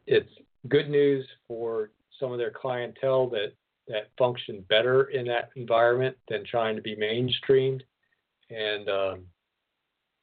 it's 0.06 0.30
good 0.68 0.90
news 0.90 1.26
for 1.46 1.90
some 2.18 2.32
of 2.32 2.38
their 2.38 2.50
clientele 2.50 3.28
that 3.30 3.52
that 3.88 4.08
function 4.18 4.64
better 4.68 5.04
in 5.04 5.26
that 5.26 5.50
environment 5.54 6.16
than 6.28 6.44
trying 6.44 6.74
to 6.74 6.82
be 6.82 6.96
mainstreamed, 6.96 7.82
and 8.50 8.88
um, 8.88 9.24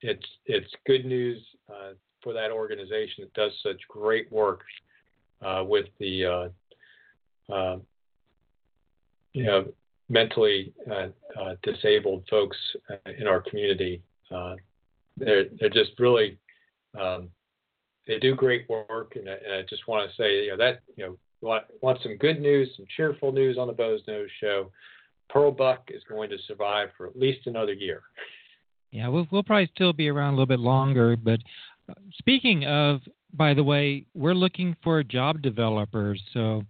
it's 0.01 0.25
it's 0.45 0.69
good 0.85 1.05
news 1.05 1.41
uh, 1.69 1.93
for 2.21 2.33
that 2.33 2.51
organization 2.51 3.23
that 3.23 3.33
does 3.33 3.51
such 3.63 3.79
great 3.87 4.31
work 4.31 4.61
uh, 5.41 5.63
with 5.65 5.85
the 5.99 6.25
uh, 6.25 7.53
uh 7.53 7.77
you 9.33 9.43
know 9.43 9.65
mentally 10.09 10.73
uh, 10.91 11.07
uh, 11.39 11.55
disabled 11.63 12.23
folks 12.29 12.57
in 13.17 13.27
our 13.27 13.41
community. 13.41 14.01
they're 15.17 15.45
they're 15.59 15.69
just 15.69 15.91
really 15.99 16.37
um, 16.99 17.29
they 18.07 18.19
do 18.19 18.35
great 18.35 18.67
work, 18.69 19.15
and, 19.15 19.27
and 19.27 19.53
I 19.53 19.61
just 19.69 19.87
want 19.87 20.09
to 20.09 20.15
say, 20.15 20.45
you 20.45 20.51
know, 20.51 20.57
that 20.57 20.81
you 20.95 21.05
know, 21.05 21.17
want, 21.43 21.63
want 21.81 21.99
some 22.01 22.17
good 22.17 22.41
news, 22.41 22.69
some 22.75 22.85
cheerful 22.95 23.31
news 23.31 23.57
on 23.57 23.67
the 23.67 23.73
Boze 23.73 24.01
Noze 24.07 24.27
Show. 24.39 24.71
Pearl 25.29 25.51
Buck 25.51 25.89
is 25.93 26.03
going 26.07 26.29
to 26.29 26.37
survive 26.47 26.89
for 26.97 27.07
at 27.07 27.17
least 27.17 27.47
another 27.47 27.73
year. 27.73 28.01
Yeah, 28.91 29.07
we'll, 29.07 29.27
we'll 29.31 29.43
probably 29.43 29.69
still 29.73 29.93
be 29.93 30.09
around 30.09 30.33
a 30.33 30.37
little 30.37 30.45
bit 30.45 30.59
longer. 30.59 31.15
But 31.15 31.39
uh, 31.89 31.93
speaking 32.19 32.65
of, 32.65 33.01
by 33.33 33.53
the 33.53 33.63
way, 33.63 34.05
we're 34.13 34.35
looking 34.35 34.75
for 34.83 35.01
job 35.03 35.41
developers. 35.41 36.21
So 36.33 36.63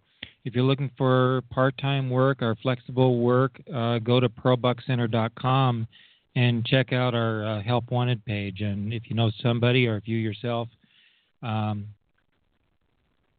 if 0.45 0.55
you're 0.55 0.63
looking 0.63 0.91
for 0.97 1.41
part-time 1.51 2.09
work 2.09 2.41
or 2.41 2.55
flexible 2.61 3.19
work, 3.19 3.61
uh, 3.73 3.99
go 3.99 4.19
to 4.19 4.29
pearlbuckcenter.com 4.29 5.87
and 6.35 6.65
check 6.65 6.93
out 6.93 7.13
our 7.13 7.45
uh, 7.45 7.61
help 7.61 7.91
wanted 7.91 8.23
page. 8.25 8.61
And 8.61 8.93
if 8.93 9.03
you 9.09 9.15
know 9.15 9.31
somebody 9.41 9.87
or 9.87 9.97
if 9.97 10.07
you 10.07 10.17
yourself 10.17 10.69
um, 11.43 11.87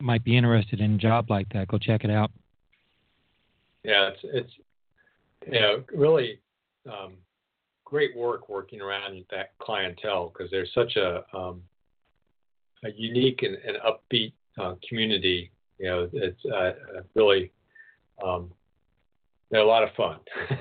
might 0.01 0.25
be 0.25 0.37
interested 0.37 0.81
in 0.81 0.95
a 0.95 0.99
job 0.99 1.31
like 1.31 1.49
that, 1.53 1.69
go 1.69 1.79
check 1.79 2.05
it 2.05 2.11
out. 2.11 2.31
Yeah, 3.83 4.11
it's 4.11 4.21
it's 4.25 4.53
you 5.47 5.61
know 5.61 5.85
really 5.95 6.41
um, 6.87 7.15
great 7.85 8.17
work 8.17 8.49
working 8.49 8.81
around 8.81 9.25
that 9.31 9.53
clientele 9.59 10.33
because 10.33 10.51
there's 10.51 10.73
such 10.75 10.97
a 10.97 11.25
um, 11.37 11.63
a 12.85 12.91
unique 12.97 13.43
and, 13.43 13.57
and 13.57 13.77
upbeat 13.79 14.33
uh, 14.59 14.75
community. 14.89 15.51
You 15.79 15.87
know, 15.87 16.09
it's 16.13 16.45
uh, 16.47 16.73
really 17.15 17.53
um, 18.25 18.51
they're 19.51 19.61
a 19.61 19.67
lot 19.67 19.83
of 19.83 19.91
fun. 19.97 20.19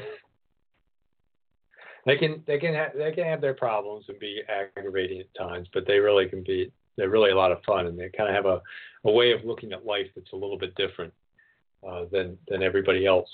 they 2.05 2.17
can 2.17 2.43
they 2.45 2.57
can 2.59 2.73
have 2.73 2.91
they 2.95 3.11
can 3.11 3.23
have 3.25 3.41
their 3.41 3.53
problems 3.53 4.05
and 4.09 4.19
be 4.19 4.41
aggravating 4.49 5.21
at 5.21 5.33
times, 5.35 5.67
but 5.73 5.85
they 5.87 5.99
really 5.99 6.27
can 6.27 6.43
be 6.43 6.71
they're 6.97 7.09
really 7.09 7.31
a 7.31 7.35
lot 7.35 7.51
of 7.51 7.63
fun, 7.63 7.87
and 7.87 7.97
they 7.97 8.09
kind 8.15 8.29
of 8.29 8.35
have 8.35 8.45
a, 8.45 8.61
a 9.05 9.11
way 9.11 9.31
of 9.31 9.43
looking 9.43 9.73
at 9.73 9.85
life 9.85 10.07
that's 10.15 10.31
a 10.33 10.35
little 10.35 10.57
bit 10.57 10.75
different 10.75 11.13
uh, 11.87 12.05
than 12.11 12.37
than 12.47 12.63
everybody 12.63 13.05
else. 13.05 13.29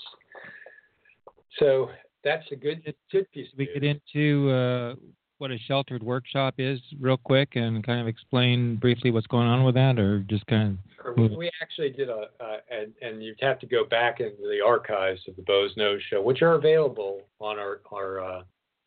So 1.58 1.90
that's 2.24 2.44
a 2.52 2.56
good 2.56 2.82
good 3.10 3.30
piece. 3.32 3.48
We 3.56 3.66
get 3.66 3.84
into 3.84 4.50
uh, 4.50 4.94
what 5.38 5.50
a 5.50 5.58
sheltered 5.58 6.02
workshop 6.02 6.54
is 6.58 6.80
real 7.00 7.16
quick 7.16 7.56
and 7.56 7.84
kind 7.84 8.00
of 8.00 8.06
explain 8.06 8.76
briefly 8.76 9.10
what's 9.10 9.26
going 9.26 9.46
on 9.46 9.64
with 9.64 9.74
that, 9.74 9.98
or 9.98 10.20
just 10.20 10.46
kind 10.46 10.78
of. 11.06 11.16
We 11.16 11.50
actually 11.62 11.90
did 11.90 12.10
a, 12.10 12.26
uh, 12.40 12.56
and 12.70 12.92
and 13.00 13.22
you'd 13.22 13.40
have 13.40 13.58
to 13.60 13.66
go 13.66 13.84
back 13.84 14.20
into 14.20 14.42
the 14.42 14.60
archives 14.64 15.20
of 15.28 15.36
the 15.36 15.42
Boze 15.42 15.74
Noze 15.76 16.00
Show, 16.10 16.22
which 16.22 16.42
are 16.42 16.54
available 16.54 17.22
on 17.40 17.58
our 17.58 17.80
our 17.90 18.20
uh, 18.20 18.42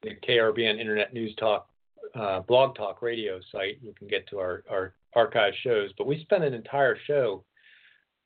KRBN 0.05 0.79
Internet 0.79 1.13
News 1.13 1.33
Talk 1.35 1.67
uh, 2.15 2.41
Blog 2.41 2.75
Talk 2.75 3.01
radio 3.01 3.39
site, 3.51 3.79
you 3.81 3.93
can 3.97 4.07
get 4.07 4.27
to 4.29 4.39
our, 4.39 4.63
our 4.69 4.93
archive 5.15 5.53
shows. 5.63 5.91
But 5.97 6.07
we 6.07 6.21
spent 6.21 6.43
an 6.43 6.53
entire 6.53 6.97
show 7.07 7.43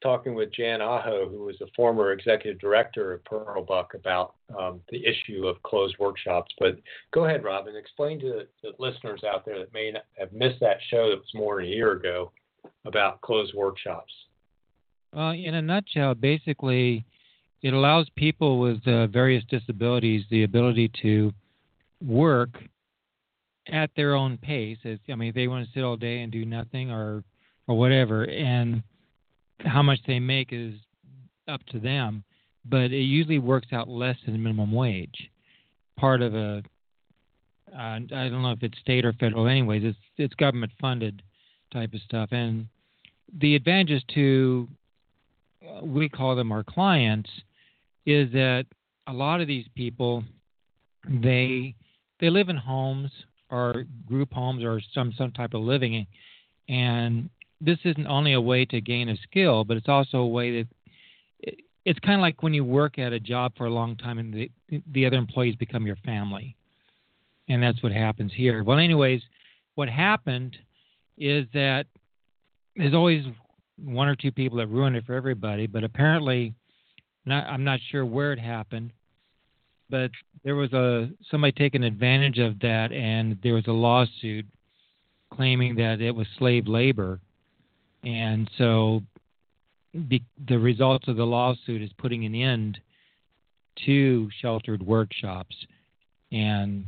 talking 0.02 0.36
with 0.36 0.54
Jan 0.54 0.82
Aho, 0.82 1.28
who 1.28 1.46
was 1.46 1.60
a 1.62 1.68
former 1.76 2.12
executive 2.12 2.60
director 2.60 3.14
of 3.14 3.26
Pearl 3.26 3.64
Buck, 3.64 3.94
about 3.96 4.36
um, 4.58 4.80
the 4.92 5.04
issue 5.06 5.48
of 5.48 5.62
closed 5.64 5.96
workshops. 6.00 6.54
But 6.60 6.80
go 7.14 7.26
ahead, 7.26 7.44
Robin, 7.44 7.76
explain 7.76 8.20
to 8.20 8.44
the 8.62 8.74
listeners 8.78 9.24
out 9.24 9.46
there 9.46 9.60
that 9.60 9.74
may 9.74 9.92
have 10.18 10.32
missed 10.32 10.60
that 10.62 10.78
show 10.90 11.10
that 11.10 11.18
was 11.18 11.32
more 11.34 11.58
than 11.58 11.66
a 11.66 11.76
year 11.76 11.94
ago 11.94 12.32
about 12.86 13.22
closed 13.22 13.54
workshops. 13.56 14.14
Well, 15.14 15.32
in 15.32 15.56
a 15.56 15.62
nutshell, 15.62 16.14
basically, 16.14 17.06
it 17.64 17.74
allows 17.74 18.08
people 18.16 18.60
with 18.60 18.86
uh, 18.88 19.08
various 19.08 19.44
disabilities 19.50 20.24
the 20.30 20.44
ability 20.44 20.92
to 21.02 21.34
work 22.06 22.50
at 23.72 23.90
their 23.96 24.16
own 24.16 24.38
pace. 24.38 24.78
As, 24.86 25.00
I 25.10 25.16
mean, 25.16 25.34
they 25.36 25.48
want 25.48 25.66
to 25.66 25.74
sit 25.74 25.84
all 25.84 25.98
day 25.98 26.22
and 26.22 26.32
do 26.32 26.46
nothing 26.46 26.92
or 26.92 27.24
or 27.68 27.78
whatever, 27.78 28.24
and 28.24 28.82
how 29.60 29.82
much 29.82 30.00
they 30.08 30.20
make 30.20 30.50
is 30.52 30.74
up 31.48 31.62
to 31.72 31.80
them. 31.80 32.24
But 32.66 32.92
it 32.92 33.04
usually 33.04 33.40
works 33.40 33.68
out 33.72 33.90
less 33.90 34.16
than 34.26 34.42
minimum 34.42 34.72
wage. 34.72 35.30
Part 35.98 36.22
of 36.22 36.36
a 36.36 36.64
uh, 37.74 37.78
I 37.78 38.00
don't 38.10 38.42
know 38.42 38.52
if 38.52 38.64
it's 38.64 38.80
state 38.80 39.06
or 39.06 39.14
federal. 39.14 39.48
Anyways, 39.48 39.84
it's 39.84 39.98
it's 40.18 40.34
government 40.36 40.72
funded 40.80 41.22
type 41.72 41.94
of 41.94 42.02
stuff, 42.02 42.30
and 42.32 42.68
the 43.40 43.56
advantages 43.56 44.04
to 44.16 44.68
uh, 45.68 45.84
we 45.84 46.08
call 46.08 46.36
them 46.36 46.52
our 46.52 46.64
clients 46.64 47.30
is 48.06 48.32
that 48.32 48.66
a 49.08 49.14
lot 49.14 49.42
of 49.42 49.48
these 49.48 49.66
people 49.76 50.24
they 51.10 51.76
they 52.20 52.30
live 52.30 52.50
in 52.50 52.56
homes 52.56 53.12
are 53.50 53.86
group 54.06 54.34
homes 54.34 54.64
or 54.64 54.82
some 54.94 55.14
some 55.18 55.32
type 55.32 55.54
of 55.54 55.62
living, 55.62 56.06
and 56.70 57.30
this 57.62 57.78
isn't 57.84 58.08
only 58.08 58.34
a 58.34 58.42
way 58.42 58.66
to 58.66 58.82
gain 58.82 59.10
a 59.10 59.18
skill, 59.18 59.64
but 59.64 59.78
it's 59.78 59.90
also 59.90 60.18
a 60.18 60.28
way 60.28 60.62
that 60.62 60.68
it, 61.40 61.60
it's 61.86 62.00
kind 62.00 62.16
of 62.16 62.22
like 62.22 62.44
when 62.44 62.54
you 62.54 62.64
work 62.64 63.00
at 63.00 63.14
a 63.14 63.20
job 63.20 63.54
for 63.58 63.66
a 63.66 63.72
long 63.72 63.96
time 63.96 64.20
and 64.20 64.34
the 64.34 64.52
the 64.94 65.06
other 65.06 65.18
employees 65.18 65.56
become 65.56 65.88
your 65.88 65.96
family, 65.98 66.56
and 67.50 67.62
that's 67.62 67.82
what 67.82 67.92
happens 67.92 68.32
here. 68.36 68.64
Well, 68.64 68.78
anyways, 68.78 69.22
what 69.76 69.90
happened 69.90 70.58
is 71.18 71.46
that 71.54 71.86
there's 72.76 72.94
always 72.94 73.24
one 73.84 74.08
or 74.08 74.16
two 74.16 74.32
people 74.32 74.58
that 74.58 74.68
ruin 74.68 74.96
it 74.96 75.06
for 75.06 75.14
everybody, 75.14 75.68
but 75.68 75.84
apparently, 75.84 76.54
not, 77.26 77.46
I'm 77.46 77.64
not 77.64 77.80
sure 77.92 78.06
where 78.06 78.34
it 78.34 78.40
happened, 78.40 78.92
but 79.90 80.12
there 80.44 80.56
was 80.56 80.72
a 80.74 81.10
somebody 81.30 81.52
taking 81.52 81.84
advantage 81.84 82.40
of 82.40 82.60
that, 82.60 82.92
and 82.92 83.38
there 83.44 83.54
was 83.54 83.68
a 83.68 83.72
lawsuit 83.72 84.46
claiming 85.34 85.76
that 85.76 86.02
it 86.02 86.16
was 86.16 86.28
slave 86.38 86.68
labor, 86.68 87.20
and 88.04 88.50
so 88.58 89.02
the, 89.94 90.22
the 90.48 90.58
results 90.58 91.08
of 91.08 91.18
the 91.18 91.26
lawsuit 91.26 91.82
is 91.82 91.90
putting 91.98 92.26
an 92.26 92.36
end 92.36 92.80
to 93.86 94.30
sheltered 94.42 94.82
workshops, 94.82 95.56
and 96.32 96.86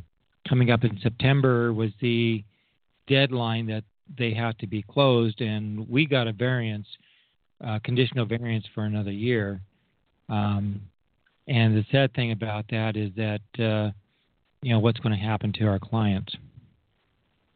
coming 0.48 0.72
up 0.72 0.84
in 0.84 1.00
September 1.02 1.74
was 1.74 1.92
the 2.02 2.44
deadline 3.08 3.68
that 3.68 3.84
they 4.18 4.34
have 4.34 4.58
to 4.58 4.68
be 4.68 4.82
closed, 4.82 5.42
and 5.42 5.88
we 5.90 6.06
got 6.06 6.28
a 6.28 6.34
variance, 6.34 6.88
conditional 7.84 8.26
variance 8.26 8.66
for 8.74 8.86
another 8.86 9.12
year. 9.12 9.60
Um, 10.30 10.82
and 11.50 11.76
the 11.76 11.86
sad 11.92 12.14
thing 12.14 12.32
about 12.32 12.66
that 12.70 12.96
is 12.96 13.10
that 13.16 13.42
uh, 13.60 13.92
you 14.62 14.72
know 14.72 14.80
what's 14.80 15.00
going 15.00 15.18
to 15.18 15.22
happen 15.22 15.52
to 15.54 15.66
our 15.66 15.80
clients. 15.80 16.34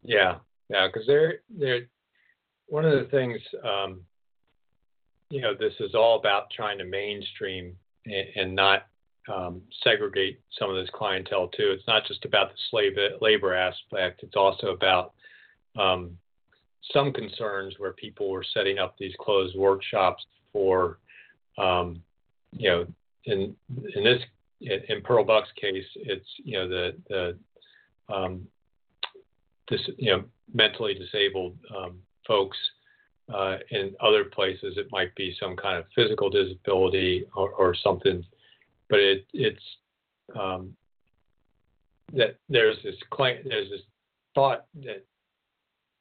Yeah, 0.01 0.37
yeah, 0.69 0.87
because 0.87 1.07
they're 1.07 1.39
they're 1.49 1.87
one 2.67 2.85
of 2.85 2.91
the 2.91 3.09
things. 3.09 3.39
Um, 3.63 4.01
you 5.29 5.41
know, 5.41 5.53
this 5.57 5.73
is 5.79 5.95
all 5.95 6.19
about 6.19 6.49
trying 6.55 6.77
to 6.77 6.85
mainstream 6.85 7.75
and, 8.05 8.27
and 8.35 8.55
not 8.55 8.87
um, 9.31 9.61
segregate 9.83 10.39
some 10.59 10.69
of 10.69 10.75
this 10.75 10.89
clientele 10.93 11.47
too. 11.47 11.71
It's 11.71 11.87
not 11.87 12.05
just 12.07 12.25
about 12.25 12.49
the 12.49 12.57
slave 12.69 12.93
labor 13.21 13.55
aspect. 13.55 14.21
It's 14.23 14.35
also 14.35 14.67
about 14.67 15.13
um, 15.79 16.17
some 16.91 17.13
concerns 17.13 17.75
where 17.77 17.93
people 17.93 18.29
were 18.29 18.45
setting 18.53 18.79
up 18.79 18.95
these 18.97 19.13
closed 19.19 19.55
workshops 19.55 20.23
for, 20.51 20.99
um, 21.57 22.01
you 22.51 22.69
know, 22.69 22.85
in 23.25 23.55
in 23.95 24.03
this 24.03 24.21
in 24.61 25.01
Pearl 25.03 25.23
Buck's 25.23 25.51
case, 25.59 25.85
it's 25.95 26.27
you 26.43 26.57
know 26.57 26.67
the 26.67 26.95
the 27.09 28.13
um, 28.13 28.47
this 29.69 29.81
you 29.97 30.11
know 30.11 30.23
mentally 30.53 30.93
disabled 30.93 31.57
um, 31.75 31.99
folks. 32.27 32.57
Uh, 33.33 33.55
in 33.71 33.95
other 34.01 34.25
places, 34.25 34.75
it 34.75 34.87
might 34.91 35.15
be 35.15 35.33
some 35.39 35.55
kind 35.55 35.77
of 35.77 35.85
physical 35.95 36.29
disability 36.29 37.25
or, 37.33 37.51
or 37.51 37.73
something, 37.73 38.21
but 38.89 38.99
it, 38.99 39.25
it's 39.31 39.63
um, 40.37 40.75
that 42.11 42.35
there's 42.49 42.75
this 42.83 42.95
claim, 43.11 43.37
there's 43.45 43.69
this 43.69 43.81
thought 44.35 44.65
that 44.83 45.05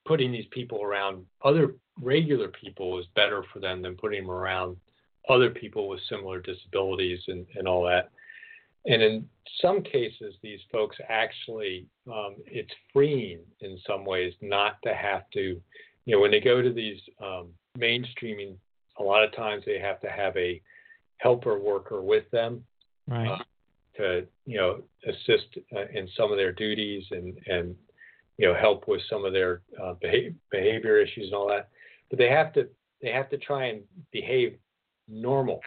putting 0.04 0.32
these 0.32 0.46
people 0.50 0.82
around 0.82 1.24
other 1.44 1.76
regular 2.00 2.48
people 2.48 2.98
is 2.98 3.06
better 3.14 3.44
for 3.52 3.60
them 3.60 3.82
than 3.82 3.96
putting 3.96 4.22
them 4.22 4.30
around 4.30 4.76
other 5.28 5.50
people 5.50 5.88
with 5.88 6.00
similar 6.08 6.40
disabilities 6.40 7.20
and, 7.28 7.46
and 7.54 7.68
all 7.68 7.84
that. 7.84 8.10
And 8.86 9.00
in 9.00 9.28
some 9.60 9.82
cases, 9.82 10.34
these 10.42 10.58
folks 10.72 10.96
actually, 11.08 11.86
um, 12.08 12.36
it's 12.46 12.72
freeing 12.92 13.40
in 13.60 13.78
some 13.86 14.04
ways 14.04 14.32
not 14.40 14.82
to 14.82 14.94
have 14.94 15.30
to, 15.34 15.60
you 16.04 16.16
know, 16.16 16.20
when 16.20 16.32
they 16.32 16.40
go 16.40 16.60
to 16.60 16.72
these 16.72 16.98
um, 17.22 17.50
mainstreaming, 17.78 18.56
a 18.98 19.02
lot 19.02 19.22
of 19.22 19.34
times 19.34 19.62
they 19.64 19.78
have 19.78 20.00
to 20.00 20.08
have 20.08 20.36
a 20.36 20.60
helper 21.18 21.58
worker 21.58 22.02
with 22.02 22.28
them. 22.32 22.64
Right. 23.06 23.28
Uh, 23.28 23.38
to 23.96 24.26
you 24.46 24.56
know 24.56 24.82
assist 25.06 25.58
uh, 25.74 25.84
in 25.92 26.08
some 26.16 26.30
of 26.30 26.38
their 26.38 26.52
duties 26.52 27.04
and 27.10 27.38
and 27.46 27.74
you 28.38 28.48
know 28.48 28.54
help 28.54 28.88
with 28.88 29.00
some 29.08 29.24
of 29.24 29.32
their 29.32 29.62
uh, 29.82 29.94
behavior, 30.00 30.34
behavior 30.50 30.98
issues 30.98 31.26
and 31.26 31.34
all 31.34 31.48
that. 31.48 31.68
But 32.10 32.18
they 32.18 32.28
have 32.28 32.52
to 32.54 32.68
they 33.00 33.10
have 33.10 33.28
to 33.30 33.38
try 33.38 33.66
and 33.66 33.82
behave 34.12 34.56
normal, 35.12 35.60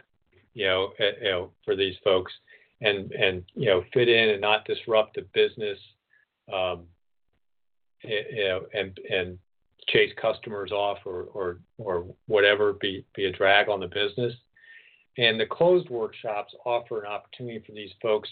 you 0.53 0.65
know, 0.65 0.93
uh, 0.99 1.03
you 1.21 1.29
know, 1.29 1.51
for 1.63 1.75
these 1.75 1.95
folks, 2.03 2.31
and 2.81 3.11
and 3.11 3.43
you 3.53 3.67
know, 3.67 3.83
fit 3.93 4.09
in 4.09 4.29
and 4.29 4.41
not 4.41 4.65
disrupt 4.65 5.15
the 5.15 5.25
business, 5.33 5.77
um, 6.53 6.83
you 8.03 8.45
know, 8.45 8.61
and 8.73 8.99
and 9.09 9.37
chase 9.87 10.11
customers 10.19 10.71
off 10.71 10.97
or 11.05 11.23
or 11.33 11.59
or 11.77 12.05
whatever, 12.27 12.73
be 12.73 13.05
be 13.15 13.25
a 13.25 13.31
drag 13.31 13.69
on 13.69 13.79
the 13.79 13.87
business. 13.87 14.33
And 15.17 15.39
the 15.39 15.45
closed 15.45 15.89
workshops 15.89 16.53
offer 16.65 17.01
an 17.01 17.09
opportunity 17.09 17.63
for 17.65 17.71
these 17.71 17.91
folks 18.01 18.29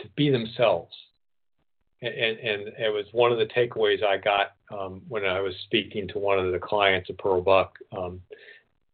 to 0.00 0.08
be 0.16 0.30
themselves 0.30 0.94
and, 2.02 2.38
and 2.38 2.68
it 2.78 2.92
was 2.92 3.06
one 3.12 3.30
of 3.30 3.38
the 3.38 3.46
takeaways 3.46 4.04
I 4.04 4.18
got 4.18 4.52
um, 4.76 5.02
when 5.08 5.24
I 5.24 5.40
was 5.40 5.54
speaking 5.64 6.08
to 6.08 6.18
one 6.18 6.38
of 6.38 6.52
the 6.52 6.58
clients 6.58 7.08
of 7.08 7.18
Pearl 7.18 7.40
Buck, 7.40 7.78
um, 7.96 8.20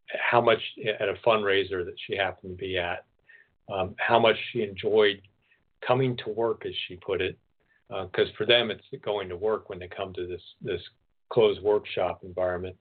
how 0.09 0.40
much 0.40 0.61
at 1.00 1.09
a 1.09 1.14
fundraiser 1.26 1.84
that 1.84 1.94
she 2.06 2.16
happened 2.16 2.56
to 2.56 2.61
be 2.61 2.78
at, 2.78 3.04
um, 3.72 3.94
how 3.98 4.18
much 4.18 4.36
she 4.52 4.62
enjoyed 4.62 5.20
coming 5.86 6.16
to 6.18 6.30
work, 6.30 6.64
as 6.66 6.72
she 6.86 6.96
put 6.96 7.20
it, 7.20 7.38
because 7.88 8.28
uh, 8.28 8.36
for 8.36 8.46
them 8.46 8.70
it's 8.70 8.82
going 9.02 9.28
to 9.28 9.36
work 9.36 9.68
when 9.68 9.78
they 9.78 9.88
come 9.88 10.12
to 10.14 10.26
this 10.26 10.42
this 10.62 10.80
closed 11.30 11.62
workshop 11.62 12.20
environment, 12.24 12.76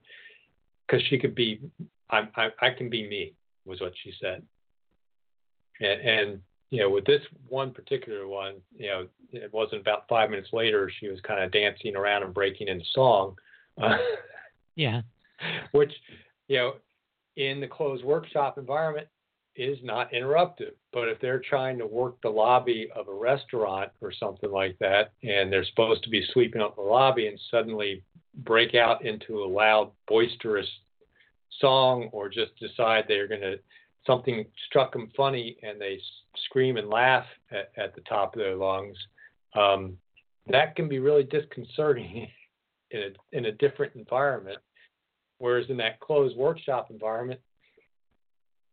because 0.86 1.06
she 1.08 1.18
could 1.18 1.36
be, 1.36 1.60
I, 2.10 2.28
I, 2.36 2.48
I 2.62 2.70
can 2.70 2.90
be 2.90 3.08
me, 3.08 3.34
was 3.66 3.82
what 3.82 3.94
she 4.04 4.14
said, 4.22 4.42
and, 5.82 6.02
and 6.02 6.42
you 6.70 6.82
know, 6.82 6.90
with 6.90 7.06
this 7.06 7.22
one 7.48 7.72
particular 7.72 8.28
one, 8.28 8.56
you 8.78 8.88
know, 8.88 9.08
it 9.32 9.52
wasn't 9.54 9.82
about 9.82 10.08
five 10.10 10.30
minutes 10.30 10.50
later 10.52 10.92
she 11.00 11.08
was 11.08 11.20
kind 11.22 11.44
of 11.44 11.52
dancing 11.52 11.96
around 11.96 12.24
and 12.24 12.34
breaking 12.34 12.68
into 12.68 12.86
song. 12.94 13.36
Uh, 13.82 13.98
yeah. 14.76 15.02
Which, 15.72 15.94
you 16.48 16.58
know, 16.58 16.74
in 17.38 17.62
the 17.62 17.68
closed 17.68 18.04
workshop 18.04 18.58
environment 18.58 19.08
is 19.56 19.78
not 19.84 20.12
interruptive. 20.12 20.74
But 20.92 21.08
if 21.08 21.20
they're 21.20 21.42
trying 21.42 21.78
to 21.80 21.88
work 21.88 22.18
the 22.22 22.30
lobby 22.30 22.90
of 22.96 23.08
a 23.08 23.14
restaurant 23.14 23.92
or 24.02 24.12
something 24.12 24.52
like 24.52 24.78
that, 24.80 25.14
and 25.24 25.52
they're 25.52 25.66
supposed 25.66 26.04
to 26.04 26.10
be 26.10 26.26
sweeping 26.34 26.62
up 26.62 26.76
the 26.76 26.82
lobby 26.82 27.28
and 27.28 27.40
suddenly 27.50 28.04
break 28.36 28.76
out 28.76 29.06
into 29.06 29.44
a 29.44 29.48
loud, 29.48 29.92
boisterous 30.08 30.68
song 31.60 32.10
or 32.12 32.30
just 32.30 32.52
decide 32.60 33.06
they're 33.08 33.28
going 33.28 33.42
to 33.42 33.60
something 34.06 34.46
struck 34.68 34.94
them 34.94 35.12
funny 35.18 35.58
and 35.64 35.80
they 35.80 36.00
scream 36.46 36.78
and 36.78 36.90
laugh 36.90 37.26
at, 37.52 37.72
at 37.78 37.94
the 37.94 38.02
top 38.02 38.34
of 38.34 38.40
their 38.40 38.56
lungs, 38.56 38.98
um, 39.56 39.98
that 40.50 40.76
can 40.76 40.88
be 40.88 41.00
really 41.00 41.24
disconcerting 41.24 42.28
in 42.92 43.02
a, 43.02 43.38
in 43.38 43.46
a 43.46 43.52
different 43.52 43.94
environment. 43.96 44.58
Whereas 45.40 45.70
in 45.70 45.78
that 45.78 46.00
closed 46.00 46.36
workshop 46.36 46.90
environment, 46.90 47.40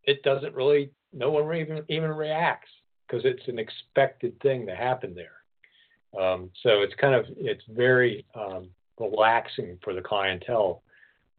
it 0.05 0.23
doesn't 0.23 0.55
really, 0.55 0.91
no 1.13 1.31
one 1.31 1.55
even, 1.55 1.83
even 1.89 2.11
reacts 2.11 2.71
because 3.07 3.25
it's 3.25 3.47
an 3.49 3.59
expected 3.59 4.39
thing 4.41 4.67
to 4.67 4.75
happen 4.75 5.15
there. 5.15 6.21
Um, 6.21 6.51
so 6.63 6.83
it's 6.83 6.95
kind 6.95 7.15
of, 7.15 7.27
it's 7.37 7.65
very 7.69 8.25
um, 8.35 8.69
relaxing 8.99 9.79
for 9.83 9.95
the 9.95 10.01
clientele 10.01 10.83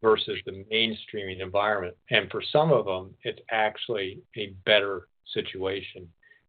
versus 0.02 0.38
the 0.44 0.64
mainstreaming 0.72 1.40
environment. 1.40 1.96
And 2.10 2.30
for 2.30 2.42
some 2.52 2.72
of 2.72 2.84
them, 2.84 3.14
it's 3.22 3.40
actually 3.50 4.20
a 4.36 4.54
better 4.64 5.08
situation. 5.32 6.08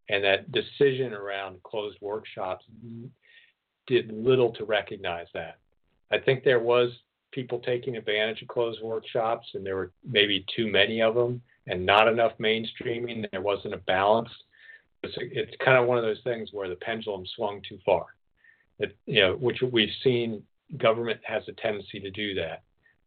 And 0.09 0.23
that 0.23 0.51
decision 0.51 1.13
around 1.13 1.61
closed 1.63 1.97
workshops 2.01 2.65
did 3.88 4.11
little 4.11 4.51
to 4.53 4.65
recognize 4.65 5.28
that. 5.34 5.57
I 6.11 6.19
think 6.19 6.43
there 6.43 6.59
was 6.59 6.91
people 7.32 7.59
taking 7.59 7.97
advantage 7.97 8.41
of 8.41 8.47
closed 8.47 8.82
workshops, 8.82 9.47
and 9.53 9.65
there 9.65 9.75
were 9.75 9.91
maybe 10.07 10.45
too 10.55 10.71
many 10.71 11.01
of 11.01 11.15
them, 11.15 11.41
and 11.67 11.86
not 11.86 12.07
enough 12.07 12.34
mainstreaming. 12.39 13.30
There 13.32 13.41
wasn't 13.41 13.73
a 13.73 13.80
balance. 13.80 14.30
It's, 15.03 15.15
it's 15.17 15.55
kind 15.63 15.78
of 15.78 15.88
one 15.88 15.97
of 15.97 16.03
those 16.03 16.21
things 16.23 16.49
where 16.51 16.69
the 16.69 16.75
pendulum 16.75 17.25
swung 17.36 17.61
too 17.67 17.78
far. 17.86 18.05
It, 18.80 18.95
you 19.05 19.21
know, 19.21 19.36
which 19.36 19.61
we've 19.71 19.93
seen 20.03 20.43
government 20.78 21.19
has 21.23 21.43
a 21.47 21.53
tendency 21.53 21.99
to 21.99 22.11
do 22.11 22.34
that 22.36 22.63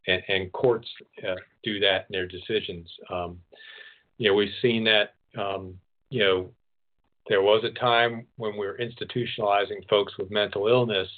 and, 0.07 0.23
and 0.29 0.53
courts 0.53 0.89
uh, 1.27 1.35
do 1.63 1.79
that 1.81 2.07
in 2.09 2.13
their 2.13 2.27
decisions. 2.27 2.89
Um, 3.11 3.39
you 4.19 4.29
know, 4.29 4.35
we've 4.35 4.55
seen 4.63 4.85
that. 4.85 5.15
Um, 5.39 5.79
you 6.11 6.25
know, 6.25 6.51
there 7.29 7.41
was 7.41 7.63
a 7.65 7.71
time 7.79 8.27
when 8.37 8.53
we 8.53 8.67
were 8.67 8.79
institutionalizing 8.79 9.89
folks 9.89 10.13
with 10.19 10.31
mental 10.31 10.67
illness 10.67 11.09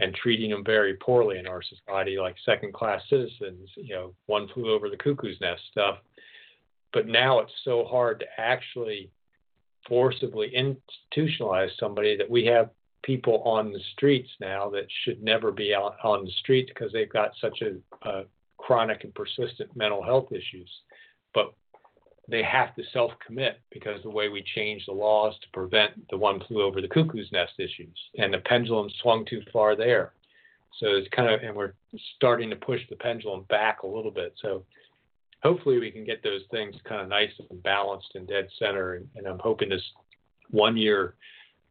and 0.00 0.14
treating 0.14 0.50
them 0.50 0.64
very 0.64 0.94
poorly 0.94 1.38
in 1.38 1.46
our 1.46 1.62
society, 1.62 2.16
like 2.18 2.36
second-class 2.44 3.02
citizens. 3.08 3.68
You 3.76 3.94
know, 3.94 4.14
one 4.26 4.48
flew 4.48 4.72
over 4.72 4.88
the 4.88 4.96
cuckoo's 4.96 5.40
nest 5.40 5.62
stuff. 5.70 5.98
But 6.92 7.06
now 7.06 7.40
it's 7.40 7.52
so 7.64 7.84
hard 7.84 8.20
to 8.20 8.26
actually 8.38 9.10
forcibly 9.86 10.52
institutionalize 10.56 11.70
somebody 11.78 12.16
that 12.16 12.28
we 12.28 12.44
have 12.46 12.70
people 13.02 13.42
on 13.44 13.72
the 13.72 13.80
streets 13.92 14.28
now 14.40 14.68
that 14.70 14.86
should 15.04 15.22
never 15.22 15.50
be 15.50 15.74
out 15.74 15.96
on 16.04 16.24
the 16.24 16.30
streets 16.40 16.70
because 16.74 16.92
they've 16.92 17.12
got 17.12 17.32
such 17.40 17.62
a, 17.62 18.08
a 18.08 18.24
chronic 18.58 19.04
and 19.04 19.14
persistent 19.14 19.74
mental 19.74 20.02
health 20.02 20.32
issues. 20.32 20.70
But 21.32 21.54
they 22.30 22.42
have 22.42 22.74
to 22.76 22.82
self 22.92 23.12
commit 23.24 23.60
because 23.70 24.02
the 24.02 24.10
way 24.10 24.28
we 24.28 24.42
changed 24.54 24.86
the 24.88 24.92
laws 24.92 25.34
to 25.42 25.46
prevent 25.52 26.08
the 26.10 26.16
one 26.16 26.40
flew 26.46 26.62
over 26.62 26.80
the 26.80 26.88
cuckoo's 26.88 27.30
nest 27.32 27.52
issues, 27.58 27.96
and 28.18 28.32
the 28.32 28.38
pendulum 28.38 28.88
swung 29.02 29.24
too 29.24 29.42
far 29.52 29.76
there. 29.76 30.12
So 30.78 30.86
it's 30.88 31.08
kind 31.14 31.28
of, 31.28 31.40
and 31.42 31.54
we're 31.54 31.74
starting 32.16 32.48
to 32.50 32.56
push 32.56 32.80
the 32.88 32.96
pendulum 32.96 33.44
back 33.48 33.82
a 33.82 33.86
little 33.86 34.10
bit. 34.10 34.34
So 34.40 34.64
hopefully 35.42 35.78
we 35.78 35.90
can 35.90 36.04
get 36.04 36.22
those 36.22 36.42
things 36.50 36.76
kind 36.88 37.00
of 37.00 37.08
nice 37.08 37.30
and 37.50 37.62
balanced 37.62 38.10
and 38.14 38.26
dead 38.26 38.48
center. 38.58 38.94
And, 38.94 39.08
and 39.16 39.26
I'm 39.26 39.40
hoping 39.40 39.68
this 39.68 39.82
one 40.50 40.76
year 40.76 41.14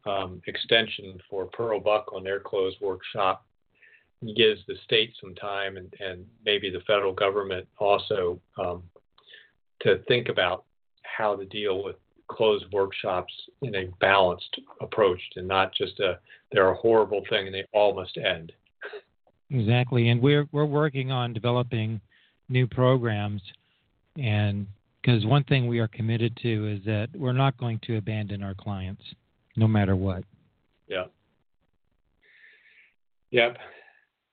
um, 0.06 0.42
extension 0.46 1.18
for 1.28 1.46
Pearl 1.46 1.80
Buck 1.80 2.12
on 2.12 2.22
their 2.22 2.40
closed 2.40 2.76
workshop 2.80 3.46
gives 4.36 4.60
the 4.66 4.74
state 4.84 5.14
some 5.20 5.34
time 5.34 5.78
and, 5.78 5.92
and 5.98 6.26
maybe 6.44 6.70
the 6.70 6.80
federal 6.80 7.12
government 7.12 7.66
also 7.78 8.38
um, 8.58 8.82
to 9.82 9.98
think 10.08 10.28
about 10.28 10.64
how 11.02 11.36
to 11.36 11.44
deal 11.44 11.82
with 11.82 11.96
closed 12.28 12.64
workshops 12.72 13.32
in 13.62 13.74
a 13.74 13.86
balanced 14.00 14.60
approach 14.80 15.20
and 15.36 15.48
not 15.48 15.74
just 15.74 15.98
a 16.00 16.18
they're 16.52 16.70
a 16.70 16.76
horrible 16.76 17.22
thing 17.28 17.46
and 17.46 17.54
they 17.54 17.64
all 17.72 17.94
must 17.94 18.16
end. 18.16 18.52
Exactly, 19.50 20.08
and 20.10 20.22
we're 20.22 20.46
we're 20.52 20.64
working 20.64 21.10
on 21.10 21.32
developing 21.32 22.00
new 22.48 22.66
programs, 22.66 23.42
and 24.16 24.66
because 25.00 25.26
one 25.26 25.44
thing 25.44 25.66
we 25.66 25.80
are 25.80 25.88
committed 25.88 26.36
to 26.42 26.68
is 26.68 26.84
that 26.84 27.08
we're 27.16 27.32
not 27.32 27.56
going 27.56 27.80
to 27.84 27.96
abandon 27.96 28.42
our 28.42 28.54
clients, 28.54 29.02
no 29.56 29.66
matter 29.66 29.96
what. 29.96 30.22
Yeah. 30.86 31.04
Yep. 33.32 33.56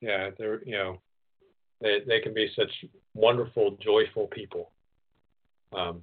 Yeah, 0.02 0.30
they're 0.38 0.64
you 0.64 0.74
know, 0.74 1.02
they 1.82 2.00
they 2.08 2.20
can 2.20 2.34
be 2.34 2.52
such 2.56 2.72
wonderful, 3.16 3.78
joyful 3.82 4.28
people. 4.28 4.72
Um, 5.74 6.02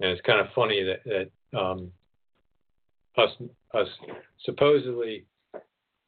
and 0.00 0.10
it's 0.10 0.20
kind 0.22 0.40
of 0.40 0.48
funny 0.54 0.82
that, 0.82 1.04
that 1.04 1.58
um, 1.58 1.92
us 3.16 3.30
us 3.74 3.88
supposedly 4.44 5.24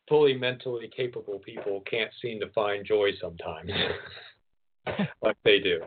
fully 0.09 0.35
mentally 0.35 0.91
capable 0.95 1.39
people 1.39 1.83
can't 1.89 2.11
seem 2.23 2.41
to 2.41 2.49
find 2.51 2.85
joy 2.85 3.11
sometimes, 3.21 3.71
like 5.23 5.37
they 5.45 5.59
do. 5.59 5.81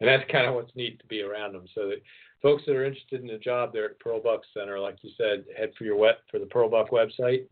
And 0.00 0.08
that's 0.08 0.30
kind 0.30 0.46
of 0.46 0.54
what's 0.54 0.74
neat 0.76 1.00
to 1.00 1.06
be 1.06 1.22
around 1.22 1.54
them. 1.54 1.64
So 1.74 1.88
that 1.88 2.00
folks 2.40 2.62
that 2.66 2.76
are 2.76 2.84
interested 2.84 3.22
in 3.22 3.30
a 3.30 3.38
job 3.38 3.72
there 3.72 3.86
at 3.86 3.98
Pearl 3.98 4.20
Buck 4.20 4.42
Center, 4.54 4.78
like 4.78 4.98
you 5.02 5.10
said, 5.16 5.44
head 5.56 5.70
for 5.76 5.84
your 5.84 5.96
web 5.96 6.16
for 6.30 6.38
the 6.38 6.46
Pearl 6.46 6.68
Buck 6.68 6.90
website. 6.90 7.46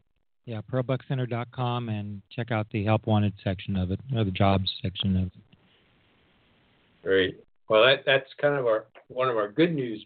Yeah, 0.45 0.61
pearlbuckcenter.com 0.72 1.89
and 1.89 2.22
check 2.31 2.53
out 2.53 2.68
the 2.70 2.85
help 2.85 3.07
wanted 3.07 3.33
section 3.43 3.77
of 3.77 3.91
it 3.91 3.99
or 4.14 4.22
the 4.22 4.31
jobs 4.31 4.70
section 4.81 5.16
of 5.16 5.27
it. 5.27 5.33
Great. 7.03 7.41
Well, 7.69 7.85
that, 7.85 8.05
that's 8.07 8.31
kind 8.41 8.55
of 8.55 8.67
our 8.67 8.87
one 9.09 9.29
of 9.29 9.37
our 9.37 9.51
good 9.51 9.75
news 9.75 10.05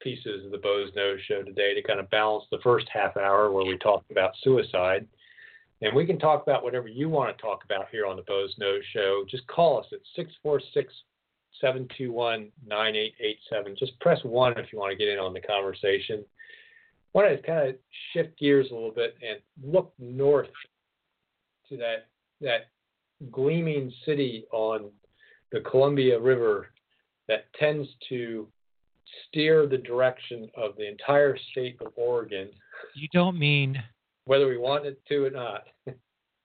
pieces 0.00 0.44
of 0.44 0.50
the 0.50 0.58
Boze 0.58 0.90
Noze 0.96 1.20
show 1.26 1.42
today 1.42 1.74
to 1.74 1.82
kind 1.82 2.00
of 2.00 2.10
balance 2.10 2.44
the 2.50 2.60
first 2.62 2.86
half 2.92 3.16
hour 3.16 3.50
where 3.50 3.66
we 3.66 3.76
talked 3.78 4.10
about 4.10 4.32
suicide. 4.42 5.06
And 5.80 5.94
we 5.94 6.06
can 6.06 6.18
talk 6.18 6.42
about 6.42 6.62
whatever 6.64 6.88
you 6.88 7.08
want 7.08 7.36
to 7.36 7.40
talk 7.40 7.64
about 7.64 7.86
here 7.90 8.06
on 8.06 8.16
the 8.16 8.22
Boze 8.22 8.54
Noze 8.60 8.82
show. 8.92 9.24
Just 9.28 9.46
call 9.46 9.78
us 9.78 9.86
at 9.92 10.00
646 10.16 10.92
721 11.60 12.50
9887. 12.66 13.76
Just 13.78 13.98
press 14.00 14.18
one 14.22 14.58
if 14.58 14.72
you 14.72 14.78
want 14.78 14.92
to 14.92 14.96
get 14.96 15.08
in 15.08 15.18
on 15.18 15.32
the 15.32 15.40
conversation. 15.40 16.24
I 17.14 17.18
want 17.18 17.30
to 17.30 17.46
kind 17.46 17.68
of 17.68 17.76
shift 18.12 18.38
gears 18.38 18.68
a 18.70 18.74
little 18.74 18.90
bit 18.90 19.16
and 19.26 19.40
look 19.72 19.92
north 19.98 20.50
to 21.68 21.76
that 21.78 22.06
that 22.40 22.68
gleaming 23.32 23.92
city 24.04 24.44
on 24.52 24.90
the 25.50 25.60
Columbia 25.60 26.18
River 26.20 26.68
that 27.28 27.52
tends 27.58 27.88
to 28.08 28.48
steer 29.28 29.66
the 29.66 29.78
direction 29.78 30.50
of 30.56 30.76
the 30.76 30.88
entire 30.88 31.36
state 31.50 31.76
of 31.80 31.92
Oregon. 31.96 32.48
You 32.94 33.08
don't 33.12 33.38
mean 33.38 33.82
whether 34.24 34.46
we 34.46 34.58
want 34.58 34.86
it 34.86 35.00
to 35.08 35.26
or 35.26 35.30
not. 35.30 35.64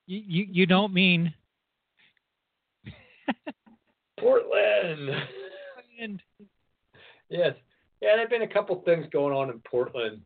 You 0.05 0.21
you, 0.27 0.47
you 0.51 0.65
don't 0.65 0.93
mean 0.93 1.33
Portland. 4.19 5.09
Portland. 5.09 6.21
Yes. 7.29 7.55
Yeah, 8.01 8.17
there've 8.17 8.29
been 8.29 8.41
a 8.41 8.47
couple 8.53 8.75
things 8.83 9.05
going 9.13 9.33
on 9.33 9.49
in 9.49 9.59
Portland. 9.59 10.19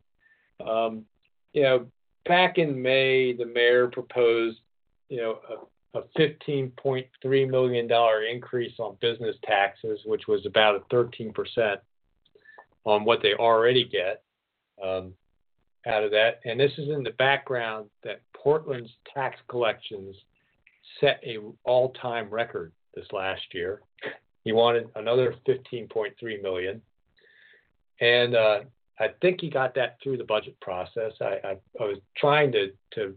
Um, 0.67 1.05
you 1.53 1.61
know, 1.61 1.85
back 2.25 2.57
in 2.57 2.81
May, 2.81 3.33
the 3.33 3.45
mayor 3.45 3.87
proposed, 3.87 4.57
you 5.09 5.17
know, 5.17 5.39
a 5.97 6.19
a 6.19 6.19
$15.3 6.19 7.49
million 7.49 7.89
increase 8.31 8.73
on 8.79 8.97
business 9.01 9.35
taxes, 9.43 9.99
which 10.05 10.27
was 10.27 10.45
about 10.45 10.75
a 10.75 10.95
13% 10.95 11.77
on 12.85 13.03
what 13.05 13.21
they 13.21 13.33
already 13.33 13.87
get 13.87 14.23
um, 14.83 15.13
out 15.85 16.03
of 16.03 16.11
that. 16.11 16.39
And 16.45 16.59
this 16.59 16.71
is 16.77 16.89
in 16.89 17.03
the 17.03 17.11
background 17.11 17.89
that 18.03 18.21
Portland's 18.33 18.91
tax 19.13 19.37
collections 19.47 20.15
set 20.99 21.21
a 21.25 21.37
all-time 21.63 22.29
record 22.29 22.71
this 22.95 23.05
last 23.11 23.41
year. 23.53 23.81
He 24.43 24.53
wanted 24.53 24.89
another 24.95 25.35
15.3 25.47 26.41
million, 26.41 26.81
and 27.99 28.35
uh, 28.35 28.59
I 28.99 29.09
think 29.21 29.41
he 29.41 29.49
got 29.49 29.75
that 29.75 29.97
through 30.01 30.17
the 30.17 30.23
budget 30.23 30.57
process. 30.61 31.11
I, 31.19 31.39
I, 31.43 31.57
I 31.79 31.83
was 31.83 31.97
trying 32.15 32.53
to 32.53 32.71
to 32.95 33.15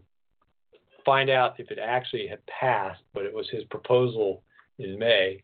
find 1.05 1.29
out 1.29 1.59
if 1.59 1.71
it 1.71 1.79
actually 1.79 2.27
had 2.27 2.39
passed, 2.47 3.01
but 3.13 3.25
it 3.25 3.33
was 3.33 3.47
his 3.49 3.63
proposal 3.65 4.43
in 4.79 4.97
May. 4.97 5.43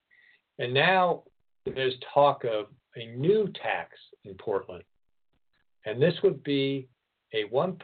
And 0.59 0.73
now 0.73 1.23
there's 1.65 1.93
talk 2.13 2.43
of 2.43 2.67
a 2.95 3.07
new 3.17 3.51
tax 3.61 3.91
in 4.25 4.33
Portland. 4.35 4.83
And 5.85 6.01
this 6.01 6.15
would 6.23 6.43
be 6.43 6.87
a 7.33 7.45
1% 7.45 7.77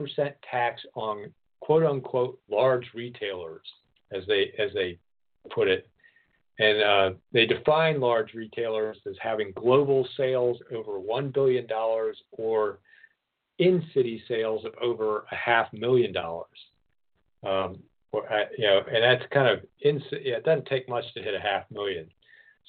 tax 0.49 0.81
on 0.95 1.31
quote 1.61 1.83
unquote 1.83 2.39
large 2.49 2.85
retailers, 2.93 3.65
as 4.11 4.23
they, 4.27 4.53
as 4.57 4.71
they 4.73 4.97
put 5.53 5.67
it. 5.67 5.87
And 6.59 6.83
uh, 6.83 7.17
they 7.31 7.45
define 7.45 7.99
large 7.99 8.33
retailers 8.33 8.97
as 9.07 9.15
having 9.21 9.53
global 9.55 10.07
sales 10.17 10.57
over 10.71 10.99
$1 10.99 11.33
billion 11.33 11.67
or 12.31 12.79
in 13.59 13.83
city 13.93 14.21
sales 14.27 14.65
of 14.65 14.73
over 14.81 15.25
a 15.31 15.35
half 15.35 15.71
million 15.73 16.11
dollars. 16.11 16.47
Um, 17.43 17.79
or, 18.11 18.31
uh, 18.31 18.45
you 18.57 18.65
know, 18.65 18.81
and 18.91 19.03
that's 19.03 19.29
kind 19.31 19.47
of 19.47 19.65
ins- 19.83 20.03
yeah, 20.11 20.35
it 20.35 20.45
doesn't 20.45 20.67
take 20.67 20.87
much 20.87 21.03
to 21.13 21.21
hit 21.21 21.33
a 21.33 21.39
half 21.39 21.63
million. 21.71 22.07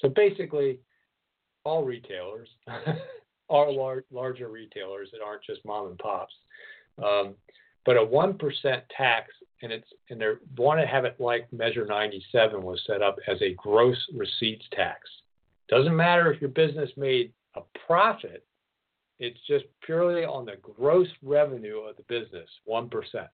So 0.01 0.09
basically, 0.09 0.79
all 1.65 1.85
retailers 1.85 2.49
are 3.51 3.71
large, 3.71 4.05
larger 4.11 4.49
retailers 4.49 5.11
that 5.13 5.21
aren't 5.25 5.45
just 5.45 5.65
mom 5.65 5.89
and 5.89 5.99
pops. 5.99 6.35
Um, 7.03 7.35
but 7.85 7.97
a 7.97 8.05
one 8.05 8.39
percent 8.39 8.83
tax, 8.97 9.31
and 9.63 9.71
it's 9.71 9.89
and 10.09 10.21
they 10.21 10.29
want 10.57 10.81
to 10.81 10.87
have 10.87 11.05
it 11.05 11.17
like 11.21 11.53
Measure 11.53 11.85
97 11.85 12.63
was 12.63 12.81
set 12.87 13.03
up 13.03 13.17
as 13.29 13.41
a 13.43 13.55
gross 13.55 13.99
receipts 14.15 14.65
tax. 14.73 15.01
Doesn't 15.69 15.95
matter 15.95 16.33
if 16.33 16.41
your 16.41 16.51
business 16.51 16.91
made 16.97 17.33
a 17.55 17.61
profit; 17.87 18.47
it's 19.19 19.41
just 19.47 19.67
purely 19.85 20.25
on 20.25 20.47
the 20.47 20.57
gross 20.63 21.09
revenue 21.23 21.81
of 21.81 21.97
the 21.97 22.05
business, 22.05 22.49
one 22.65 22.89
percent 22.89 23.29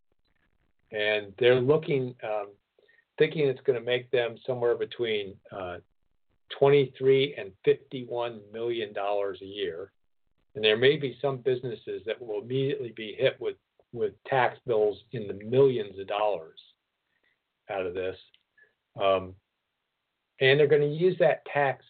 and 0.92 1.32
they're 1.38 1.60
looking, 1.60 2.14
um, 2.24 2.48
thinking 3.18 3.46
it's 3.46 3.60
going 3.62 3.78
to 3.78 3.84
make 3.84 4.10
them 4.10 4.36
somewhere 4.46 4.76
between 4.76 5.34
uh, 5.52 5.76
23 6.58 7.34
and 7.38 7.52
51 7.64 8.40
million 8.52 8.92
dollars 8.92 9.38
a 9.42 9.46
year. 9.46 9.92
And 10.54 10.64
there 10.64 10.76
may 10.76 10.96
be 10.96 11.16
some 11.22 11.38
businesses 11.38 12.02
that 12.06 12.20
will 12.20 12.40
immediately 12.42 12.92
be 12.96 13.14
hit 13.18 13.40
with 13.40 13.56
with 13.92 14.12
tax 14.26 14.58
bills 14.66 14.98
in 15.12 15.26
the 15.26 15.34
millions 15.44 15.98
of 15.98 16.06
dollars 16.06 16.60
out 17.70 17.86
of 17.86 17.94
this. 17.94 18.16
Um, 19.00 19.34
and 20.40 20.58
they're 20.58 20.68
going 20.68 20.82
to 20.82 20.88
use 20.88 21.16
that 21.18 21.44
tax 21.52 21.84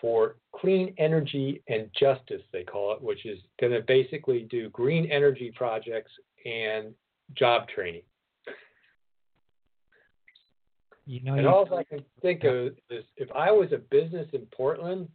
for 0.00 0.36
clean 0.54 0.94
energy 0.98 1.62
and 1.68 1.90
justice, 1.98 2.42
they 2.52 2.64
call 2.64 2.92
it, 2.92 3.02
which 3.02 3.26
is 3.26 3.38
going 3.60 3.72
to 3.72 3.80
basically 3.80 4.46
do 4.50 4.70
green 4.70 5.10
energy 5.10 5.52
projects 5.54 6.12
and 6.46 6.94
job 7.34 7.68
training. 7.68 8.02
You 11.06 11.22
know, 11.22 11.34
and 11.34 11.42
you, 11.42 11.48
all 11.48 11.74
I 11.74 11.84
can 11.84 12.04
think 12.20 12.44
of 12.44 12.74
is 12.90 13.04
if 13.16 13.30
I 13.34 13.50
was 13.50 13.72
a 13.72 13.78
business 13.78 14.28
in 14.34 14.46
Portland, 14.54 15.08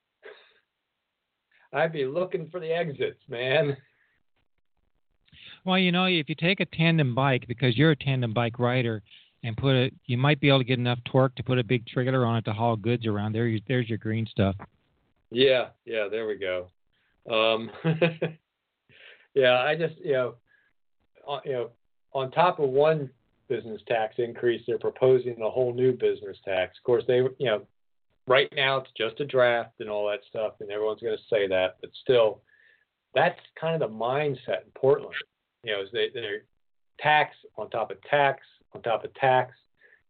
I'd 1.71 1.93
be 1.93 2.05
looking 2.05 2.49
for 2.49 2.59
the 2.59 2.71
exits, 2.71 3.19
man. 3.29 3.77
Well, 5.65 5.77
you 5.77 5.91
know, 5.91 6.05
if 6.05 6.29
you 6.29 6.35
take 6.35 6.59
a 6.59 6.65
tandem 6.65 7.13
bike 7.13 7.45
because 7.47 7.77
you're 7.77 7.91
a 7.91 7.95
tandem 7.95 8.33
bike 8.33 8.59
rider 8.59 9.03
and 9.43 9.55
put 9.55 9.75
it, 9.75 9.93
you 10.05 10.17
might 10.17 10.39
be 10.39 10.49
able 10.49 10.59
to 10.59 10.65
get 10.65 10.79
enough 10.79 10.99
torque 11.05 11.35
to 11.35 11.43
put 11.43 11.59
a 11.59 11.63
big 11.63 11.85
trailer 11.85 12.25
on 12.25 12.37
it 12.37 12.45
to 12.45 12.53
haul 12.53 12.75
goods 12.75 13.05
around. 13.05 13.33
There, 13.33 13.57
there's 13.67 13.87
your 13.87 13.97
green 13.97 14.25
stuff. 14.25 14.55
Yeah, 15.31 15.67
yeah, 15.85 16.07
there 16.09 16.27
we 16.27 16.37
go. 16.37 16.69
Um, 17.29 17.69
yeah, 19.33 19.61
I 19.61 19.75
just, 19.75 19.95
you 20.03 20.13
know, 20.13 20.35
uh, 21.27 21.39
you 21.45 21.51
know, 21.53 21.69
on 22.13 22.31
top 22.31 22.59
of 22.59 22.69
one 22.69 23.09
business 23.49 23.81
tax 23.87 24.15
increase, 24.17 24.61
they're 24.65 24.79
proposing 24.79 25.41
a 25.41 25.49
whole 25.49 25.73
new 25.73 25.91
business 25.91 26.37
tax. 26.45 26.77
Of 26.77 26.83
course, 26.83 27.03
they, 27.07 27.17
you 27.17 27.33
know, 27.41 27.63
right 28.27 28.51
now 28.55 28.77
it's 28.77 28.91
just 28.97 29.19
a 29.19 29.25
draft 29.25 29.79
and 29.79 29.89
all 29.89 30.09
that 30.09 30.21
stuff, 30.29 30.53
and 30.59 30.71
everyone's 30.71 31.01
going 31.01 31.17
to 31.17 31.35
say 31.35 31.47
that, 31.47 31.77
but 31.81 31.89
still, 32.01 32.41
that's 33.13 33.39
kind 33.59 33.81
of 33.81 33.89
the 33.89 33.95
mindset 33.95 34.63
in 34.65 34.71
Portland. 34.75 35.13
You 35.63 35.73
know, 35.73 35.81
is 35.81 35.89
they, 35.93 36.09
they're 36.13 36.43
tax 36.99 37.35
on 37.57 37.69
top 37.69 37.91
of 37.91 38.01
tax 38.09 38.41
on 38.73 38.81
top 38.81 39.03
of 39.05 39.13
tax. 39.15 39.53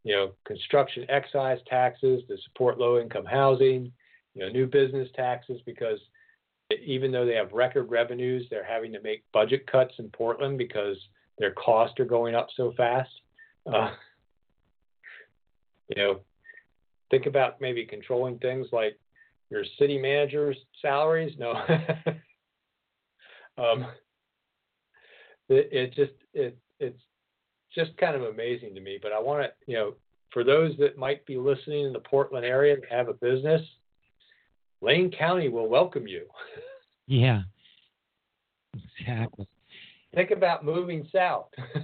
You 0.03 0.15
know, 0.15 0.31
construction 0.45 1.05
excise 1.09 1.59
taxes 1.67 2.23
to 2.27 2.37
support 2.45 2.77
low-income 2.77 3.25
housing. 3.25 3.91
You 4.35 4.41
know, 4.41 4.49
new 4.49 4.67
business 4.67 5.09
taxes 5.15 5.61
because 5.65 5.99
even 6.83 7.11
though 7.11 7.25
they 7.25 7.35
have 7.35 7.51
record 7.51 7.89
revenues, 7.91 8.47
they're 8.49 8.63
having 8.63 8.91
to 8.93 9.01
make 9.01 9.23
budget 9.31 9.69
cuts 9.69 9.93
in 9.99 10.09
Portland 10.09 10.57
because 10.57 10.97
their 11.43 11.51
costs 11.51 11.99
are 11.99 12.05
going 12.05 12.35
up 12.35 12.47
so 12.55 12.73
fast. 12.77 13.09
Uh, 13.65 13.91
you 15.89 16.01
know, 16.01 16.21
think 17.11 17.25
about 17.25 17.59
maybe 17.59 17.85
controlling 17.85 18.39
things 18.39 18.67
like 18.71 18.97
your 19.49 19.65
city 19.77 19.97
manager's 19.97 20.55
salaries. 20.81 21.33
No, 21.37 21.51
um, 23.57 23.85
it, 25.49 25.67
it 25.73 25.93
just 25.93 26.13
it 26.33 26.57
it's 26.79 27.01
just 27.75 27.91
kind 27.97 28.15
of 28.15 28.21
amazing 28.21 28.73
to 28.75 28.79
me. 28.79 28.97
But 29.01 29.11
I 29.11 29.19
want 29.19 29.43
to 29.43 29.51
you 29.69 29.75
know 29.75 29.95
for 30.31 30.45
those 30.45 30.77
that 30.79 30.97
might 30.97 31.25
be 31.25 31.35
listening 31.35 31.87
in 31.87 31.91
the 31.91 31.99
Portland 31.99 32.45
area 32.45 32.73
and 32.75 32.85
have 32.89 33.09
a 33.09 33.13
business, 33.13 33.61
Lane 34.81 35.11
County 35.11 35.49
will 35.49 35.67
welcome 35.67 36.07
you. 36.07 36.25
Yeah, 37.05 37.41
exactly. 38.97 39.45
Think 40.13 40.31
about 40.31 40.65
moving 40.65 41.07
south. 41.11 41.47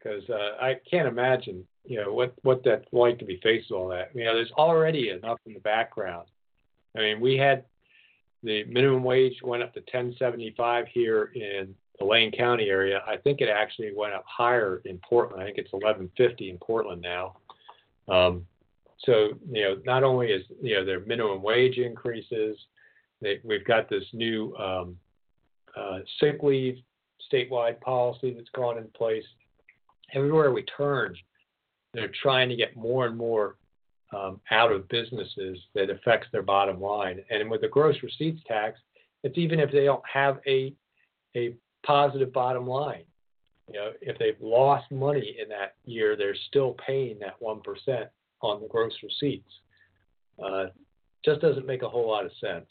Because 0.00 0.22
uh, 0.30 0.62
I 0.62 0.76
can't 0.88 1.08
imagine, 1.08 1.66
you 1.84 2.00
know, 2.00 2.12
what 2.12 2.32
what 2.42 2.62
that's 2.64 2.86
like 2.92 3.18
to 3.18 3.24
be 3.24 3.40
faced 3.42 3.68
with 3.68 3.80
all 3.80 3.88
that. 3.88 4.10
You 4.14 4.24
know, 4.24 4.34
there's 4.36 4.52
already 4.52 5.10
enough 5.10 5.40
in 5.44 5.54
the 5.54 5.58
background. 5.58 6.28
I 6.96 7.00
mean, 7.00 7.20
we 7.20 7.36
had 7.36 7.64
the 8.44 8.62
minimum 8.64 9.02
wage 9.02 9.34
went 9.42 9.64
up 9.64 9.74
to 9.74 9.80
1075 9.80 10.86
here 10.92 11.32
in 11.34 11.74
the 11.98 12.04
Lane 12.04 12.30
County 12.30 12.68
area. 12.68 13.02
I 13.08 13.16
think 13.16 13.40
it 13.40 13.48
actually 13.48 13.92
went 13.92 14.14
up 14.14 14.24
higher 14.24 14.80
in 14.84 14.98
Portland. 14.98 15.42
I 15.42 15.46
think 15.46 15.58
it's 15.58 15.72
1150 15.72 16.48
in 16.48 16.58
Portland 16.58 17.02
now. 17.02 17.36
Um, 18.08 18.46
so 19.04 19.30
you 19.50 19.62
know, 19.62 19.76
not 19.84 20.04
only 20.04 20.28
is 20.28 20.44
you 20.62 20.76
know 20.76 20.84
their 20.84 21.00
minimum 21.00 21.42
wage 21.42 21.78
increases, 21.78 22.56
they, 23.20 23.40
we've 23.42 23.64
got 23.64 23.90
this 23.90 24.04
new 24.12 24.54
um, 24.56 24.96
uh, 25.76 25.98
sick 26.20 26.42
leave 26.42 26.78
statewide 27.32 27.80
policy 27.80 28.32
that's 28.34 28.48
gone 28.54 28.78
in 28.78 28.88
place. 28.96 29.24
Everywhere 30.14 30.52
we 30.52 30.64
turn, 30.64 31.14
they're 31.92 32.12
trying 32.22 32.48
to 32.48 32.56
get 32.56 32.76
more 32.76 33.06
and 33.06 33.16
more 33.16 33.56
um, 34.16 34.40
out 34.50 34.72
of 34.72 34.88
businesses 34.88 35.58
that 35.74 35.90
affects 35.90 36.28
their 36.32 36.42
bottom 36.42 36.80
line. 36.80 37.20
And 37.30 37.50
with 37.50 37.60
the 37.60 37.68
gross 37.68 37.96
receipts 38.02 38.42
tax, 38.46 38.78
it's 39.22 39.36
even 39.36 39.60
if 39.60 39.70
they 39.70 39.84
don't 39.84 40.02
have 40.10 40.38
a 40.46 40.72
a 41.36 41.54
positive 41.84 42.32
bottom 42.32 42.66
line. 42.66 43.04
You 43.68 43.74
know, 43.74 43.90
if 44.00 44.18
they've 44.18 44.40
lost 44.40 44.90
money 44.90 45.36
in 45.42 45.48
that 45.50 45.74
year, 45.84 46.16
they're 46.16 46.36
still 46.48 46.74
paying 46.86 47.18
that 47.18 47.34
one 47.38 47.60
percent 47.60 48.08
on 48.40 48.62
the 48.62 48.68
gross 48.68 48.94
receipts. 49.02 49.52
Uh, 50.42 50.66
just 51.24 51.40
doesn't 51.40 51.66
make 51.66 51.82
a 51.82 51.88
whole 51.88 52.08
lot 52.08 52.24
of 52.24 52.30
sense. 52.40 52.68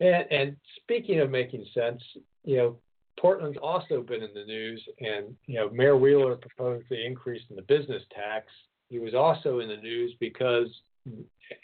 And, 0.00 0.30
and 0.30 0.56
speaking 0.82 1.20
of 1.20 1.30
making 1.30 1.64
sense, 1.74 2.02
you 2.44 2.56
know, 2.56 2.76
Portland's 3.18 3.58
also 3.62 4.02
been 4.02 4.22
in 4.22 4.34
the 4.34 4.44
news, 4.44 4.82
and 5.00 5.34
you 5.46 5.54
know, 5.54 5.70
Mayor 5.70 5.96
Wheeler 5.96 6.36
proposed 6.36 6.86
the 6.90 7.04
increase 7.04 7.42
in 7.48 7.56
the 7.56 7.62
business 7.62 8.02
tax. 8.14 8.46
He 8.88 8.98
was 8.98 9.14
also 9.14 9.60
in 9.60 9.68
the 9.68 9.76
news 9.76 10.12
because, 10.20 10.68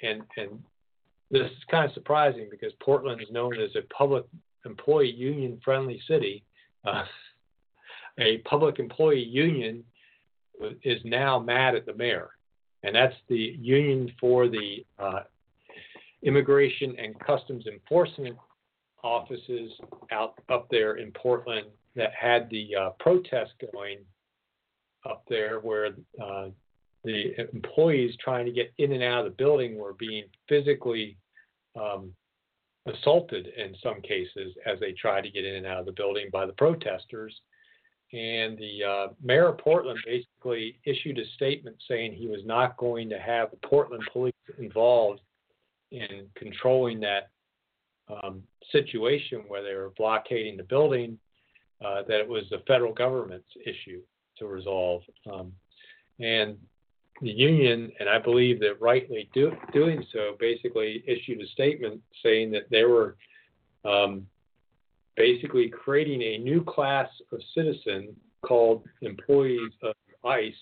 and 0.03 0.23
and 0.37 0.63
this 1.31 1.51
is 1.51 1.65
kind 1.71 1.85
of 1.85 1.93
surprising 1.93 2.49
because 2.51 2.73
Portland 2.81 3.21
is 3.21 3.31
known 3.31 3.61
as 3.61 3.71
a 3.77 3.83
public 3.95 4.25
employee 4.65 5.11
union 5.11 5.61
friendly 5.65 6.01
city. 6.09 6.45
Uh, 6.85 7.05
a 8.19 8.39
public 8.39 8.79
employee 8.79 9.23
union 9.23 9.85
is 10.83 11.01
now 11.05 11.39
mad 11.39 11.75
at 11.75 11.87
the 11.87 11.95
mayor, 11.95 12.31
and 12.83 12.95
that's 12.95 13.15
the 13.29 13.57
union 13.61 14.13
for 14.21 14.49
the 14.49 14.85
uh, 14.99 15.21
immigration 16.23 16.95
and 16.99 17.19
customs 17.21 17.67
enforcement 17.67 18.37
offices 19.03 19.73
out 20.11 20.35
up 20.49 20.69
there 20.71 20.97
in 20.97 21.11
Portland 21.13 21.67
that 21.97 22.11
had 22.19 22.49
the 22.51 22.75
uh, 22.75 22.91
protest 23.01 23.53
going 23.73 23.99
up 25.09 25.25
there 25.29 25.59
where 25.59 25.89
uh, 26.23 26.47
the 27.05 27.35
employees 27.53 28.15
trying 28.23 28.47
to 28.47 28.53
get 28.53 28.73
in 28.79 28.93
and 28.93 29.03
out 29.03 29.27
of 29.27 29.33
the 29.33 29.43
building 29.43 29.77
were 29.77 29.95
being 29.95 30.25
physically 30.49 31.17
um, 31.81 32.13
assaulted 32.87 33.49
in 33.57 33.75
some 33.83 34.01
cases 34.03 34.55
as 34.67 34.79
they 34.81 34.93
tried 34.93 35.23
to 35.23 35.31
get 35.31 35.45
in 35.45 35.57
and 35.57 35.67
out 35.67 35.81
of 35.81 35.87
the 35.87 35.93
building 35.93 36.29
by 36.33 36.47
the 36.47 36.53
protesters. 36.53 37.35
And 38.13 38.59
the 38.59 38.85
uh, 38.85 39.07
mayor 39.23 39.49
of 39.49 39.59
Portland 39.59 39.99
basically 40.05 40.79
issued 40.85 41.19
a 41.19 41.27
statement 41.35 41.77
saying 41.89 42.13
he 42.13 42.27
was 42.27 42.43
not 42.45 42.77
going 42.77 43.09
to 43.09 43.19
have 43.19 43.51
the 43.51 43.67
Portland 43.67 44.05
police 44.13 44.35
involved 44.59 45.21
in 45.93 46.27
controlling 46.35 47.01
that 47.01 47.31
um, 48.09 48.43
situation 48.71 49.45
where 49.47 49.63
they 49.63 49.75
were 49.75 49.93
blockading 49.97 50.57
the 50.57 50.63
building, 50.65 51.19
uh, 51.85 52.03
that 52.09 52.21
it 52.21 52.29
was 52.29 52.45
the 52.51 52.63
federal 52.67 52.93
government's 52.93 53.49
issue 53.65 54.01
to 54.39 54.47
resolve. 54.47 55.03
Um, 55.31 55.53
and 56.19 56.57
the 57.21 57.31
union, 57.31 57.93
and 58.01 58.09
I 58.09 58.19
believe 58.19 58.59
that 58.61 58.81
rightly 58.81 59.29
do, 59.35 59.53
doing 59.73 60.05
so, 60.13 60.37
basically 60.41 61.05
issued 61.07 61.41
a 61.41 61.47
statement 61.49 62.01
saying 62.23 62.51
that 62.53 62.71
they 62.71 62.85
were 62.85 63.17
um, 63.85 64.27
basically 65.17 65.69
creating 65.69 66.23
a 66.23 66.39
new 66.39 66.65
class 66.65 67.09
of 67.33 67.41
citizen 67.55 68.15
called 68.43 68.85
employees 69.03 69.73
of 69.83 69.95
ICE 70.25 70.55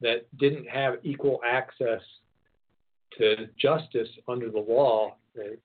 that 0.00 0.26
didn't 0.38 0.68
have 0.68 0.94
equal 1.02 1.40
access 1.46 2.00
to 3.18 3.48
justice 3.58 4.08
under 4.28 4.50
the 4.50 4.58
law 4.58 5.16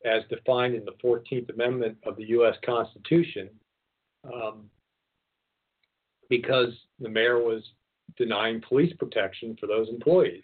as 0.05 0.23
defined 0.29 0.75
in 0.75 0.85
the 0.85 0.93
14th 1.03 1.53
Amendment 1.53 1.97
of 2.05 2.17
the 2.17 2.25
U.S. 2.29 2.55
Constitution 2.65 3.49
um, 4.25 4.69
because 6.29 6.69
the 6.99 7.09
mayor 7.09 7.39
was 7.39 7.63
denying 8.17 8.61
police 8.67 8.93
protection 8.97 9.57
for 9.59 9.67
those 9.67 9.89
employees. 9.89 10.43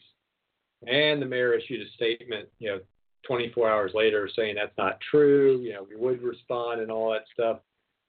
And 0.86 1.22
the 1.22 1.26
mayor 1.26 1.54
issued 1.54 1.82
a 1.82 1.90
statement, 1.92 2.48
you 2.60 2.70
know, 2.70 2.80
24 3.26 3.70
hours 3.70 3.92
later 3.94 4.30
saying 4.34 4.56
that's 4.56 4.78
not 4.78 5.00
true, 5.12 5.60
you 5.62 5.74
know, 5.74 5.86
we 5.90 5.98
would 5.98 6.22
respond 6.22 6.82
and 6.82 6.92
all 6.92 7.12
that 7.12 7.26
stuff. 7.34 7.60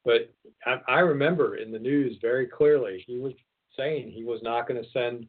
But 0.04 0.32
I, 0.64 0.80
I 0.86 0.98
remember 1.00 1.56
in 1.56 1.72
the 1.72 1.78
news 1.78 2.16
very 2.20 2.46
clearly, 2.46 3.02
he 3.06 3.18
was 3.18 3.32
saying 3.76 4.10
he 4.10 4.24
was 4.24 4.40
not 4.42 4.68
going 4.68 4.82
to 4.82 4.90
send 4.90 5.26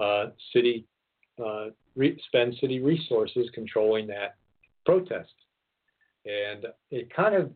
uh, 0.00 0.30
city 0.52 0.86
uh, 1.44 1.66
re- 1.94 2.20
spend 2.26 2.54
city 2.60 2.80
resources 2.80 3.48
controlling 3.54 4.06
that 4.08 4.36
protest. 4.84 5.32
And 6.24 6.66
it 6.90 7.14
kind 7.14 7.34
of 7.34 7.52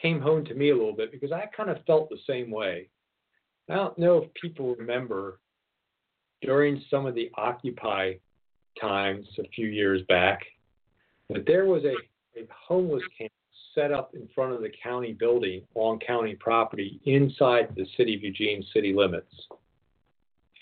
came 0.00 0.20
home 0.20 0.44
to 0.46 0.54
me 0.54 0.70
a 0.70 0.76
little 0.76 0.94
bit 0.94 1.12
because 1.12 1.32
I 1.32 1.46
kind 1.54 1.70
of 1.70 1.84
felt 1.86 2.08
the 2.08 2.18
same 2.26 2.50
way. 2.50 2.88
I 3.68 3.74
don't 3.74 3.98
know 3.98 4.18
if 4.18 4.34
people 4.34 4.74
remember 4.74 5.38
during 6.42 6.82
some 6.90 7.06
of 7.06 7.14
the 7.14 7.30
Occupy 7.36 8.14
times 8.80 9.26
a 9.38 9.48
few 9.54 9.66
years 9.66 10.02
back 10.08 10.40
that 11.28 11.46
there 11.46 11.66
was 11.66 11.84
a, 11.84 11.94
a 12.40 12.46
homeless 12.66 13.02
camp 13.16 13.32
set 13.74 13.92
up 13.92 14.14
in 14.14 14.28
front 14.34 14.52
of 14.52 14.62
the 14.62 14.70
county 14.82 15.12
building 15.12 15.62
on 15.74 15.98
county 16.00 16.34
property 16.34 17.00
inside 17.04 17.68
the 17.76 17.86
city 17.96 18.14
of 18.14 18.22
Eugene 18.22 18.64
city 18.72 18.92
limits. 18.92 19.32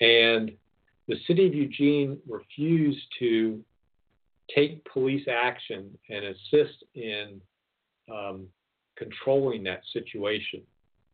And 0.00 0.52
the 1.08 1.16
city 1.26 1.46
of 1.46 1.54
Eugene 1.54 2.18
refused 2.28 3.04
to 3.18 3.64
take 4.54 4.84
police 4.90 5.26
action 5.28 5.90
and 6.08 6.24
assist 6.24 6.84
in 6.94 7.40
um, 8.12 8.46
controlling 8.96 9.62
that 9.64 9.80
situation 9.92 10.62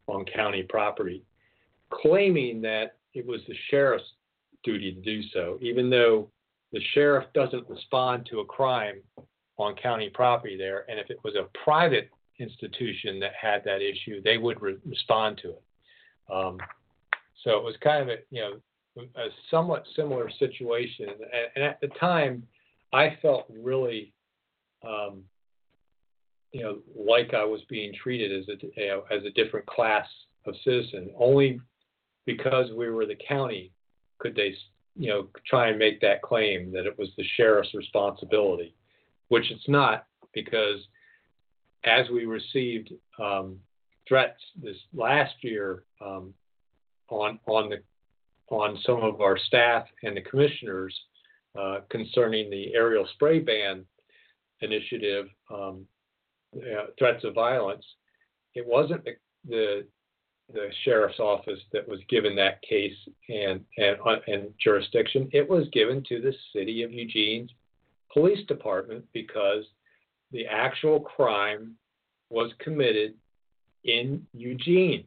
on 0.06 0.24
county 0.24 0.62
property, 0.62 1.22
claiming 1.90 2.60
that 2.62 2.96
it 3.14 3.26
was 3.26 3.40
the 3.48 3.54
sheriff's 3.70 4.04
duty 4.64 4.92
to 4.92 5.00
do 5.00 5.22
so, 5.32 5.58
even 5.60 5.88
though 5.88 6.28
the 6.72 6.80
sheriff 6.92 7.24
doesn't 7.34 7.68
respond 7.68 8.26
to 8.30 8.40
a 8.40 8.44
crime 8.44 9.00
on 9.58 9.76
county 9.76 10.10
property 10.10 10.56
there. 10.56 10.84
And 10.88 10.98
if 10.98 11.10
it 11.10 11.18
was 11.22 11.34
a 11.36 11.46
private 11.64 12.10
institution 12.40 13.20
that 13.20 13.32
had 13.40 13.62
that 13.64 13.80
issue, 13.80 14.20
they 14.22 14.38
would 14.38 14.60
re- 14.60 14.76
respond 14.84 15.38
to 15.42 15.50
it. 15.50 15.62
Um, 16.32 16.58
so 17.44 17.56
it 17.58 17.62
was 17.62 17.76
kind 17.82 18.02
of 18.02 18.08
a, 18.08 18.16
you 18.30 18.40
know, 18.40 18.52
a 18.96 19.26
somewhat 19.50 19.84
similar 19.96 20.30
situation. 20.38 21.08
And, 21.54 21.64
at 21.64 21.80
the 21.80 21.88
time, 22.00 22.44
I 22.92 23.16
felt 23.22 23.46
really 23.48 24.12
um, 24.86 25.24
you 26.54 26.62
know, 26.62 26.78
like 26.96 27.34
I 27.34 27.44
was 27.44 27.60
being 27.68 27.92
treated 27.92 28.30
as 28.30 28.48
a 28.48 28.80
you 28.80 28.86
know, 28.86 29.04
as 29.10 29.24
a 29.24 29.30
different 29.30 29.66
class 29.66 30.06
of 30.46 30.54
citizen. 30.64 31.10
Only 31.18 31.60
because 32.26 32.70
we 32.70 32.88
were 32.88 33.06
the 33.06 33.18
county 33.28 33.72
could 34.18 34.36
they, 34.36 34.54
you 34.96 35.08
know, 35.08 35.26
try 35.46 35.68
and 35.68 35.78
make 35.78 36.00
that 36.00 36.22
claim 36.22 36.72
that 36.72 36.86
it 36.86 36.96
was 36.96 37.08
the 37.16 37.24
sheriff's 37.36 37.74
responsibility, 37.74 38.72
which 39.28 39.50
it's 39.50 39.68
not 39.68 40.06
because 40.32 40.78
as 41.84 42.08
we 42.10 42.24
received 42.24 42.92
um, 43.20 43.58
threats 44.06 44.40
this 44.62 44.76
last 44.94 45.34
year 45.40 45.82
um, 46.00 46.32
on 47.08 47.40
on 47.46 47.68
the 47.68 47.82
on 48.54 48.78
some 48.86 49.02
of 49.02 49.20
our 49.20 49.38
staff 49.38 49.84
and 50.02 50.16
the 50.16 50.22
commissioners 50.22 50.94
uh, 51.58 51.80
concerning 51.90 52.50
the 52.50 52.74
aerial 52.74 53.06
spray 53.14 53.38
ban 53.38 53.84
initiative, 54.60 55.26
um, 55.52 55.86
uh, 56.56 56.86
threats 56.98 57.24
of 57.24 57.34
violence. 57.34 57.84
It 58.54 58.66
wasn't 58.66 59.04
the, 59.04 59.12
the, 59.48 59.86
the 60.52 60.68
sheriff's 60.84 61.18
office 61.18 61.60
that 61.72 61.88
was 61.88 62.00
given 62.08 62.36
that 62.36 62.60
case 62.62 62.96
and 63.28 63.60
and 63.78 63.96
uh, 64.06 64.16
and 64.26 64.52
jurisdiction. 64.62 65.28
It 65.32 65.48
was 65.48 65.66
given 65.72 66.02
to 66.08 66.20
the 66.20 66.34
city 66.52 66.82
of 66.82 66.92
Eugene's 66.92 67.50
police 68.12 68.46
department 68.46 69.04
because 69.12 69.64
the 70.32 70.46
actual 70.46 71.00
crime 71.00 71.74
was 72.30 72.52
committed 72.58 73.14
in 73.84 74.26
Eugene. 74.32 75.04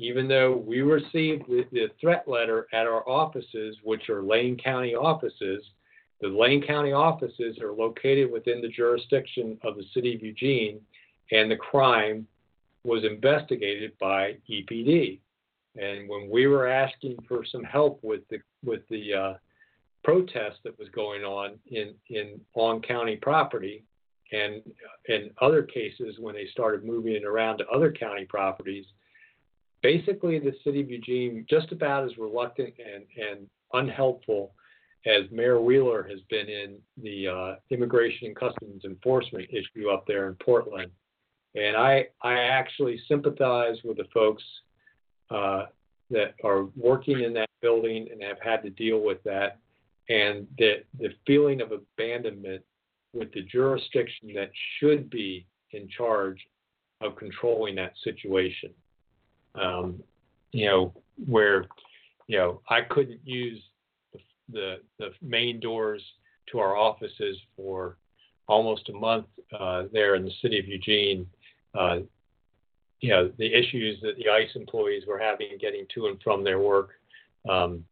Even 0.00 0.26
though 0.28 0.56
we 0.56 0.80
received 0.80 1.44
the, 1.46 1.66
the 1.72 1.88
threat 2.00 2.26
letter 2.26 2.66
at 2.72 2.86
our 2.86 3.06
offices, 3.06 3.76
which 3.82 4.08
are 4.08 4.22
Lane 4.22 4.56
County 4.56 4.94
offices, 4.94 5.62
the 6.22 6.28
Lane 6.28 6.62
County 6.66 6.92
offices 6.92 7.58
are 7.60 7.72
located 7.72 8.32
within 8.32 8.62
the 8.62 8.68
jurisdiction 8.68 9.58
of 9.62 9.76
the 9.76 9.84
city 9.92 10.14
of 10.14 10.22
Eugene, 10.22 10.80
and 11.32 11.50
the 11.50 11.56
crime 11.56 12.26
was 12.82 13.04
investigated 13.04 13.92
by 13.98 14.36
EPD. 14.50 15.20
And 15.76 16.08
when 16.08 16.30
we 16.30 16.46
were 16.46 16.66
asking 16.66 17.18
for 17.28 17.44
some 17.44 17.62
help 17.62 18.00
with 18.02 18.22
the 18.30 18.38
with 18.64 18.80
the 18.88 19.12
uh, 19.14 19.34
protest 20.02 20.60
that 20.64 20.78
was 20.78 20.88
going 20.88 21.24
on 21.24 21.58
in 21.66 21.94
in 22.08 22.40
on 22.54 22.80
county 22.80 23.16
property, 23.16 23.84
and 24.32 24.62
in 25.08 25.30
other 25.42 25.62
cases 25.62 26.16
when 26.18 26.34
they 26.34 26.46
started 26.50 26.86
moving 26.86 27.16
it 27.16 27.24
around 27.24 27.58
to 27.58 27.68
other 27.68 27.92
county 27.92 28.24
properties, 28.24 28.86
basically 29.82 30.38
the 30.38 30.54
city 30.64 30.80
of 30.80 30.90
Eugene 30.90 31.46
just 31.48 31.72
about 31.72 32.04
as 32.04 32.16
reluctant 32.18 32.74
and 32.78 33.04
and 33.16 33.46
unhelpful 33.72 34.52
as 35.06 35.30
Mayor 35.30 35.60
Wheeler 35.60 36.02
has 36.02 36.20
been 36.28 36.48
in 36.48 36.76
the 37.02 37.28
uh, 37.28 37.54
immigration 37.70 38.26
and 38.28 38.36
customs 38.36 38.84
enforcement 38.84 39.48
issue 39.50 39.88
up 39.88 40.06
there 40.06 40.28
in 40.28 40.34
Portland. 40.34 40.90
And 41.54 41.76
I, 41.76 42.06
I 42.22 42.34
actually 42.34 43.00
sympathize 43.08 43.76
with 43.82 43.96
the 43.96 44.04
folks 44.12 44.42
uh, 45.30 45.66
that 46.10 46.34
are 46.44 46.64
working 46.76 47.20
in 47.20 47.32
that 47.34 47.48
building 47.62 48.08
and 48.12 48.22
have 48.22 48.38
had 48.42 48.62
to 48.62 48.70
deal 48.70 49.00
with 49.00 49.22
that. 49.24 49.58
And 50.08 50.46
the, 50.58 50.82
the 50.98 51.10
feeling 51.26 51.60
of 51.60 51.72
abandonment 51.72 52.62
with 53.12 53.32
the 53.32 53.42
jurisdiction 53.42 54.32
that 54.34 54.50
should 54.78 55.08
be 55.08 55.46
in 55.72 55.88
charge 55.88 56.38
of 57.00 57.16
controlling 57.16 57.76
that 57.76 57.94
situation. 58.04 58.70
Um, 59.54 60.02
you 60.52 60.66
know, 60.66 60.92
where, 61.26 61.66
you 62.26 62.38
know, 62.38 62.60
I 62.68 62.82
couldn't 62.82 63.20
use 63.24 63.60
the 64.52 64.80
the 64.98 65.10
main 65.22 65.60
doors 65.60 66.02
to 66.50 66.58
our 66.58 66.76
offices 66.76 67.36
for 67.56 67.96
almost 68.48 68.88
a 68.88 68.92
month 68.92 69.26
uh, 69.58 69.84
there 69.92 70.16
in 70.16 70.24
the 70.24 70.32
city 70.42 70.58
of 70.58 70.66
Eugene. 70.66 71.26
Uh, 71.78 72.00
you 73.00 73.10
know 73.10 73.30
the 73.38 73.52
issues 73.52 73.98
that 74.02 74.16
the 74.16 74.28
ICE 74.28 74.50
employees 74.54 75.04
were 75.06 75.18
having 75.18 75.48
getting 75.60 75.86
to 75.94 76.06
and 76.06 76.20
from 76.22 76.44
their 76.44 76.58
work. 76.58 76.90
Um, 77.48 77.84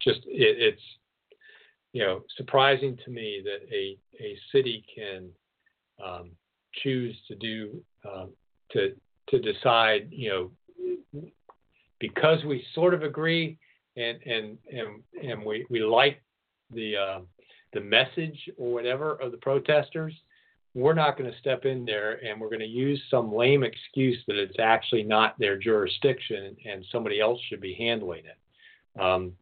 just 0.00 0.20
it, 0.26 0.56
it's 0.58 0.82
you 1.92 2.04
know 2.04 2.22
surprising 2.36 2.98
to 3.04 3.10
me 3.10 3.42
that 3.44 3.66
a 3.74 3.96
a 4.22 4.36
city 4.52 4.84
can 4.94 5.28
um, 6.04 6.30
choose 6.82 7.16
to 7.28 7.34
do 7.34 7.80
um, 8.04 8.30
to 8.72 8.94
to 9.28 9.40
decide 9.40 10.08
you 10.10 10.28
know 10.28 10.50
because 11.98 12.44
we 12.44 12.64
sort 12.74 12.94
of 12.94 13.02
agree 13.02 13.58
and 13.96 14.18
and 14.22 14.58
and 14.70 15.02
and 15.22 15.44
we 15.44 15.66
we 15.70 15.80
like 15.80 16.22
the 16.72 16.96
uh, 16.96 17.20
the 17.72 17.80
message 17.80 18.38
or 18.56 18.72
whatever 18.72 19.14
of 19.16 19.32
the 19.32 19.38
protesters, 19.38 20.14
we're 20.74 20.94
not 20.94 21.16
going 21.16 21.30
to 21.30 21.38
step 21.38 21.64
in 21.64 21.84
there 21.84 22.24
and 22.24 22.40
we're 22.40 22.48
going 22.48 22.60
to 22.60 22.66
use 22.66 23.00
some 23.10 23.34
lame 23.34 23.62
excuse 23.62 24.18
that 24.26 24.36
it's 24.36 24.58
actually 24.58 25.02
not 25.02 25.38
their 25.38 25.56
jurisdiction 25.56 26.56
and 26.66 26.84
somebody 26.92 27.20
else 27.20 27.40
should 27.48 27.60
be 27.60 27.74
handling 27.74 28.22
it. 28.24 29.00
Um, 29.00 29.32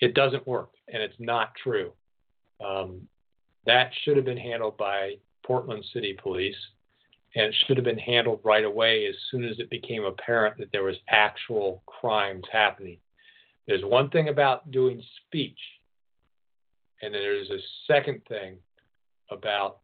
it 0.00 0.14
doesn't 0.14 0.46
work, 0.46 0.70
and 0.92 1.02
it's 1.02 1.18
not 1.18 1.52
true. 1.62 1.92
Um, 2.64 3.02
that 3.66 3.90
should 4.02 4.16
have 4.16 4.24
been 4.24 4.38
handled 4.38 4.76
by 4.76 5.14
Portland 5.44 5.84
City 5.92 6.16
Police, 6.20 6.56
and 7.38 7.54
should 7.54 7.76
have 7.76 7.84
been 7.84 7.98
handled 7.98 8.40
right 8.42 8.64
away 8.64 9.06
as 9.06 9.14
soon 9.30 9.44
as 9.44 9.60
it 9.60 9.70
became 9.70 10.04
apparent 10.04 10.58
that 10.58 10.72
there 10.72 10.82
was 10.82 10.96
actual 11.08 11.84
crimes 11.86 12.44
happening. 12.50 12.98
There's 13.68 13.84
one 13.84 14.10
thing 14.10 14.28
about 14.28 14.68
doing 14.72 15.00
speech, 15.24 15.58
and 17.00 17.14
then 17.14 17.22
there's 17.22 17.50
a 17.50 17.60
second 17.86 18.22
thing 18.28 18.56
about 19.30 19.78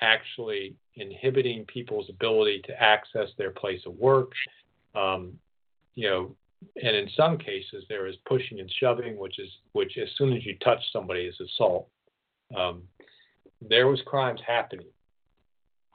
actually 0.00 0.74
inhibiting 0.96 1.64
people's 1.66 2.10
ability 2.10 2.62
to 2.66 2.82
access 2.82 3.28
their 3.38 3.52
place 3.52 3.80
of 3.86 3.94
work. 3.94 4.32
Um, 4.96 5.38
you 5.94 6.08
know, 6.08 6.36
and 6.82 6.96
in 6.96 7.08
some 7.16 7.38
cases 7.38 7.84
there 7.88 8.08
is 8.08 8.16
pushing 8.26 8.58
and 8.58 8.70
shoving, 8.80 9.16
which 9.16 9.38
is 9.38 9.50
which 9.72 9.96
as 9.98 10.08
soon 10.18 10.32
as 10.32 10.44
you 10.44 10.56
touch 10.58 10.80
somebody 10.92 11.26
is 11.26 11.40
assault. 11.40 11.88
Um, 12.56 12.82
there 13.60 13.86
was 13.86 14.00
crimes 14.04 14.40
happening, 14.44 14.86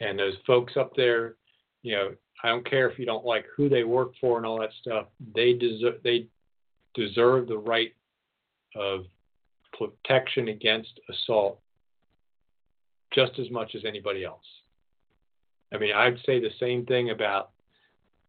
and 0.01 0.17
those 0.17 0.33
folks 0.45 0.75
up 0.75 0.93
there, 0.95 1.35
you 1.83 1.95
know, 1.95 2.11
I 2.43 2.49
don't 2.49 2.67
care 2.69 2.89
if 2.89 2.97
you 2.97 3.05
don't 3.05 3.25
like 3.25 3.45
who 3.55 3.69
they 3.69 3.83
work 3.83 4.13
for 4.19 4.37
and 4.37 4.45
all 4.45 4.59
that 4.59 4.71
stuff. 4.81 5.05
They 5.35 5.53
deserve 5.53 6.01
they 6.03 6.27
deserve 6.93 7.47
the 7.47 7.57
right 7.57 7.93
of 8.75 9.05
protection 9.77 10.49
against 10.49 10.99
assault 11.09 11.59
just 13.13 13.37
as 13.39 13.49
much 13.51 13.75
as 13.75 13.85
anybody 13.85 14.25
else. 14.25 14.45
I 15.73 15.77
mean, 15.77 15.93
I'd 15.93 16.17
say 16.25 16.39
the 16.39 16.49
same 16.59 16.85
thing 16.85 17.11
about, 17.11 17.51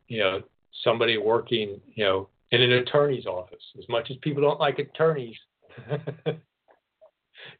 you 0.08 0.20
know, 0.20 0.42
somebody 0.84 1.18
working, 1.18 1.80
you 1.94 2.04
know, 2.04 2.28
in 2.50 2.62
an 2.62 2.72
attorney's 2.72 3.26
office. 3.26 3.62
As 3.78 3.88
much 3.88 4.10
as 4.10 4.16
people 4.18 4.42
don't 4.42 4.60
like 4.60 4.78
attorneys, 4.78 5.36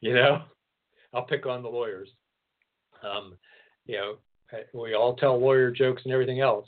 you 0.01 0.13
know, 0.13 0.43
I'll 1.13 1.25
pick 1.25 1.45
on 1.45 1.63
the 1.63 1.69
lawyers. 1.69 2.09
Um, 3.03 3.33
you 3.85 3.95
know, 3.95 4.15
we 4.73 4.93
all 4.93 5.15
tell 5.15 5.39
lawyer 5.39 5.71
jokes 5.71 6.03
and 6.05 6.13
everything 6.13 6.39
else, 6.39 6.67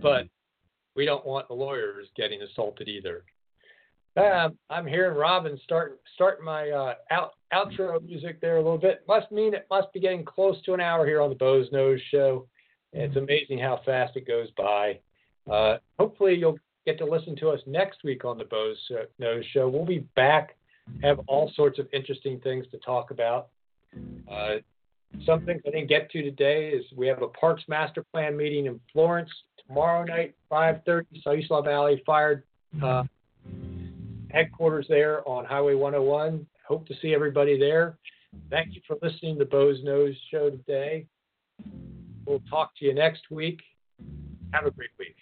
but 0.00 0.28
we 0.94 1.04
don't 1.04 1.26
want 1.26 1.48
the 1.48 1.54
lawyers 1.54 2.08
getting 2.16 2.42
assaulted 2.42 2.88
either. 2.88 3.24
Uh, 4.16 4.50
I'm 4.68 4.86
hearing 4.86 5.16
Robin 5.16 5.58
start 5.64 6.00
start 6.14 6.42
my 6.42 6.68
uh, 6.70 6.94
out, 7.10 7.32
outro 7.52 8.02
music 8.04 8.40
there 8.40 8.56
a 8.56 8.62
little 8.62 8.78
bit. 8.78 9.02
Must 9.08 9.30
mean 9.32 9.54
it 9.54 9.66
must 9.70 9.90
be 9.92 10.00
getting 10.00 10.24
close 10.24 10.60
to 10.64 10.74
an 10.74 10.80
hour 10.80 11.06
here 11.06 11.22
on 11.22 11.30
the 11.30 11.34
Boze 11.34 11.70
Noze 11.70 12.00
Show. 12.10 12.46
It's 12.92 13.16
amazing 13.16 13.58
how 13.58 13.80
fast 13.86 14.16
it 14.16 14.26
goes 14.26 14.48
by. 14.56 15.00
Uh, 15.50 15.78
hopefully, 15.98 16.34
you'll 16.34 16.58
get 16.84 16.98
to 16.98 17.06
listen 17.06 17.34
to 17.36 17.48
us 17.48 17.60
next 17.66 18.04
week 18.04 18.26
on 18.26 18.36
the 18.36 18.44
Boze 18.44 18.78
Noze 19.18 19.44
Show. 19.54 19.68
We'll 19.68 19.86
be 19.86 20.06
back, 20.14 20.56
have 21.02 21.20
all 21.26 21.50
sorts 21.56 21.78
of 21.78 21.88
interesting 21.94 22.38
things 22.40 22.66
to 22.70 22.78
talk 22.78 23.10
about. 23.12 23.48
Some 25.26 25.44
things 25.44 25.62
I 25.66 25.70
didn't 25.70 25.88
get 25.88 26.10
to 26.10 26.22
today 26.22 26.70
is 26.70 26.84
we 26.96 27.06
have 27.06 27.22
a 27.22 27.28
Parks 27.28 27.62
Master 27.68 28.04
Plan 28.12 28.36
meeting 28.36 28.66
in 28.66 28.80
Florence 28.92 29.30
tomorrow 29.66 30.04
night, 30.04 30.34
5:30, 30.50 31.06
Siuslaw 31.24 31.64
Valley 31.64 32.02
Fire 32.04 32.44
uh, 32.82 33.04
headquarters 34.30 34.86
there 34.88 35.26
on 35.28 35.44
Highway 35.44 35.74
101. 35.74 36.46
Hope 36.66 36.86
to 36.88 36.94
see 37.00 37.14
everybody 37.14 37.58
there. 37.58 37.98
Thank 38.50 38.74
you 38.74 38.80
for 38.86 38.96
listening 39.02 39.38
to 39.38 39.44
Boze 39.44 39.82
Noze 39.84 40.16
Show 40.30 40.50
today. 40.50 41.06
We'll 42.24 42.42
talk 42.48 42.72
to 42.78 42.84
you 42.84 42.94
next 42.94 43.30
week. 43.30 43.60
Have 44.52 44.66
a 44.66 44.70
great 44.70 44.90
week. 44.98 45.16